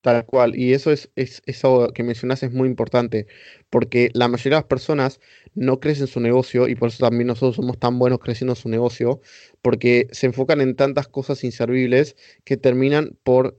Tal 0.00 0.24
cual, 0.24 0.54
y 0.54 0.72
eso 0.72 0.92
es, 0.92 1.10
es, 1.16 1.42
eso 1.46 1.88
que 1.92 2.04
mencionas 2.04 2.42
es 2.42 2.52
muy 2.52 2.68
importante, 2.68 3.26
porque 3.70 4.10
la 4.12 4.28
mayoría 4.28 4.58
de 4.58 4.62
las 4.62 4.68
personas 4.68 5.20
no 5.54 5.80
crecen 5.80 6.06
su 6.06 6.20
negocio 6.20 6.68
y 6.68 6.76
por 6.76 6.90
eso 6.90 7.04
también 7.04 7.26
nosotros 7.26 7.56
somos 7.56 7.78
tan 7.78 7.98
buenos 7.98 8.20
creciendo 8.20 8.54
su 8.54 8.68
negocio, 8.68 9.20
porque 9.62 10.06
se 10.12 10.26
enfocan 10.26 10.60
en 10.60 10.76
tantas 10.76 11.08
cosas 11.08 11.42
inservibles 11.42 12.16
que 12.44 12.56
terminan 12.56 13.16
por 13.24 13.58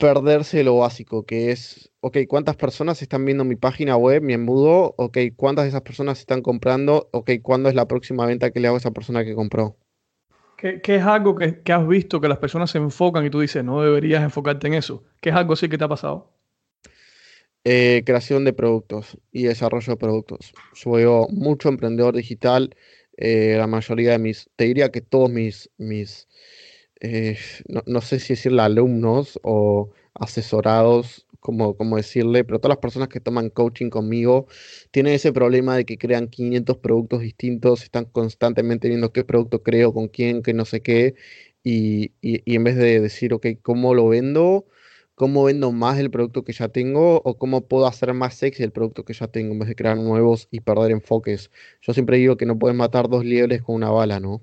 perderse 0.00 0.64
lo 0.64 0.78
básico, 0.78 1.24
que 1.24 1.52
es, 1.52 1.92
ok, 2.00 2.18
¿cuántas 2.26 2.56
personas 2.56 3.02
están 3.02 3.24
viendo 3.24 3.44
mi 3.44 3.54
página 3.54 3.96
web, 3.96 4.22
mi 4.22 4.32
embudo? 4.32 4.94
Ok, 4.96 5.18
¿cuántas 5.36 5.66
de 5.66 5.68
esas 5.68 5.82
personas 5.82 6.18
están 6.18 6.40
comprando? 6.40 7.08
Ok, 7.12 7.32
¿cuándo 7.42 7.68
es 7.68 7.74
la 7.74 7.86
próxima 7.86 8.26
venta 8.26 8.50
que 8.50 8.60
le 8.60 8.66
hago 8.66 8.76
a 8.76 8.80
esa 8.80 8.90
persona 8.90 9.24
que 9.24 9.34
compró? 9.34 9.76
¿Qué, 10.56 10.80
es 10.84 11.02
algo 11.02 11.36
que, 11.36 11.62
has 11.72 11.86
visto 11.86 12.20
que 12.20 12.28
las 12.28 12.38
personas 12.38 12.70
se 12.70 12.78
enfocan 12.78 13.24
y 13.24 13.30
tú 13.30 13.40
dices, 13.40 13.62
no 13.62 13.82
deberías 13.82 14.22
enfocarte 14.22 14.66
en 14.66 14.74
eso? 14.74 15.04
¿Qué 15.20 15.28
es 15.30 15.36
algo 15.36 15.52
así 15.52 15.68
que 15.68 15.78
te 15.78 15.84
ha 15.84 15.88
pasado? 15.88 16.32
Eh, 17.64 18.02
creación 18.04 18.44
de 18.44 18.54
productos 18.54 19.18
y 19.30 19.44
desarrollo 19.44 19.92
de 19.92 19.96
productos. 19.98 20.52
Yo 20.74 20.92
veo 20.92 21.28
mucho 21.30 21.68
emprendedor 21.68 22.16
digital, 22.16 22.74
eh, 23.18 23.56
la 23.58 23.66
mayoría 23.66 24.12
de 24.12 24.18
mis, 24.18 24.50
te 24.56 24.64
diría 24.64 24.90
que 24.90 25.02
todos 25.02 25.30
mis, 25.30 25.70
mis 25.76 26.26
eh, 27.00 27.38
no, 27.86 28.00
sé 28.02 28.20
si 28.20 28.34
decirle 28.34 28.62
alumnos 28.62 29.40
o 29.42 29.90
asesorados, 30.14 31.26
como, 31.40 31.76
como 31.76 31.96
decirle, 31.96 32.44
pero 32.44 32.58
todas 32.60 32.76
las 32.76 32.82
personas 32.82 33.08
que 33.08 33.20
toman 33.20 33.48
coaching 33.50 33.88
conmigo 33.90 34.46
tienen 34.90 35.14
ese 35.14 35.32
problema 35.32 35.76
de 35.76 35.86
que 35.86 35.98
crean 35.98 36.28
500 36.28 36.76
productos 36.78 37.20
distintos, 37.22 37.82
están 37.82 38.04
constantemente 38.06 38.88
viendo 38.88 39.12
qué 39.12 39.24
producto 39.24 39.62
creo, 39.62 39.94
con 39.94 40.08
quién, 40.08 40.42
qué 40.42 40.52
no 40.54 40.64
sé 40.66 40.82
qué, 40.82 41.14
y, 41.62 42.12
y, 42.22 42.54
en 42.54 42.64
vez 42.64 42.76
de 42.76 43.00
decir, 43.00 43.32
ok, 43.34 43.46
¿cómo 43.62 43.94
lo 43.94 44.08
vendo? 44.08 44.66
¿Cómo 45.14 45.44
vendo 45.44 45.72
más 45.72 45.98
el 45.98 46.10
producto 46.10 46.44
que 46.44 46.52
ya 46.52 46.68
tengo? 46.68 47.20
¿O 47.24 47.38
cómo 47.38 47.68
puedo 47.68 47.86
hacer 47.86 48.14
más 48.14 48.34
sexy 48.36 48.62
el 48.62 48.72
producto 48.72 49.04
que 49.04 49.12
ya 49.12 49.28
tengo 49.28 49.52
en 49.52 49.58
vez 49.60 49.68
de 49.68 49.76
crear 49.76 49.96
nuevos 49.98 50.48
y 50.50 50.60
perder 50.60 50.90
enfoques? 50.92 51.50
Yo 51.82 51.92
siempre 51.92 52.16
digo 52.18 52.36
que 52.36 52.46
no 52.46 52.58
puedes 52.58 52.76
matar 52.76 53.08
dos 53.10 53.24
liebres 53.24 53.62
con 53.62 53.76
una 53.76 53.90
bala, 53.90 54.20
¿no? 54.20 54.42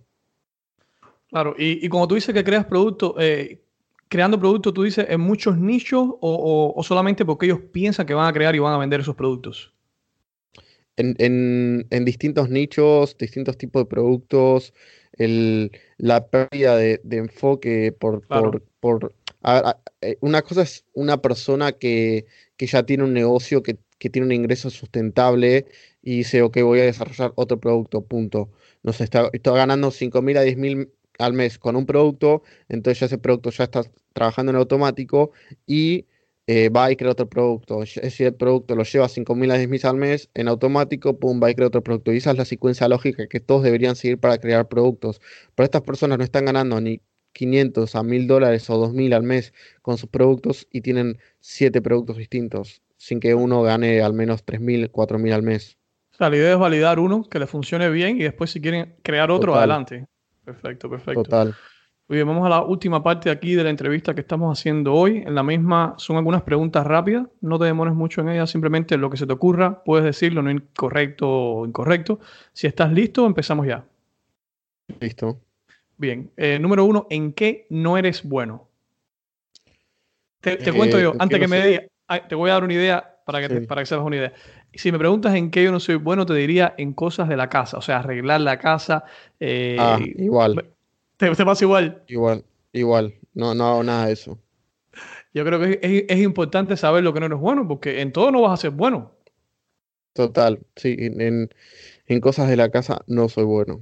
Claro, 1.29 1.55
y, 1.57 1.85
y 1.85 1.89
como 1.89 2.07
tú 2.07 2.15
dices 2.15 2.33
que 2.33 2.43
creas 2.43 2.65
productos, 2.65 3.13
eh, 3.19 3.61
creando 4.07 4.39
productos, 4.39 4.73
tú 4.73 4.83
dices 4.83 5.05
en 5.09 5.21
muchos 5.21 5.57
nichos 5.57 6.07
o, 6.21 6.81
solamente 6.83 7.25
porque 7.25 7.47
ellos 7.47 7.59
piensan 7.71 8.05
que 8.05 8.13
van 8.13 8.27
a 8.27 8.33
crear 8.33 8.55
y 8.55 8.59
van 8.59 8.73
a 8.73 8.77
vender 8.77 9.01
esos 9.01 9.15
productos. 9.15 9.73
En, 10.95 11.85
distintos 12.05 12.49
nichos, 12.49 13.17
distintos 13.17 13.57
tipos 13.57 13.83
de 13.83 13.85
productos, 13.85 14.73
la 15.17 16.27
pérdida 16.27 16.75
de, 16.75 16.99
enfoque 17.11 17.91
por... 17.91 18.25
por, 18.79 19.13
eh, 20.01 20.17
una 20.21 20.41
cosa 20.41 20.63
es 20.63 20.85
una 20.93 21.21
persona 21.21 21.71
que, 21.73 22.25
ya 22.57 22.83
tiene 22.83 23.03
un 23.03 23.13
negocio, 23.13 23.61
que, 23.61 23.77
tiene 23.99 24.25
un 24.25 24.31
ingreso 24.31 24.69
sustentable 24.69 25.65
y 26.01 26.17
dice, 26.17 26.41
ok, 26.41 26.61
voy 26.61 26.79
a 26.79 26.83
desarrollar 26.83 27.33
otro 27.35 27.59
producto, 27.59 28.01
punto. 28.01 28.49
No 28.83 28.93
sé, 28.93 29.03
está, 29.03 29.29
está 29.33 29.51
ganando 29.51 29.91
5 29.91 30.21
mil 30.21 30.37
a 30.37 30.41
10 30.41 30.57
mil 30.57 30.89
al 31.17 31.33
mes 31.33 31.57
con 31.57 31.75
un 31.75 31.85
producto, 31.85 32.43
entonces 32.69 32.99
ya 32.99 33.05
ese 33.07 33.17
producto 33.17 33.49
ya 33.49 33.65
está 33.65 33.83
trabajando 34.13 34.51
en 34.51 34.57
automático 34.57 35.31
y 35.65 36.05
eh, 36.49 36.69
va 36.69 36.89
y 36.89 36.95
crea 36.95 37.11
otro 37.11 37.27
producto. 37.29 37.85
Si 37.85 38.23
el 38.23 38.33
producto 38.33 38.75
lo 38.75 38.83
lleva 38.83 39.05
a 39.05 39.09
5.000 39.09 39.51
a 39.51 39.57
10.000 39.57 39.85
al 39.85 39.97
mes, 39.97 40.29
en 40.33 40.47
automático, 40.47 41.19
pum, 41.19 41.41
va 41.43 41.51
y 41.51 41.55
crea 41.55 41.67
otro 41.67 41.83
producto. 41.83 42.13
Y 42.13 42.17
esa 42.17 42.31
es 42.31 42.37
la 42.37 42.45
secuencia 42.45 42.87
lógica 42.87 43.27
que 43.27 43.41
todos 43.41 43.63
deberían 43.63 43.97
seguir 43.97 44.17
para 44.17 44.37
crear 44.37 44.67
productos. 44.69 45.19
Pero 45.55 45.65
estas 45.65 45.81
personas 45.81 46.17
no 46.17 46.23
están 46.23 46.45
ganando 46.45 46.79
ni 46.79 47.01
500 47.33 47.95
a 47.95 48.01
1.000 48.01 48.27
dólares 48.27 48.69
o 48.69 48.81
2.000 48.89 49.13
al 49.13 49.23
mes 49.23 49.53
con 49.81 49.97
sus 49.97 50.09
productos 50.09 50.67
y 50.71 50.81
tienen 50.81 51.19
7 51.41 51.81
productos 51.81 52.17
distintos, 52.17 52.81
sin 52.95 53.19
que 53.19 53.35
uno 53.35 53.61
gane 53.61 54.01
al 54.01 54.13
menos 54.13 54.45
3.000, 54.45 54.89
4.000 54.89 55.33
al 55.33 55.43
mes. 55.43 55.77
O 56.13 56.17
sea, 56.17 56.29
la 56.29 56.37
idea 56.37 56.53
es 56.53 56.59
validar 56.59 56.97
uno, 56.99 57.23
que 57.29 57.39
le 57.39 57.45
funcione 57.45 57.89
bien 57.89 58.17
y 58.17 58.23
después 58.23 58.51
si 58.51 58.61
quieren 58.61 58.95
crear 59.03 59.29
otro, 59.29 59.53
adelante. 59.53 60.07
Perfecto, 60.47 60.89
perfecto. 60.89 61.23
Total. 61.23 61.53
Muy 62.07 62.15
bien, 62.15 62.25
vamos 62.25 62.45
a 62.45 62.49
la 62.49 62.61
última 62.61 63.03
parte 63.03 63.29
aquí 63.29 63.53
de 63.53 63.65
la 63.65 63.69
entrevista 63.69 64.15
que 64.15 64.21
estamos 64.21 64.57
haciendo 64.57 64.93
hoy. 64.93 65.17
En 65.27 65.35
la 65.35 65.43
misma 65.43 65.93
son 65.97 66.15
algunas 66.15 66.41
preguntas 66.43 66.87
rápidas, 66.87 67.27
no 67.41 67.59
te 67.59 67.65
demores 67.65 67.93
mucho 67.93 68.21
en 68.21 68.29
ellas, 68.29 68.49
simplemente 68.49 68.95
lo 68.95 69.09
que 69.09 69.17
se 69.17 69.27
te 69.27 69.33
ocurra, 69.33 69.83
puedes 69.83 70.05
decirlo, 70.05 70.41
no 70.41 70.49
incorrecto 70.49 71.29
o 71.29 71.65
incorrecto. 71.65 72.21
Si 72.53 72.65
estás 72.65 72.93
listo, 72.93 73.25
empezamos 73.25 73.67
ya. 73.67 73.83
Listo. 75.01 75.41
Bien, 75.97 76.31
eh, 76.37 76.59
número 76.59 76.85
uno, 76.85 77.07
¿en 77.09 77.33
qué 77.33 77.67
no 77.69 77.97
eres 77.97 78.23
bueno? 78.23 78.69
Te, 80.39 80.57
cuento 80.71 80.97
eh, 80.97 81.03
yo, 81.03 81.13
antes 81.19 81.37
que 81.41 81.47
me 81.49 81.67
diga, 81.67 81.83
te 82.29 82.35
voy 82.35 82.51
a 82.51 82.53
dar 82.53 82.63
una 82.63 82.73
idea 82.73 83.16
para 83.27 83.45
que, 83.45 83.59
para 83.59 83.81
que 83.81 83.87
sepas 83.87 84.05
una 84.05 84.15
idea. 84.15 84.33
Si 84.73 84.89
me 84.89 84.97
preguntas 84.97 85.35
en 85.35 85.51
qué 85.51 85.61
yo 85.61 85.73
no 85.73 85.81
soy 85.81 85.95
bueno, 85.95 86.25
te 86.25 86.33
diría 86.33 86.73
en 86.77 86.93
cosas 86.93 87.27
de 87.27 87.35
la 87.35 87.49
casa, 87.49 87.77
o 87.77 87.81
sea, 87.81 87.97
arreglar 87.97 88.39
la 88.39 88.57
casa. 88.57 89.03
Eh, 89.41 89.75
ah, 89.77 89.99
igual. 90.01 90.71
¿Te, 91.17 91.35
pasa 91.35 91.65
igual? 91.65 92.03
Igual, 92.07 92.45
igual. 92.71 93.15
No, 93.33 93.53
no 93.53 93.67
hago 93.67 93.83
nada 93.83 94.05
de 94.05 94.13
eso. 94.13 94.39
Yo 95.33 95.43
creo 95.43 95.59
que 95.59 96.05
es, 96.07 96.19
importante 96.19 96.77
saber 96.77 97.03
lo 97.03 97.13
que 97.13 97.19
no 97.19 97.25
eres 97.25 97.37
bueno, 97.37 97.67
porque 97.67 97.99
en 97.99 98.13
todo 98.13 98.31
no 98.31 98.43
vas 98.43 98.53
a 98.53 98.61
ser 98.61 98.71
bueno. 98.71 99.11
Total, 100.13 100.59
sí, 100.77 100.95
en, 100.97 101.49
cosas 102.21 102.47
de 102.47 102.55
la 102.55 102.69
casa 102.69 103.03
no 103.07 103.27
soy 103.27 103.43
bueno. 103.43 103.81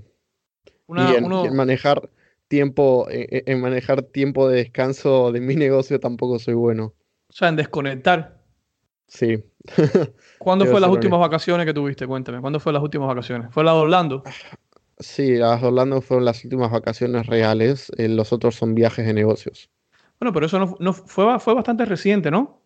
y, 0.88 1.16
en, 1.18 1.56
manejar 1.56 2.10
tiempo, 2.48 3.06
en, 3.12 3.62
manejar 3.62 4.02
tiempo 4.02 4.50
de 4.50 4.58
descanso 4.58 5.32
de 5.32 5.40
mi 5.40 5.56
negocio 5.56 6.00
tampoco 6.00 6.40
soy 6.40 6.56
bueno. 6.56 6.96
O 7.30 7.34
sea, 7.34 7.50
en 7.50 7.58
desconectar. 7.58 8.35
Sí. 9.08 9.44
¿Cuándo 10.40 10.66
fue 10.66 10.80
las 10.80 10.90
últimas 10.90 11.20
vacaciones 11.20 11.66
que 11.66 11.74
tuviste? 11.74 12.08
Cuéntame, 12.08 12.42
¿cuándo 12.42 12.60
fue 12.60 12.74
las 12.74 12.82
últimas 12.82 13.08
vacaciones? 13.08 13.54
¿Fue 13.54 13.64
la 13.64 13.74
de 13.74 13.80
Orlando? 13.80 14.24
Sí, 15.00 15.36
las 15.36 15.62
de 15.62 15.68
Orlando 15.68 16.02
fueron 16.02 16.26
las 16.26 16.44
últimas 16.44 16.72
vacaciones 16.72 17.28
reales, 17.28 17.92
eh, 17.98 18.08
los 18.08 18.32
otros 18.34 18.56
son 18.56 18.76
viajes 18.76 19.06
de 19.06 19.14
negocios. 19.14 19.70
Bueno, 20.20 20.34
pero 20.34 20.46
eso 20.46 20.78
no, 20.80 20.94
fue, 20.94 21.40
fue 21.40 21.54
bastante 21.54 21.86
reciente, 21.86 22.32
¿no? 22.32 22.62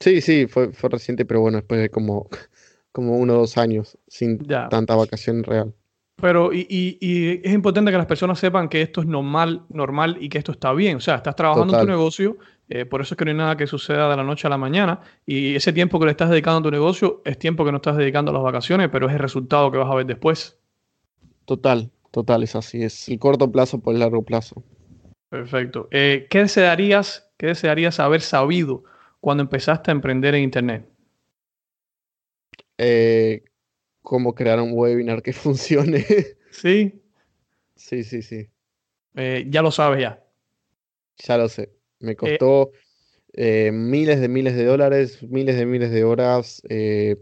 Sí, 0.00 0.20
sí, 0.20 0.46
fue, 0.46 0.72
fue 0.72 0.90
reciente, 0.90 1.24
pero 1.24 1.40
bueno, 1.40 1.58
después 1.58 1.80
de 1.80 1.90
como, 1.90 2.28
como 2.92 3.16
uno 3.16 3.34
o 3.34 3.38
dos 3.38 3.58
años 3.58 3.98
sin 4.06 4.38
tanta 4.38 4.94
vacación 4.94 5.42
real. 5.42 5.74
Pero 6.20 6.52
y, 6.52 6.66
y, 7.00 7.40
es 7.46 7.54
importante 7.54 7.92
que 7.92 7.96
las 7.96 8.06
personas 8.06 8.40
sepan 8.40 8.68
que 8.68 8.82
esto 8.82 9.02
es 9.02 9.06
normal, 9.06 9.62
normal 9.68 10.16
y 10.20 10.28
que 10.28 10.38
esto 10.38 10.50
está 10.50 10.72
bien. 10.72 10.96
O 10.96 11.00
sea, 11.00 11.16
estás 11.16 11.36
trabajando 11.36 11.74
en 11.74 11.80
tu 11.80 11.86
negocio, 11.86 12.38
eh, 12.68 12.84
por 12.84 13.00
eso 13.00 13.14
es 13.14 13.18
que 13.18 13.24
no 13.24 13.30
hay 13.30 13.36
nada 13.36 13.56
que 13.56 13.66
suceda 13.66 14.10
de 14.10 14.16
la 14.16 14.24
noche 14.24 14.46
a 14.46 14.50
la 14.50 14.58
mañana. 14.58 15.00
Y 15.24 15.54
ese 15.54 15.72
tiempo 15.72 15.98
que 15.98 16.04
le 16.04 16.10
estás 16.10 16.30
dedicando 16.30 16.58
a 16.58 16.62
tu 16.62 16.70
negocio 16.70 17.22
es 17.24 17.38
tiempo 17.38 17.64
que 17.64 17.72
no 17.72 17.78
estás 17.78 17.96
dedicando 17.96 18.30
a 18.30 18.34
las 18.34 18.42
vacaciones, 18.42 18.88
pero 18.90 19.06
es 19.06 19.12
el 19.14 19.18
resultado 19.18 19.70
que 19.70 19.78
vas 19.78 19.90
a 19.90 19.94
ver 19.94 20.06
después. 20.06 20.58
Total, 21.46 21.90
total, 22.10 22.42
es 22.42 22.54
así. 22.54 22.82
Es 22.82 23.08
el 23.08 23.18
corto 23.18 23.50
plazo 23.50 23.80
por 23.80 23.94
el 23.94 24.00
largo 24.00 24.22
plazo. 24.22 24.62
Perfecto. 25.30 25.88
Eh, 25.90 26.26
¿qué, 26.28 26.40
desearías, 26.40 27.30
¿Qué 27.38 27.48
desearías 27.48 28.00
haber 28.00 28.20
sabido 28.20 28.84
cuando 29.20 29.42
empezaste 29.42 29.90
a 29.90 29.92
emprender 29.92 30.34
en 30.34 30.44
Internet? 30.44 30.88
Eh, 32.76 33.44
cómo 34.02 34.34
crear 34.34 34.60
un 34.60 34.72
webinar 34.72 35.22
que 35.22 35.32
funcione. 35.34 36.04
Sí. 36.50 37.02
Sí, 37.76 38.04
sí, 38.04 38.22
sí. 38.22 38.48
Eh, 39.14 39.46
ya 39.48 39.62
lo 39.62 39.70
sabes 39.70 40.00
ya. 40.00 40.22
Ya 41.18 41.38
lo 41.38 41.48
sé. 41.48 41.77
Me 42.00 42.12
eh, 42.12 42.16
costó 42.16 42.70
eh, 43.32 43.70
miles 43.72 44.20
de 44.20 44.28
miles 44.28 44.54
de 44.54 44.64
dólares, 44.64 45.22
miles 45.22 45.56
de 45.56 45.66
miles 45.66 45.90
de 45.90 46.04
horas, 46.04 46.62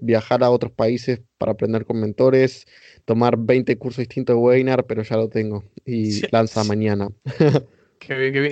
viajar 0.00 0.42
a 0.42 0.50
otros 0.50 0.72
países 0.72 1.20
para 1.38 1.52
aprender 1.52 1.84
con 1.84 2.00
mentores, 2.00 2.66
tomar 3.04 3.36
20 3.38 3.76
cursos 3.78 3.98
distintos 3.98 4.34
de 4.36 4.40
webinar, 4.40 4.84
pero 4.86 5.02
ya 5.02 5.16
lo 5.16 5.28
tengo. 5.28 5.64
Y 5.84 6.22
lanza 6.30 6.64
mañana. 6.64 7.08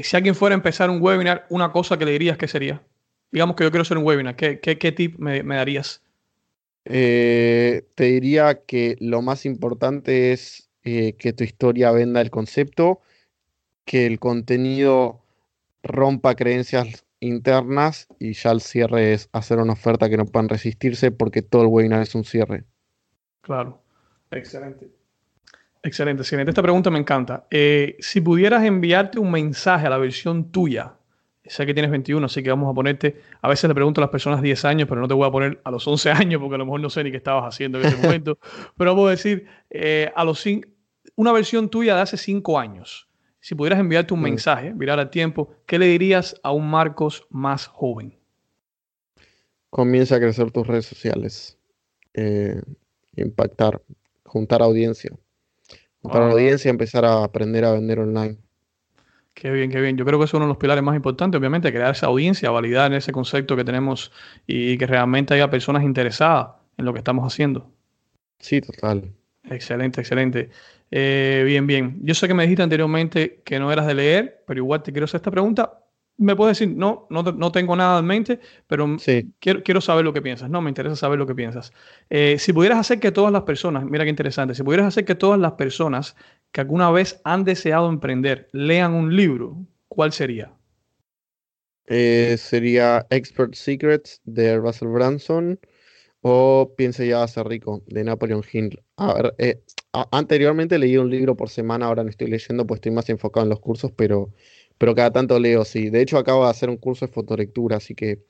Si 0.03 0.17
alguien 0.17 0.35
fuera 0.35 0.55
a 0.55 0.59
empezar 0.59 0.91
un 0.91 1.01
webinar, 1.01 1.47
una 1.49 1.71
cosa 1.71 1.97
que 1.97 2.05
le 2.05 2.11
dirías, 2.13 2.37
¿qué 2.37 2.49
sería? 2.49 2.83
Digamos 3.31 3.55
que 3.55 3.63
yo 3.63 3.71
quiero 3.71 3.83
hacer 3.83 3.99
un 3.99 4.05
webinar, 4.05 4.35
¿qué, 4.35 4.59
qué, 4.59 4.91
tip 4.91 5.17
me 5.19 5.55
darías? 5.55 6.03
Eh, 6.85 7.87
te 7.95 8.05
diría 8.05 8.63
que 8.67 8.97
lo 9.01 9.23
más 9.23 9.47
importante 9.47 10.33
es 10.33 10.69
eh, 10.83 11.15
que 11.15 11.33
tu 11.33 11.45
historia 11.45 11.91
venda 11.93 12.21
el 12.21 12.31
concepto, 12.31 13.01
que 13.85 14.07
el 14.07 14.19
contenido 14.19 15.24
rompa 15.85 16.35
creencias 16.35 17.05
internas 17.21 18.09
y 18.19 18.33
ya 18.33 18.51
el 18.51 18.61
cierre 18.61 19.13
es 19.13 19.29
hacer 19.33 19.59
una 19.59 19.75
oferta 19.75 20.11
que 20.11 20.17
no 20.17 20.27
puedan 20.27 20.49
resistirse 20.49 21.11
porque 21.11 21.43
todo 21.43 21.63
el 21.63 21.69
webinar 21.69 22.03
es 22.03 22.15
un 22.15 22.25
cierre. 22.25 22.65
Claro, 23.41 23.83
excelente. 24.31 24.91
Excelente, 25.83 26.23
excelente. 26.23 26.51
Esta 26.51 26.63
pregunta 26.63 26.91
me 26.91 26.99
encanta. 26.99 27.47
Eh, 27.51 27.97
si 28.01 28.21
pudieras 28.21 28.65
enviarte 28.65 29.19
un 29.19 29.31
mensaje 29.31 29.87
a 29.87 29.91
la 29.91 29.99
versión 29.99 30.51
tuya 30.51 30.95
Sé 31.47 31.67
que 31.67 31.75
tienes 31.75 31.91
21, 31.91 32.25
así 32.25 32.43
que 32.43 32.49
vamos 32.49 32.71
a 32.71 32.75
ponerte, 32.75 33.21
a 33.43 33.49
veces 33.49 33.69
le 33.69 33.75
pregunto 33.75 34.01
a 34.01 34.03
las 34.03 34.11
personas 34.11 34.41
10 34.41 34.65
años, 34.65 34.89
pero 34.89 35.03
no 35.03 35.09
te 35.09 35.13
voy 35.13 35.29
a 35.29 35.31
poner 35.31 35.61
a 35.63 35.71
los 35.71 35.87
11 35.87 36.11
años 36.11 36.41
porque 36.41 36.55
a 36.55 36.59
lo 36.59 36.65
mejor 36.65 36.81
no 36.81 36.89
sé 36.89 37.05
ni 37.05 37.11
qué 37.11 37.19
estabas 37.19 37.45
haciendo 37.45 37.79
en 37.79 37.87
ese 37.87 37.97
momento, 37.99 38.39
pero 38.79 38.93
vamos 38.93 39.09
a 39.09 39.11
decir, 39.11 39.47
eh, 39.69 40.11
a 40.17 40.25
los 40.25 40.43
una 41.17 41.33
versión 41.33 41.69
tuya 41.69 41.97
de 41.97 42.01
hace 42.01 42.17
5 42.17 42.59
años. 42.59 43.09
Si 43.45 43.55
pudieras 43.55 43.79
enviarte 43.79 44.15
un 44.15 44.23
mensaje, 44.23 44.73
mirar 44.73 44.99
al 44.99 45.11
tiempo, 45.11 45.55
¿qué 45.67 45.79
le 45.79 45.85
dirías 45.85 46.35
a 46.43 46.51
un 46.51 46.67
Marcos 46.67 47.27
más 47.29 47.67
joven? 47.67 48.17
Comienza 49.69 50.17
a 50.17 50.19
crecer 50.19 50.51
tus 50.51 50.67
redes 50.67 50.87
sociales, 50.87 51.59
eh, 52.15 52.63
impactar, 53.17 53.83
juntar 54.25 54.63
audiencia. 54.63 55.11
Juntar 56.01 56.23
ah. 56.23 56.31
audiencia 56.31 56.71
y 56.71 56.71
empezar 56.71 57.05
a 57.05 57.23
aprender 57.23 57.67
a 57.67 57.73
vender 57.73 57.99
online. 57.99 58.39
Qué 59.35 59.51
bien, 59.51 59.71
qué 59.71 59.83
bien. 59.83 59.99
Yo 59.99 60.07
creo 60.07 60.19
que 60.19 60.25
es 60.25 60.33
uno 60.33 60.47
de 60.47 60.49
los 60.49 60.57
pilares 60.57 60.83
más 60.83 60.97
importantes, 60.97 61.39
obviamente, 61.39 61.71
crear 61.71 61.93
esa 61.93 62.07
audiencia, 62.07 62.51
validar 62.51 62.95
ese 62.95 63.13
concepto 63.13 63.57
que 63.57 63.65
tenemos 63.65 64.11
y 64.47 64.79
que 64.79 64.87
realmente 64.87 65.35
haya 65.35 65.51
personas 65.51 65.83
interesadas 65.83 66.49
en 66.79 66.87
lo 66.87 66.95
que 66.95 67.01
estamos 67.01 67.31
haciendo. 67.31 67.71
Sí, 68.39 68.63
total. 68.63 69.13
Excelente, 69.51 70.01
excelente. 70.01 70.49
Eh, 70.97 71.43
bien, 71.45 71.67
bien. 71.67 71.99
Yo 72.03 72.15
sé 72.15 72.29
que 72.29 72.35
me 72.35 72.45
dijiste 72.45 72.63
anteriormente 72.63 73.43
que 73.45 73.59
no 73.59 73.73
eras 73.73 73.87
de 73.87 73.95
leer, 73.95 74.45
pero 74.47 74.61
igual 74.61 74.83
te 74.83 74.93
quiero 74.93 75.07
hacer 75.07 75.19
esta 75.19 75.31
pregunta 75.31 75.85
me 76.17 76.37
puedes 76.37 76.59
decir, 76.59 76.75
no, 76.77 77.07
no, 77.11 77.53
tengo 77.53 77.75
nada 77.75 77.99
en 77.99 78.07
mente, 78.07 78.41
pero 78.67 78.97
quiero, 79.41 79.63
quiero, 79.63 79.81
saber 79.81 80.05
lo 80.05 80.13
que 80.13 80.23
piensas. 80.23 80.49
No, 80.49 80.61
me 80.61 80.71
interesa 80.71 80.97
saber 80.97 81.19
lo 81.19 81.27
que 81.27 81.35
piensas. 81.35 81.73
Eh, 82.09 82.37
si 82.39 82.53
pudieras 82.53 82.79
hacer 82.79 83.01
que 83.01 83.11
todas 83.11 83.33
las 83.33 83.43
personas, 83.43 83.85
mira 83.85 84.05
qué 84.05 84.11
interesante, 84.11 84.55
si 84.55 84.63
pudieras 84.63 84.87
hacer 84.87 85.05
que 85.05 85.15
todas 85.15 85.41
las 85.41 85.53
personas 85.53 86.17
que 86.53 86.61
alguna 86.61 86.91
vez 86.91 87.21
han 87.25 87.45
deseado 87.45 87.89
emprender 87.89 88.49
lean 88.53 88.95
un 88.95 89.17
libro, 89.17 89.57
¿cuál 89.89 90.13
sería? 90.13 90.53
Eh, 91.87 92.37
sería 92.39 93.07
Expert 93.11 93.55
Secrets 93.55 94.21
de 94.25 94.57
Russell 94.57 94.89
Branson 94.89 95.59
o 96.27 96.73
Piense 96.75 97.07
ya 97.07 97.23
a 97.23 97.29
ser 97.29 97.47
rico 97.47 97.83
de 97.87 98.03
Napoleon 98.03 98.43
Hill. 98.51 98.81
A 98.97 99.13
ver, 99.13 99.35
eh, 99.37 99.61
anteriormente 100.11 100.79
leí 100.79 100.97
un 100.97 101.11
libro 101.11 101.37
por 101.37 101.51
semana, 101.51 101.85
ahora 101.85 102.03
no 102.03 102.09
estoy 102.09 102.29
leyendo, 102.29 102.67
pues 102.67 102.79
estoy 102.79 102.93
más 102.93 103.11
enfocado 103.11 103.45
en 103.45 103.51
los 103.51 103.61
cursos, 103.61 103.93
pero 103.95 104.33
pero 104.79 104.95
cada 104.95 105.11
tanto 105.11 105.39
leo, 105.39 105.67
sí. 105.67 105.91
De 105.91 106.01
hecho, 106.01 106.17
acabo 106.17 106.45
de 106.45 106.51
hacer 106.51 106.71
un 106.71 106.79
curso 106.79 107.07
de 107.07 107.13
fotolectura, 107.13 107.77
así 107.77 107.95
que 107.95 108.25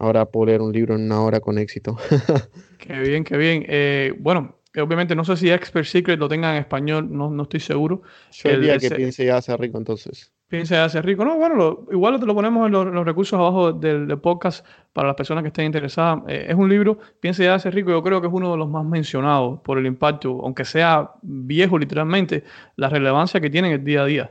ahora 0.00 0.26
puedo 0.26 0.46
leer 0.46 0.62
un 0.62 0.72
libro 0.72 0.96
en 0.96 1.02
una 1.02 1.22
hora 1.22 1.38
con 1.38 1.58
éxito. 1.58 1.96
qué 2.78 2.98
bien, 2.98 3.22
qué 3.22 3.36
bien. 3.36 3.64
Eh, 3.68 4.12
bueno, 4.18 4.58
obviamente 4.76 5.14
no 5.14 5.24
sé 5.24 5.36
si 5.36 5.48
Expert 5.48 5.86
Secret 5.86 6.18
lo 6.18 6.28
tenga 6.28 6.50
en 6.50 6.58
español, 6.58 7.08
no, 7.08 7.30
no 7.30 7.44
estoy 7.44 7.60
seguro. 7.60 8.02
Yo 8.32 8.50
diría 8.50 8.78
que 8.78 8.90
piense 8.90 9.24
ya 9.24 9.36
hace 9.36 9.56
rico 9.56 9.78
entonces. 9.78 10.32
Piense 10.48 10.74
ya 10.74 10.86
hace 10.86 11.02
rico. 11.02 11.26
No, 11.26 11.36
bueno, 11.36 11.86
igual 11.92 12.18
te 12.18 12.24
lo 12.24 12.34
ponemos 12.34 12.66
en 12.66 12.72
los, 12.72 13.04
recursos 13.04 13.38
abajo 13.38 13.72
del, 13.72 14.18
podcast 14.18 14.66
para 14.94 15.08
las 15.08 15.16
personas 15.16 15.42
que 15.42 15.48
estén 15.48 15.66
interesadas. 15.66 16.22
Eh, 16.26 16.46
es 16.48 16.54
un 16.54 16.68
libro, 16.70 16.98
Piense 17.20 17.44
ya 17.44 17.54
hace 17.54 17.70
rico, 17.70 17.90
yo 17.90 18.02
creo 18.02 18.20
que 18.22 18.28
es 18.28 18.32
uno 18.32 18.50
de 18.50 18.56
los 18.56 18.68
más 18.68 18.84
mencionados 18.84 19.60
por 19.60 19.76
el 19.76 19.84
impacto, 19.84 20.40
aunque 20.42 20.64
sea 20.64 21.10
viejo 21.20 21.78
literalmente, 21.78 22.44
la 22.76 22.88
relevancia 22.88 23.40
que 23.40 23.50
tiene 23.50 23.68
en 23.68 23.74
el 23.74 23.84
día 23.84 24.02
a 24.02 24.06
día. 24.06 24.30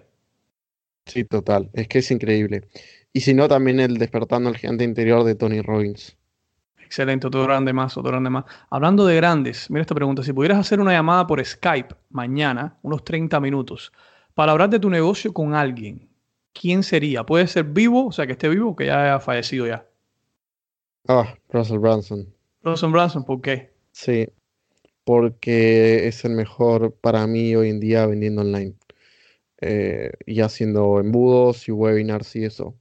Sí, 1.06 1.24
total. 1.24 1.70
Es 1.74 1.88
que 1.88 2.00
es 2.00 2.10
increíble. 2.10 2.68
Y 3.14 3.22
si 3.22 3.34
no, 3.34 3.48
también 3.48 3.80
el 3.80 3.98
Despertando 3.98 4.50
al 4.50 4.58
Gigante 4.58 4.84
Interior 4.84 5.24
de 5.24 5.36
Tony 5.36 5.62
Robbins. 5.62 6.18
Excelente, 6.78 7.28
otro 7.28 7.44
grande 7.44 7.74
más, 7.74 7.98
otro 7.98 8.12
grande 8.12 8.30
más. 8.30 8.46
Hablando 8.70 9.06
de 9.06 9.16
grandes, 9.16 9.70
mira 9.70 9.82
esta 9.82 9.94
pregunta. 9.94 10.24
Si 10.24 10.34
pudieras 10.34 10.58
hacer 10.58 10.80
una 10.80 10.94
llamada 10.94 11.28
por 11.28 11.44
Skype 11.44 11.96
mañana, 12.10 12.78
unos 12.82 13.04
30 13.04 13.40
minutos, 13.40 13.92
para 14.38 14.52
hablar 14.52 14.70
de 14.70 14.80
tu 14.80 14.92
negocio 14.92 15.34
con 15.34 15.56
alguien, 15.56 16.08
¿quién 16.54 16.84
sería? 16.84 17.24
¿Puede 17.24 17.48
ser 17.48 17.64
vivo, 17.64 18.06
o 18.06 18.12
sea, 18.12 18.28
que 18.28 18.34
esté 18.34 18.48
vivo 18.48 18.70
o 18.70 18.76
que 18.76 18.86
ya 18.86 19.02
haya 19.02 19.20
fallecido 19.20 19.66
ya? 19.66 19.84
Ah, 21.08 21.36
Russell 21.50 21.80
Branson. 21.80 22.32
Russell 22.62 22.92
Branson, 22.92 23.26
¿por 23.26 23.42
qué? 23.42 23.72
Sí, 23.94 24.28
porque 25.04 26.08
es 26.08 26.24
el 26.24 26.34
mejor 26.34 26.94
para 26.94 27.26
mí 27.26 27.56
hoy 27.56 27.72
en 27.72 27.80
día 27.80 28.06
vendiendo 28.06 28.44
online 28.44 28.76
eh, 29.62 30.12
y 30.28 30.42
haciendo 30.42 31.00
embudos 31.00 31.68
y 31.68 31.72
webinars 31.72 32.36
y 32.36 32.46
eso. 32.46 32.76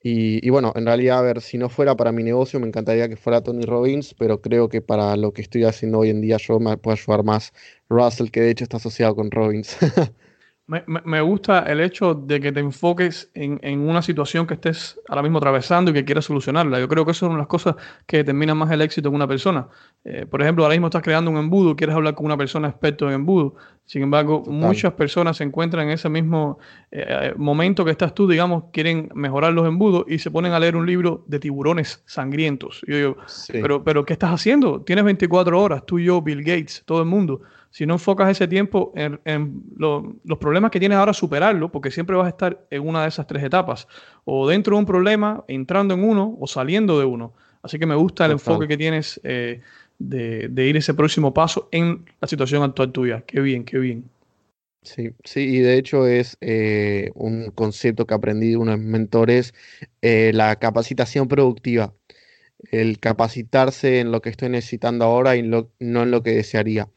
Y, 0.00 0.48
bueno, 0.50 0.72
en 0.76 0.86
realidad, 0.86 1.18
a 1.18 1.22
ver, 1.22 1.40
si 1.40 1.58
no 1.58 1.70
fuera 1.70 1.96
para 1.96 2.12
mi 2.12 2.22
negocio, 2.22 2.60
me 2.60 2.68
encantaría 2.68 3.08
que 3.08 3.16
fuera 3.16 3.42
Tony 3.42 3.64
Robbins, 3.64 4.14
pero 4.14 4.40
creo 4.40 4.68
que 4.68 4.80
para 4.80 5.16
lo 5.16 5.32
que 5.32 5.42
estoy 5.42 5.64
haciendo 5.64 6.00
hoy 6.00 6.10
en 6.10 6.20
día 6.20 6.36
yo 6.36 6.60
me 6.60 6.76
puedo 6.76 6.94
ayudar 6.94 7.24
más 7.24 7.52
Russell, 7.88 8.30
que 8.30 8.42
de 8.42 8.50
hecho 8.50 8.62
está 8.62 8.76
asociado 8.76 9.16
con 9.16 9.32
Robbins. 9.32 9.76
Me, 10.66 11.20
gusta 11.20 11.58
el 11.70 11.78
hecho 11.80 12.14
de 12.14 12.40
que 12.40 12.50
te 12.50 12.60
enfoques 12.60 13.30
en, 13.34 13.80
una 13.80 14.00
situación 14.00 14.46
que 14.46 14.54
estés 14.54 14.98
ahora 15.08 15.20
mismo 15.20 15.36
atravesando 15.36 15.90
y 15.90 15.94
que 15.94 16.06
quieras 16.06 16.24
solucionarla. 16.24 16.80
Yo 16.80 16.88
creo 16.88 17.04
que 17.04 17.10
eso 17.10 17.26
es 17.26 17.28
una 17.28 17.36
de 17.36 17.42
las 17.42 17.48
cosas 17.48 17.76
que 18.06 18.18
determinan 18.18 18.56
más 18.56 18.70
el 18.70 18.80
éxito 18.80 19.10
en 19.10 19.14
una 19.14 19.28
persona. 19.28 19.68
Eh, 20.06 20.24
por 20.24 20.40
ejemplo, 20.40 20.64
ahora 20.64 20.74
mismo 20.74 20.86
estás 20.86 21.02
creando 21.02 21.30
un 21.30 21.36
embudo, 21.36 21.76
quieres 21.76 21.94
hablar 21.94 22.14
con 22.14 22.24
una 22.24 22.38
persona 22.38 22.68
experta 22.68 23.04
en 23.04 23.12
embudo. 23.12 23.56
Sin 23.84 24.04
embargo, 24.04 24.42
muchas 24.46 24.94
personas 24.94 25.36
se 25.36 25.44
encuentran 25.44 25.88
en 25.88 25.92
ese 25.92 26.08
mismo 26.08 26.58
eh, 26.90 27.34
momento 27.36 27.84
que 27.84 27.90
estás 27.90 28.14
tú, 28.14 28.26
digamos, 28.26 28.64
quieren 28.72 29.10
mejorar 29.14 29.52
los 29.52 29.66
embudos 29.68 30.06
y 30.08 30.18
se 30.18 30.30
ponen 30.30 30.52
a 30.52 30.60
leer 30.60 30.76
un 30.76 30.86
libro 30.86 31.24
de 31.26 31.40
tiburones 31.40 32.02
sangrientos. 32.06 32.80
yo 32.86 32.96
digo, 32.96 33.16
pero, 33.52 33.84
pero 33.84 34.06
¿qué 34.06 34.14
estás 34.14 34.30
haciendo? 34.30 34.80
Tienes 34.80 35.04
24 35.04 35.60
horas, 35.60 35.84
tú 35.84 35.98
y 35.98 36.04
yo, 36.04 36.22
Bill 36.22 36.42
Gates, 36.42 36.82
todo 36.86 37.00
el 37.00 37.06
mundo 37.06 37.42
si 37.74 37.86
no 37.86 37.94
enfocas 37.94 38.30
ese 38.30 38.46
tiempo 38.46 38.92
en, 38.94 39.18
los 39.76 40.38
problemas 40.38 40.70
que 40.70 40.78
tienes 40.78 40.96
ahora, 40.96 41.12
superarlo, 41.12 41.72
porque 41.72 41.90
siempre 41.90 42.14
vas 42.14 42.26
a 42.26 42.28
estar 42.28 42.64
en 42.70 42.86
una 42.86 43.02
de 43.02 43.08
esas 43.08 43.26
tres 43.26 43.42
etapas, 43.42 43.88
o 44.24 44.48
dentro 44.48 44.76
de 44.76 44.78
un 44.78 44.86
problema, 44.86 45.44
entrando 45.48 45.92
en 45.94 46.04
uno, 46.04 46.36
o 46.38 46.46
saliendo 46.46 47.00
de 47.00 47.04
uno. 47.04 47.32
Así 47.64 47.80
que 47.80 47.86
me 47.86 47.96
gusta 47.96 48.26
el 48.26 48.32
enfoque 48.32 48.68
que 48.68 48.76
tienes 48.76 49.20
eh, 49.24 49.60
de, 49.98 50.66
ir 50.68 50.76
ese 50.76 50.94
próximo 50.94 51.34
paso 51.34 51.68
en 51.72 52.04
la 52.20 52.28
situación 52.28 52.62
actual 52.62 52.92
tuya. 52.92 53.24
Qué 53.26 53.40
bien, 53.40 53.64
qué 53.64 53.80
bien. 53.80 54.04
Sí, 54.82 55.10
sí, 55.24 55.40
y 55.40 55.58
de 55.58 55.76
hecho 55.76 56.06
es 56.06 56.36
eh, 56.40 57.10
un 57.16 57.50
concepto 57.50 58.06
que 58.06 58.14
aprendí 58.14 58.50
de 58.50 58.56
unos 58.56 58.78
mentores, 58.78 59.52
eh, 60.00 60.30
la 60.32 60.54
capacitación 60.60 61.26
productiva, 61.26 61.92
el 62.70 63.00
capacitarse 63.00 63.98
en 63.98 64.12
lo 64.12 64.22
que 64.22 64.30
estoy 64.30 64.50
necesitando 64.50 65.06
ahora 65.06 65.34
y 65.34 65.42
no 65.42 65.68
en 65.80 66.10
lo 66.12 66.22
que 66.22 66.36
desearía. 66.36 66.88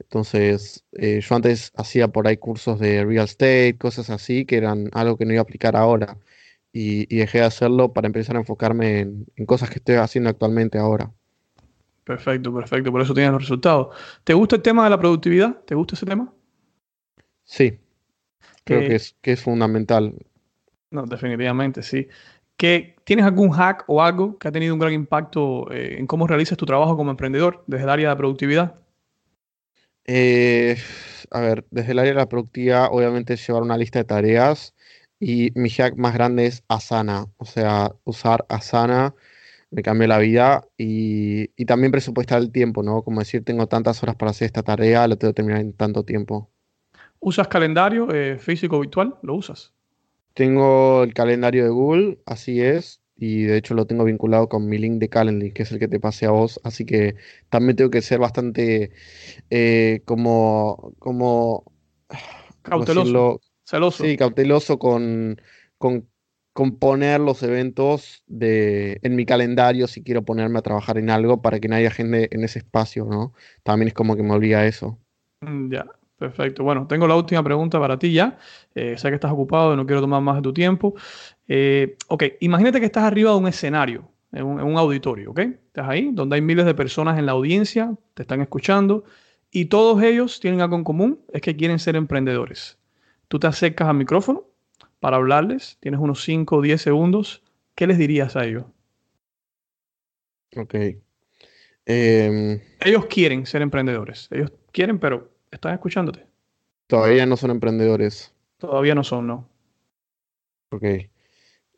Entonces, 0.00 0.84
eh, 0.92 1.20
yo 1.20 1.34
antes 1.34 1.72
hacía 1.76 2.08
por 2.08 2.26
ahí 2.28 2.36
cursos 2.36 2.78
de 2.78 3.04
real 3.04 3.24
estate, 3.24 3.76
cosas 3.78 4.10
así, 4.10 4.44
que 4.44 4.56
eran 4.56 4.90
algo 4.92 5.16
que 5.16 5.24
no 5.24 5.32
iba 5.32 5.40
a 5.40 5.42
aplicar 5.42 5.76
ahora. 5.76 6.18
Y, 6.72 7.06
dejé 7.16 7.38
de 7.38 7.44
hacerlo 7.44 7.92
para 7.92 8.06
empezar 8.06 8.36
a 8.36 8.40
enfocarme 8.40 9.00
en, 9.00 9.46
cosas 9.46 9.70
que 9.70 9.76
estoy 9.76 9.96
haciendo 9.96 10.30
actualmente 10.30 10.78
ahora. 10.78 11.10
Perfecto, 12.04 12.54
perfecto. 12.54 12.92
Por 12.92 13.00
eso 13.02 13.14
tienes 13.14 13.32
los 13.32 13.42
resultados. 13.42 13.88
¿Te 14.22 14.34
gusta 14.34 14.56
el 14.56 14.62
tema 14.62 14.84
de 14.84 14.90
la 14.90 14.98
productividad? 14.98 15.56
¿Te 15.64 15.74
gusta 15.74 15.94
ese 15.94 16.06
tema? 16.06 16.32
Sí. 17.44 17.78
Creo 18.64 18.80
que, 18.80 18.94
es, 18.94 19.16
que 19.20 19.32
es 19.32 19.42
fundamental. 19.42 20.14
No, 20.90 21.04
definitivamente, 21.04 21.82
sí. 21.82 22.06
¿Que, 22.56 22.96
¿Tienes 23.04 23.24
algún 23.24 23.50
hack 23.50 23.84
o 23.88 24.02
algo 24.02 24.38
que 24.38 24.48
ha 24.48 24.52
tenido 24.52 24.74
un 24.74 24.80
gran 24.80 24.92
impacto 24.92 25.70
eh, 25.72 25.96
en 25.98 26.06
cómo 26.06 26.26
realizas 26.26 26.58
tu 26.58 26.66
trabajo 26.66 26.96
como 26.96 27.10
emprendedor 27.10 27.64
desde 27.66 27.84
el 27.84 27.90
área 27.90 28.10
de 28.10 28.16
productividad? 28.16 28.76
Eh, 30.10 30.78
a 31.30 31.40
ver, 31.40 31.66
desde 31.70 31.92
el 31.92 31.98
área 31.98 32.12
de 32.12 32.18
la 32.18 32.28
productividad, 32.30 32.88
obviamente 32.90 33.36
llevar 33.36 33.62
una 33.62 33.76
lista 33.76 33.98
de 33.98 34.06
tareas 34.06 34.74
y 35.20 35.52
mi 35.54 35.68
hack 35.68 35.96
más 35.96 36.14
grande 36.14 36.46
es 36.46 36.64
Asana, 36.66 37.26
o 37.36 37.44
sea, 37.44 37.92
usar 38.04 38.46
Asana 38.48 39.14
me 39.70 39.82
cambió 39.82 40.08
la 40.08 40.16
vida 40.16 40.66
y, 40.78 41.48
también 41.66 41.92
presupuestar 41.92 42.40
el 42.40 42.50
tiempo, 42.50 42.82
¿no? 42.82 43.02
Como 43.02 43.20
decir, 43.20 43.44
tengo 43.44 43.66
tantas 43.66 44.02
horas 44.02 44.16
para 44.16 44.30
hacer 44.30 44.46
esta 44.46 44.62
tarea, 44.62 45.06
lo 45.06 45.18
tengo 45.18 45.34
que 45.34 45.36
terminar 45.36 45.60
en 45.60 45.74
tanto 45.74 46.02
tiempo. 46.04 46.48
¿Usas 47.20 47.48
calendario 47.48 48.10
eh, 48.10 48.38
físico 48.38 48.80
virtual? 48.80 49.16
¿Lo 49.22 49.34
usas? 49.34 49.74
Tengo 50.32 51.02
el 51.02 51.12
calendario 51.12 51.64
de 51.64 51.70
Google, 51.70 52.18
así 52.24 52.62
es, 52.62 53.02
y 53.18 53.42
de 53.42 53.56
hecho 53.56 53.74
lo 53.74 53.86
tengo 53.86 54.04
vinculado 54.04 54.48
con 54.48 54.68
mi 54.68 54.78
link 54.78 55.00
de 55.00 55.08
Calendly, 55.08 55.52
que 55.52 55.64
es 55.64 55.72
el 55.72 55.80
que 55.80 55.88
te 55.88 55.98
pasé 55.98 56.26
a 56.26 56.30
vos, 56.30 56.60
así 56.62 56.86
que 56.86 57.16
también 57.50 57.76
tengo 57.76 57.90
que 57.90 58.00
ser 58.00 58.20
bastante 58.20 58.92
eh, 59.50 60.02
como, 60.04 60.94
como 61.00 61.64
cauteloso, 62.62 63.40
celoso. 63.64 64.04
Sí, 64.04 64.16
cauteloso 64.16 64.78
con, 64.78 65.42
con, 65.78 66.06
poner 66.78 67.20
los 67.20 67.42
eventos 67.42 68.24
de, 68.26 68.98
en 69.02 69.14
mi 69.14 69.24
calendario 69.24 69.86
si 69.86 70.02
quiero 70.02 70.24
ponerme 70.24 70.58
a 70.58 70.62
trabajar 70.62 70.98
en 70.98 71.08
algo 71.08 71.40
para 71.40 71.60
que 71.60 71.68
no 71.68 71.76
haya 71.76 71.90
gente 71.90 72.34
en 72.34 72.42
ese 72.42 72.60
espacio, 72.60 73.04
¿no? 73.04 73.32
También 73.62 73.88
es 73.88 73.94
como 73.94 74.16
que 74.16 74.24
me 74.24 74.34
obliga 74.34 74.60
a 74.60 74.66
eso. 74.66 74.98
Mm, 75.40 75.72
ya, 75.72 75.86
perfecto. 76.16 76.64
Bueno, 76.64 76.88
tengo 76.88 77.06
la 77.06 77.14
última 77.14 77.44
pregunta 77.44 77.78
para 77.78 77.96
ti 77.96 78.12
ya. 78.12 78.38
Eh, 78.74 78.96
sé 78.98 79.08
que 79.08 79.14
estás 79.14 79.30
ocupado, 79.30 79.76
no 79.76 79.86
quiero 79.86 80.00
tomar 80.00 80.20
más 80.20 80.36
de 80.36 80.42
tu 80.42 80.52
tiempo. 80.52 80.94
Eh, 81.48 81.96
ok, 82.08 82.24
imagínate 82.40 82.80
que 82.80 82.86
estás 82.86 83.04
arriba 83.04 83.32
de 83.32 83.38
un 83.38 83.48
escenario, 83.48 84.08
en 84.32 84.44
un, 84.44 84.76
auditorio, 84.76 85.30
¿ok? 85.30 85.38
Estás 85.38 85.88
ahí, 85.88 86.10
donde 86.12 86.36
hay 86.36 86.42
miles 86.42 86.66
de 86.66 86.74
personas 86.74 87.18
en 87.18 87.26
la 87.26 87.32
audiencia, 87.32 87.94
te 88.14 88.22
están 88.22 88.42
escuchando, 88.42 89.04
y 89.50 89.66
todos 89.66 90.02
ellos 90.02 90.40
tienen 90.40 90.60
algo 90.60 90.76
en 90.76 90.84
común, 90.84 91.20
es 91.32 91.40
que 91.40 91.56
quieren 91.56 91.78
ser 91.78 91.96
emprendedores. 91.96 92.78
Tú 93.28 93.38
te 93.38 93.46
acercas 93.46 93.88
al 93.88 93.96
micrófono, 93.96 94.48
para 95.00 95.16
hablarles. 95.16 95.76
Tienes 95.80 96.00
unos 96.00 96.22
5 96.22 96.56
o 96.56 96.62
10 96.62 96.80
segundos. 96.80 97.42
¿Qué 97.74 97.86
les 97.86 97.98
dirías 97.98 98.36
a 98.36 98.44
ellos? 98.44 98.64
Ok. 100.56 100.74
Em, 101.86 102.60
ellos 102.80 103.06
quieren 103.06 103.46
ser 103.46 103.62
emprendedores. 103.62 104.28
Ellos 104.30 104.52
quieren, 104.72 104.98
pero 104.98 105.30
están 105.50 105.74
escuchándote. 105.74 106.26
Todavía 106.86 107.26
no 107.26 107.36
son 107.36 107.50
emprendedores. 107.50 108.34
Todavía 108.58 108.94
no 108.94 109.04
son, 109.04 109.26
¿no? 109.26 109.48
Ok. 110.70 110.84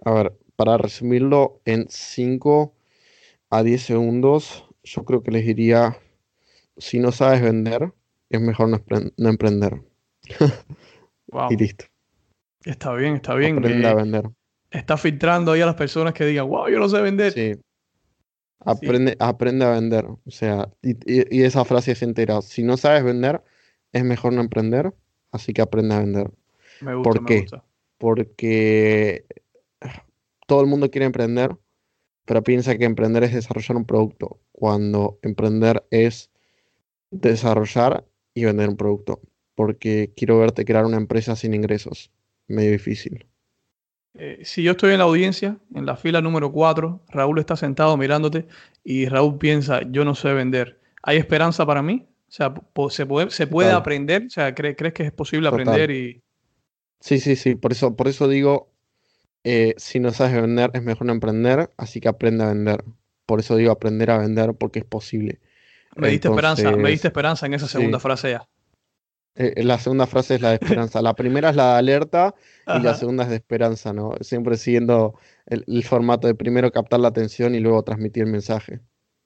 A 0.05 0.13
ver, 0.13 0.33
para 0.57 0.79
resumirlo 0.79 1.61
en 1.65 1.87
5 1.89 2.75
a 3.51 3.63
10 3.63 3.83
segundos, 3.83 4.67
yo 4.83 5.05
creo 5.05 5.23
que 5.23 5.31
les 5.31 5.47
diría, 5.47 5.99
si 6.77 6.99
no 6.99 7.13
sabes 7.13 7.43
vender, 7.43 7.93
es 8.29 8.41
mejor 8.41 8.69
no, 8.69 9.29
emprender. 9.29 9.83
Y 11.49 11.57
listo. 11.57 11.85
Está 12.65 12.93
bien, 12.93 13.15
está 13.15 13.37
bien. 13.37 13.59
Aprende 13.59 13.87
a 13.87 13.95
vender. 13.95 14.31
Está 14.69 14.97
filtrando 14.97 15.53
ahí 15.53 15.61
a 15.61 15.67
las 15.67 15.77
personas 15.77 16.13
que 16.13 16.27
digan, 16.27 16.49
wow, 16.49 16.69
yo 16.69 16.81
no 16.81 16.89
sé 16.89 17.01
vender. 17.01 17.33
Sí. 17.33 17.53
Aprende, 18.59 19.17
aprende 19.21 19.65
a 19.65 19.71
vender. 19.71 20.07
O 20.07 20.31
sea, 20.31 20.69
y, 20.83 21.43
esa 21.43 21.65
frase 21.65 21.93
es 21.93 22.03
entera. 22.03 22.43
Si 22.43 22.65
no 22.65 22.77
sabes 22.77 23.05
vender, 23.05 23.43
es 23.93 24.03
mejor 24.05 24.33
no 24.33 24.41
emprender. 24.41 24.93
Así 25.31 25.53
que 25.53 25.63
aprende 25.63 25.95
a 25.95 26.01
vender. 26.01 26.31
Me 26.81 26.97
gusta, 26.97 27.11
¿Por 27.11 27.25
qué? 27.27 27.47
Porque 27.97 29.25
todo 30.47 30.61
el 30.61 30.67
mundo 30.67 30.91
quiere 30.91 31.07
emprender, 31.07 31.57
pero 32.25 32.43
piensa 32.43 32.77
que 32.77 32.85
emprender 32.85 33.25
es 33.25 33.35
desarrollar 33.35 33.77
un 33.77 33.85
producto, 33.85 34.41
cuando 34.53 35.19
emprender 35.23 35.85
es 35.91 36.31
desarrollar 37.11 38.05
y 38.35 38.45
vender 38.45 38.69
un 38.69 38.77
producto. 38.77 39.21
Porque 39.55 40.13
quiero 40.17 40.39
verte 40.39 40.65
crear 40.65 40.87
una 40.87 40.97
empresa 40.97 41.37
sin 41.37 41.55
ingresos. 41.55 42.11
Medio 42.47 42.73
difícil. 42.73 43.27
Eh, 44.15 44.41
si 44.43 44.63
yo 44.63 44.73
estoy 44.73 44.93
en 44.93 44.99
la 44.99 45.05
audiencia, 45.05 45.59
en 45.75 45.87
la 45.87 45.97
fila 45.97 46.21
número 46.21 46.51
4, 46.51 47.05
Raúl 47.11 47.39
está 47.39 47.57
sentado 47.57 47.97
mirándote 47.97 48.49
y 48.83 49.07
Raúl 49.07 49.39
piensa, 49.39 49.83
yo 49.91 50.05
no 50.05 50.15
sé 50.15 50.33
vender. 50.33 50.81
¿Hay 51.03 51.17
esperanza 51.17 51.65
para 51.65 51.83
mí? 51.83 52.07
O 52.29 52.33
sea, 52.33 52.55
¿se 52.91 53.07
puede, 53.07 53.31
se 53.31 53.47
puede 53.47 53.73
aprender? 53.73 54.25
O 54.27 54.31
sea, 54.31 54.55
¿crees, 54.55 54.77
que 54.77 55.03
es 55.03 55.13
posible 55.13 55.49
aprender? 55.49 55.91
y 55.91 56.23
Sí, 57.01 57.19
sí, 57.19 57.35
sí. 57.35 57.55
Por 57.55 57.73
eso, 57.73 57.97
por 57.97 58.09
eso 58.09 58.29
digo, 58.29 58.70
eh, 59.45 59.75
si 59.77 60.01
no 60.01 60.13
sabes 60.13 60.41
vender, 60.41 60.71
es 60.75 60.83
mejor 60.83 61.07
no 61.07 61.13
emprender, 61.13 61.71
así 61.77 62.01
que 62.01 62.09
aprende 62.09 62.45
a 62.45 62.49
vender. 62.49 62.85
Por 63.27 63.41
eso 63.41 63.57
digo 63.57 63.73
aprender 63.73 64.11
a 64.11 64.19
vender, 64.19 64.55
porque 64.55 64.81
es 64.81 64.85
posible. 64.85 65.41
Me 65.97 66.09
diste 66.09 66.29
esperanza, 66.29 66.71
me 66.73 66.91
diste 66.91 67.09
esperanza 67.09 67.47
en 67.47 67.55
esa 67.55 67.69
segunda 67.69 67.99
frase 67.99 68.31
ya. 68.33 68.49
Eh, 69.37 69.63
la 69.63 69.79
segunda 69.79 70.07
frase 70.07 70.35
es 70.35 70.41
la 70.41 70.51
de 70.51 70.57
esperanza. 70.57 71.01
La 71.03 71.15
primera 71.15 71.51
es 71.51 71.57
la 71.57 71.73
de 71.73 71.79
alerta 71.79 72.35
y 72.67 72.81
la 72.81 72.95
segunda 72.95 73.25
es 73.25 73.31
de 73.31 73.37
esperanza, 73.37 73.93
¿no? 73.93 74.15
Siempre 74.21 74.57
siguiendo 74.57 75.15
el, 75.47 75.85
formato 75.85 76.27
de 76.27 76.35
primero 76.35 76.71
captar 76.71 77.01
la 77.01 77.09
atención 77.09 77.55
y 77.55 77.61
luego 77.61 77.83
transmitir 77.83 78.25
el 78.25 78.31
mensaje. 78.31 78.81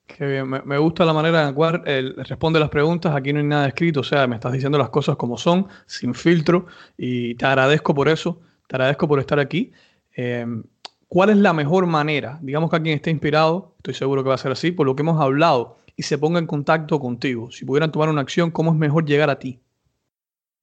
Qué 0.07 0.25
bien, 0.25 0.47
me, 0.47 0.77
gusta 0.77 1.03
la 1.03 1.13
manera 1.13 1.41
en 1.41 1.47
la 1.47 1.53
cual 1.53 1.83
responde 2.17 2.59
las 2.59 2.69
preguntas. 2.69 3.15
Aquí 3.15 3.33
no 3.33 3.39
hay 3.39 3.45
nada 3.45 3.67
escrito, 3.67 4.01
o 4.01 4.03
sea, 4.03 4.27
me 4.27 4.35
estás 4.35 4.53
diciendo 4.53 4.77
las 4.77 4.89
cosas 4.89 5.15
como 5.15 5.37
son, 5.37 5.67
sin 5.87 6.13
filtro, 6.13 6.67
y 6.95 7.33
te 7.35 7.45
agradezco 7.45 7.95
por 7.95 8.07
eso, 8.07 8.39
te 8.67 8.75
agradezco 8.75 9.07
por 9.07 9.19
estar 9.19 9.39
aquí. 9.39 9.73
Em, 10.15 10.63
¿Cuál 11.07 11.29
es 11.29 11.37
la 11.37 11.53
mejor 11.53 11.85
manera? 11.85 12.39
Digamos 12.41 12.69
que 12.69 12.75
alguien 12.77 12.95
esté 12.95 13.11
inspirado, 13.11 13.75
estoy 13.77 13.93
seguro 13.93 14.23
que 14.23 14.29
va 14.29 14.35
a 14.35 14.39
ser 14.39 14.51
así, 14.51 14.71
por 14.71 14.85
lo 14.85 14.95
que 14.95 15.01
hemos 15.03 15.21
hablado, 15.21 15.77
y 15.95 16.03
se 16.03 16.17
ponga 16.17 16.39
en 16.39 16.47
contacto 16.47 16.99
contigo. 16.99 17.51
Si 17.51 17.63
pudieran 17.63 17.91
tomar 17.91 18.09
una 18.09 18.21
acción, 18.21 18.51
¿cómo 18.51 18.71
es 18.71 18.77
mejor 18.77 19.05
llegar 19.05 19.29
a 19.29 19.39
ti? 19.39 19.59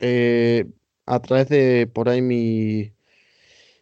Eh, 0.00 0.66
a 1.06 1.20
través 1.20 1.48
de 1.48 1.86
por 1.92 2.08
ahí 2.08 2.20
mi. 2.20 2.92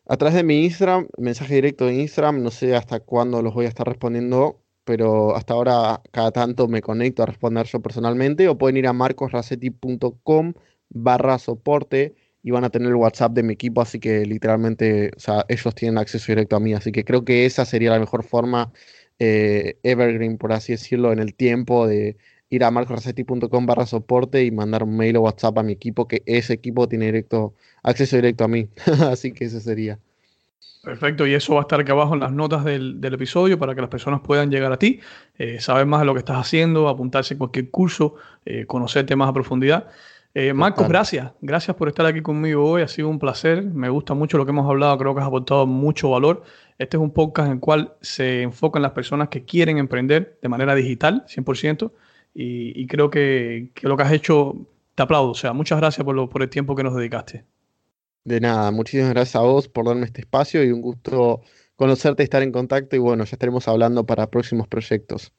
A 0.07 0.17
través 0.17 0.35
de 0.35 0.43
mi 0.43 0.65
Instagram, 0.65 1.09
mensaje 1.19 1.55
directo 1.55 1.87
de 1.87 1.95
Instagram, 1.95 2.43
no 2.43 2.51
sé 2.51 2.77
hasta 2.77 3.01
cuándo 3.01 3.43
los 3.43 3.55
voy 3.55 3.65
a 3.67 3.69
estar 3.69 3.87
respondiendo, 3.87 4.61
pero 4.85 5.37
hasta 5.37 5.55
ahora 5.55 6.03
cada 6.11 6.33
tanto 6.33 6.69
me 6.69 6.83
conecto 6.83 7.23
a 7.23 7.27
responder 7.27 7.67
yo 7.67 7.81
personalmente, 7.81 8.49
o 8.49 8.59
pueden 8.59 8.77
ir 8.77 8.87
a 8.87 8.93
marcosracetti.com 8.93 10.55
barra 10.91 11.39
soporte 11.39 12.15
y 12.43 12.51
van 12.51 12.65
a 12.65 12.71
tener 12.71 12.89
el 12.89 12.95
WhatsApp 12.95 13.33
de 13.33 13.43
mi 13.43 13.53
equipo, 13.55 13.83
así 13.83 14.01
que 14.01 14.25
literalmente, 14.27 15.11
o 15.17 15.21
sea, 15.21 15.45
ellos 15.49 15.75
tienen 15.75 15.99
acceso 15.99 16.33
directo 16.33 16.57
a 16.57 16.61
mí, 16.61 16.75
así 16.75 16.93
que 16.93 17.05
creo 17.05 17.25
que 17.25 17.47
esa 17.47 17.65
sería 17.65 17.91
la 17.91 17.99
mejor 17.99 18.25
forma, 18.25 18.73
eh, 19.19 19.79
evergreen, 19.83 20.39
por 20.39 20.53
así 20.53 20.73
decirlo, 20.73 21.13
en 21.13 21.19
el 21.19 21.35
tiempo 21.35 21.87
de 21.87 22.17
ir 22.51 22.65
a 22.65 22.71
marcosracetti.com 22.71 23.67
barra 23.67 23.87
soporte 23.87 24.45
y 24.45 24.51
mandar 24.51 24.83
un 24.83 24.97
mail 24.97 25.17
o 25.17 25.23
WhatsApp 25.23 25.59
a 25.59 25.63
mi 25.63 25.73
equipo, 25.73 26.09
que 26.09 26.23
ese 26.27 26.55
equipo 26.55 26.89
tiene 26.89 27.07
directo, 27.07 27.55
acceso 27.83 28.17
directo 28.17 28.45
a 28.45 28.49
mí. 28.49 28.69
Así 29.11 29.33
que 29.33 29.45
ese 29.45 29.61
sería. 29.61 29.99
Perfecto, 30.83 31.27
y 31.27 31.35
eso 31.35 31.55
va 31.55 31.61
a 31.61 31.63
estar 31.63 31.81
aquí 31.81 31.91
abajo 31.91 32.15
en 32.15 32.21
las 32.21 32.33
notas 32.33 32.65
del, 32.65 32.99
episodio 33.03 33.59
para 33.59 33.75
que 33.75 33.83
las 33.83 33.91
personas 33.91 34.21
puedan 34.23 34.51
llegar 34.51 34.73
a 34.73 34.79
ti, 34.79 35.01
eh, 35.37 35.61
saber 35.61 35.85
más 35.85 36.01
de 36.01 36.07
lo 36.07 36.15
que 36.15 36.21
estás 36.21 36.39
haciendo, 36.39 36.89
apuntarse 36.89 37.35
a 37.35 37.39
cualquier 37.39 37.71
curso, 37.71 38.15
eh, 38.47 38.65
conocerte 38.67 39.15
más 39.15 39.29
a 39.29 39.35
profundidad. 39.35 39.89
Eh, 40.33 40.53
Marcos, 40.53 40.89
gracias. 40.89 41.33
Gracias 41.41 41.77
por 41.77 41.89
estar 41.89 42.07
aquí 42.07 42.23
conmigo 42.23 42.65
hoy. 42.65 42.83
Ha 42.83 42.89
sido 42.89 43.09
un 43.09 43.19
placer. 43.19 43.65
Me 43.65 43.89
gusta 43.89 44.15
mucho 44.15 44.39
lo 44.39 44.45
que 44.45 44.51
hemos 44.51 44.69
hablado. 44.69 44.97
Creo 44.99 45.15
que 45.15 45.21
has 45.21 45.27
aportado 45.27 45.67
mucho 45.67 46.11
valor. 46.11 46.45
Este 46.79 46.97
es 46.97 47.03
un 47.03 47.11
podcast 47.11 47.47
en 47.47 47.55
el 47.55 47.61
cual 47.61 47.95
se 48.01 48.43
enfocan 48.43 48.83
las 48.83 48.93
personas 48.93 49.29
que 49.29 49.45
quieren 49.45 49.79
emprender 49.79 50.39
de 50.41 50.49
manera 50.49 50.75
digital, 50.75 51.25
100% 51.27 51.91
y, 52.33 52.87
creo 52.87 53.11
que, 53.11 53.71
lo 53.83 53.97
que 53.97 54.03
has 54.03 54.13
hecho 54.13 54.57
te 54.95 55.03
aplaudo. 55.03 55.31
O 55.31 55.35
sea, 55.35 55.53
muchas 55.53 55.79
gracias 55.79 56.05
por, 56.05 56.29
por 56.29 56.43
el 56.43 56.49
tiempo 56.49 56.77
que 56.77 56.85
nos 56.85 56.95
dedicaste. 56.95 57.45
De 58.25 58.41
nada, 58.41 58.71
muchísimas 58.71 59.11
gracias 59.11 59.37
a 59.37 59.41
vos 59.41 59.69
por 59.69 59.87
darme 59.87 60.05
este 60.05 60.21
espacio 60.21 60.63
y 60.63 60.71
un 60.71 60.81
gusto 60.81 61.41
conocerte 61.75 62.23
y 62.23 62.25
estar 62.25 62.43
en 62.43 62.53
contacto 62.53 62.95
y 62.95 62.99
bueno, 62.99 63.25
ya 63.25 63.33
estaremos 63.33 63.67
hablando 63.67 64.05
para 64.05 64.31
próximos 64.31 64.69
proyectos. 64.69 65.33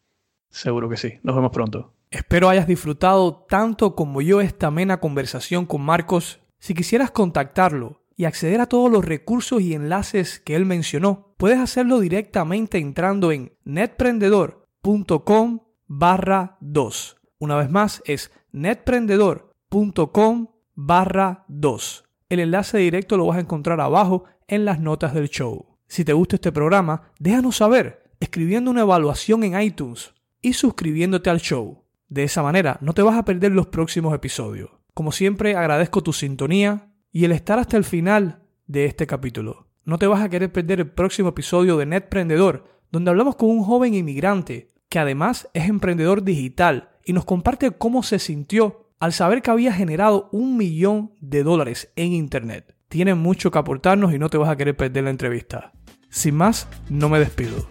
Seguro 0.50 0.90
que 0.90 0.98
sí, 0.98 1.14
nos 1.24 1.36
vemos 1.36 1.52
pronto. 1.52 1.94
Espero 2.12 2.50
hayas 2.50 2.68
disfrutado 2.68 3.46
tanto 3.48 3.96
como 3.96 4.22
yo 4.22 4.42
esta 4.42 4.68
amena 4.68 5.00
conversación 5.00 5.66
con 5.66 5.82
Marcos. 5.82 6.42
Si 6.60 6.74
quisieras 6.74 7.10
contactarlo 7.10 8.02
y 8.18 8.26
acceder 8.26 8.60
a 8.60 8.66
todos 8.66 8.92
los 8.92 9.06
recursos 9.06 9.62
y 9.62 9.74
enlaces 9.74 10.42
que 10.42 10.58
él 10.58 10.66
mencionó, 10.66 11.34
puedes 11.38 11.58
hacerlo 11.58 12.02
directamente 12.02 12.80
entrando 12.80 13.32
en 13.32 13.54
netprendedor.com 13.64 15.62
barra 15.88 16.58
2. 16.60 17.16
Una 17.40 17.56
vez 17.56 17.70
más 17.70 18.04
es 18.06 18.30
netprendedor.com 18.52 20.48
barra 20.76 21.46
2. 21.48 22.04
El 22.28 22.42
enlace 22.42 22.78
directo 22.78 23.16
lo 23.16 23.28
vas 23.28 23.38
a 23.38 23.42
encontrar 23.42 23.80
abajo 23.80 24.26
en 24.50 24.66
las 24.66 24.82
notas 24.82 25.14
del 25.14 25.30
show. 25.30 25.78
Si 25.88 26.04
te 26.04 26.12
gusta 26.12 26.36
este 26.36 26.52
programa, 26.52 27.14
déjanos 27.20 27.56
saber 27.56 28.04
escribiendo 28.20 28.70
una 28.70 28.82
evaluación 28.82 29.46
en 29.46 29.60
iTunes 29.62 30.14
y 30.42 30.54
suscribiéndote 30.54 31.30
al 31.30 31.40
show. 31.40 31.81
De 32.12 32.24
esa 32.24 32.44
manera 32.44 32.78
no 32.82 32.92
te 32.92 33.02
vas 33.02 33.18
a 33.18 33.24
perder 33.24 33.54
los 33.54 33.68
próximos 33.68 34.14
episodios. 34.14 34.70
Como 34.94 35.14
siempre 35.14 35.56
agradezco 35.56 36.04
tu 36.04 36.12
sintonía 36.12 36.92
y 37.10 37.24
el 37.24 37.32
estar 37.32 37.58
hasta 37.58 37.78
el 37.78 37.86
final 37.86 38.44
de 38.68 38.84
este 38.84 39.08
capítulo. 39.08 39.70
No 39.86 39.98
te 39.98 40.08
vas 40.08 40.22
a 40.22 40.28
querer 40.28 40.52
perder 40.52 40.82
el 40.82 40.92
próximo 40.92 41.30
episodio 41.30 41.78
de 41.78 41.86
Netprendedor, 41.86 42.66
donde 42.92 43.12
hablamos 43.12 43.38
con 43.38 43.50
un 43.50 43.64
joven 43.64 43.94
inmigrante 43.94 44.74
que 44.90 45.00
además 45.00 45.48
es 45.54 45.70
emprendedor 45.70 46.24
digital 46.24 46.90
y 47.06 47.14
nos 47.14 47.24
comparte 47.24 47.72
cómo 47.72 48.04
se 48.04 48.20
sintió 48.20 48.90
al 49.00 49.14
saber 49.14 49.42
que 49.42 49.52
había 49.52 49.72
generado 49.72 50.28
un 50.34 50.58
millón 50.58 51.14
de 51.22 51.44
dólares 51.44 51.94
en 51.96 52.12
Internet. 52.12 52.76
Tiene 52.90 53.16
mucho 53.16 53.52
que 53.52 53.60
aportarnos 53.60 54.14
y 54.14 54.20
no 54.20 54.30
te 54.30 54.38
vas 54.38 54.50
a 54.50 54.58
querer 54.58 54.76
perder 54.76 55.06
la 55.06 55.12
entrevista. 55.12 55.72
Sin 56.10 56.36
más, 56.36 56.68
no 56.90 57.08
me 57.08 57.20
despido. 57.20 57.66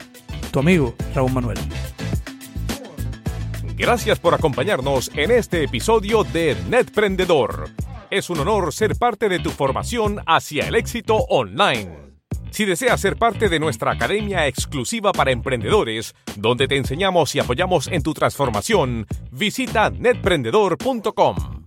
Tu 0.51 0.61
amigo, 0.61 0.95
Raúl 1.15 1.31
Manuel. 1.31 1.59
Gracias 3.81 4.21
por 4.21 4.35
acompañarnos 4.35 5.11
en 5.15 5.31
este 5.31 5.65
episodio 5.65 6.23
de 6.23 6.55
Netprendedor. 6.69 7.71
Es 8.11 8.29
un 8.29 8.41
honor 8.41 8.75
ser 8.75 8.95
parte 8.95 9.31
de 9.31 9.39
tu 9.39 9.49
formación 9.49 10.21
hacia 10.27 10.69
el 10.69 10.75
éxito 10.75 11.17
online. 11.17 11.97
Si 12.51 12.67
deseas 12.67 13.01
ser 13.01 13.17
parte 13.17 13.49
de 13.49 13.59
nuestra 13.59 13.93
academia 13.93 14.47
exclusiva 14.47 15.13
para 15.13 15.31
emprendedores, 15.31 16.15
donde 16.37 16.69
te 16.69 16.77
enseñamos 16.77 17.35
y 17.35 17.41
apoyamos 17.41 17.87
en 17.87 18.03
tu 18.03 18.13
transformación, 18.13 19.07
visita 19.31 19.89
netprendedor.com. 19.89 21.60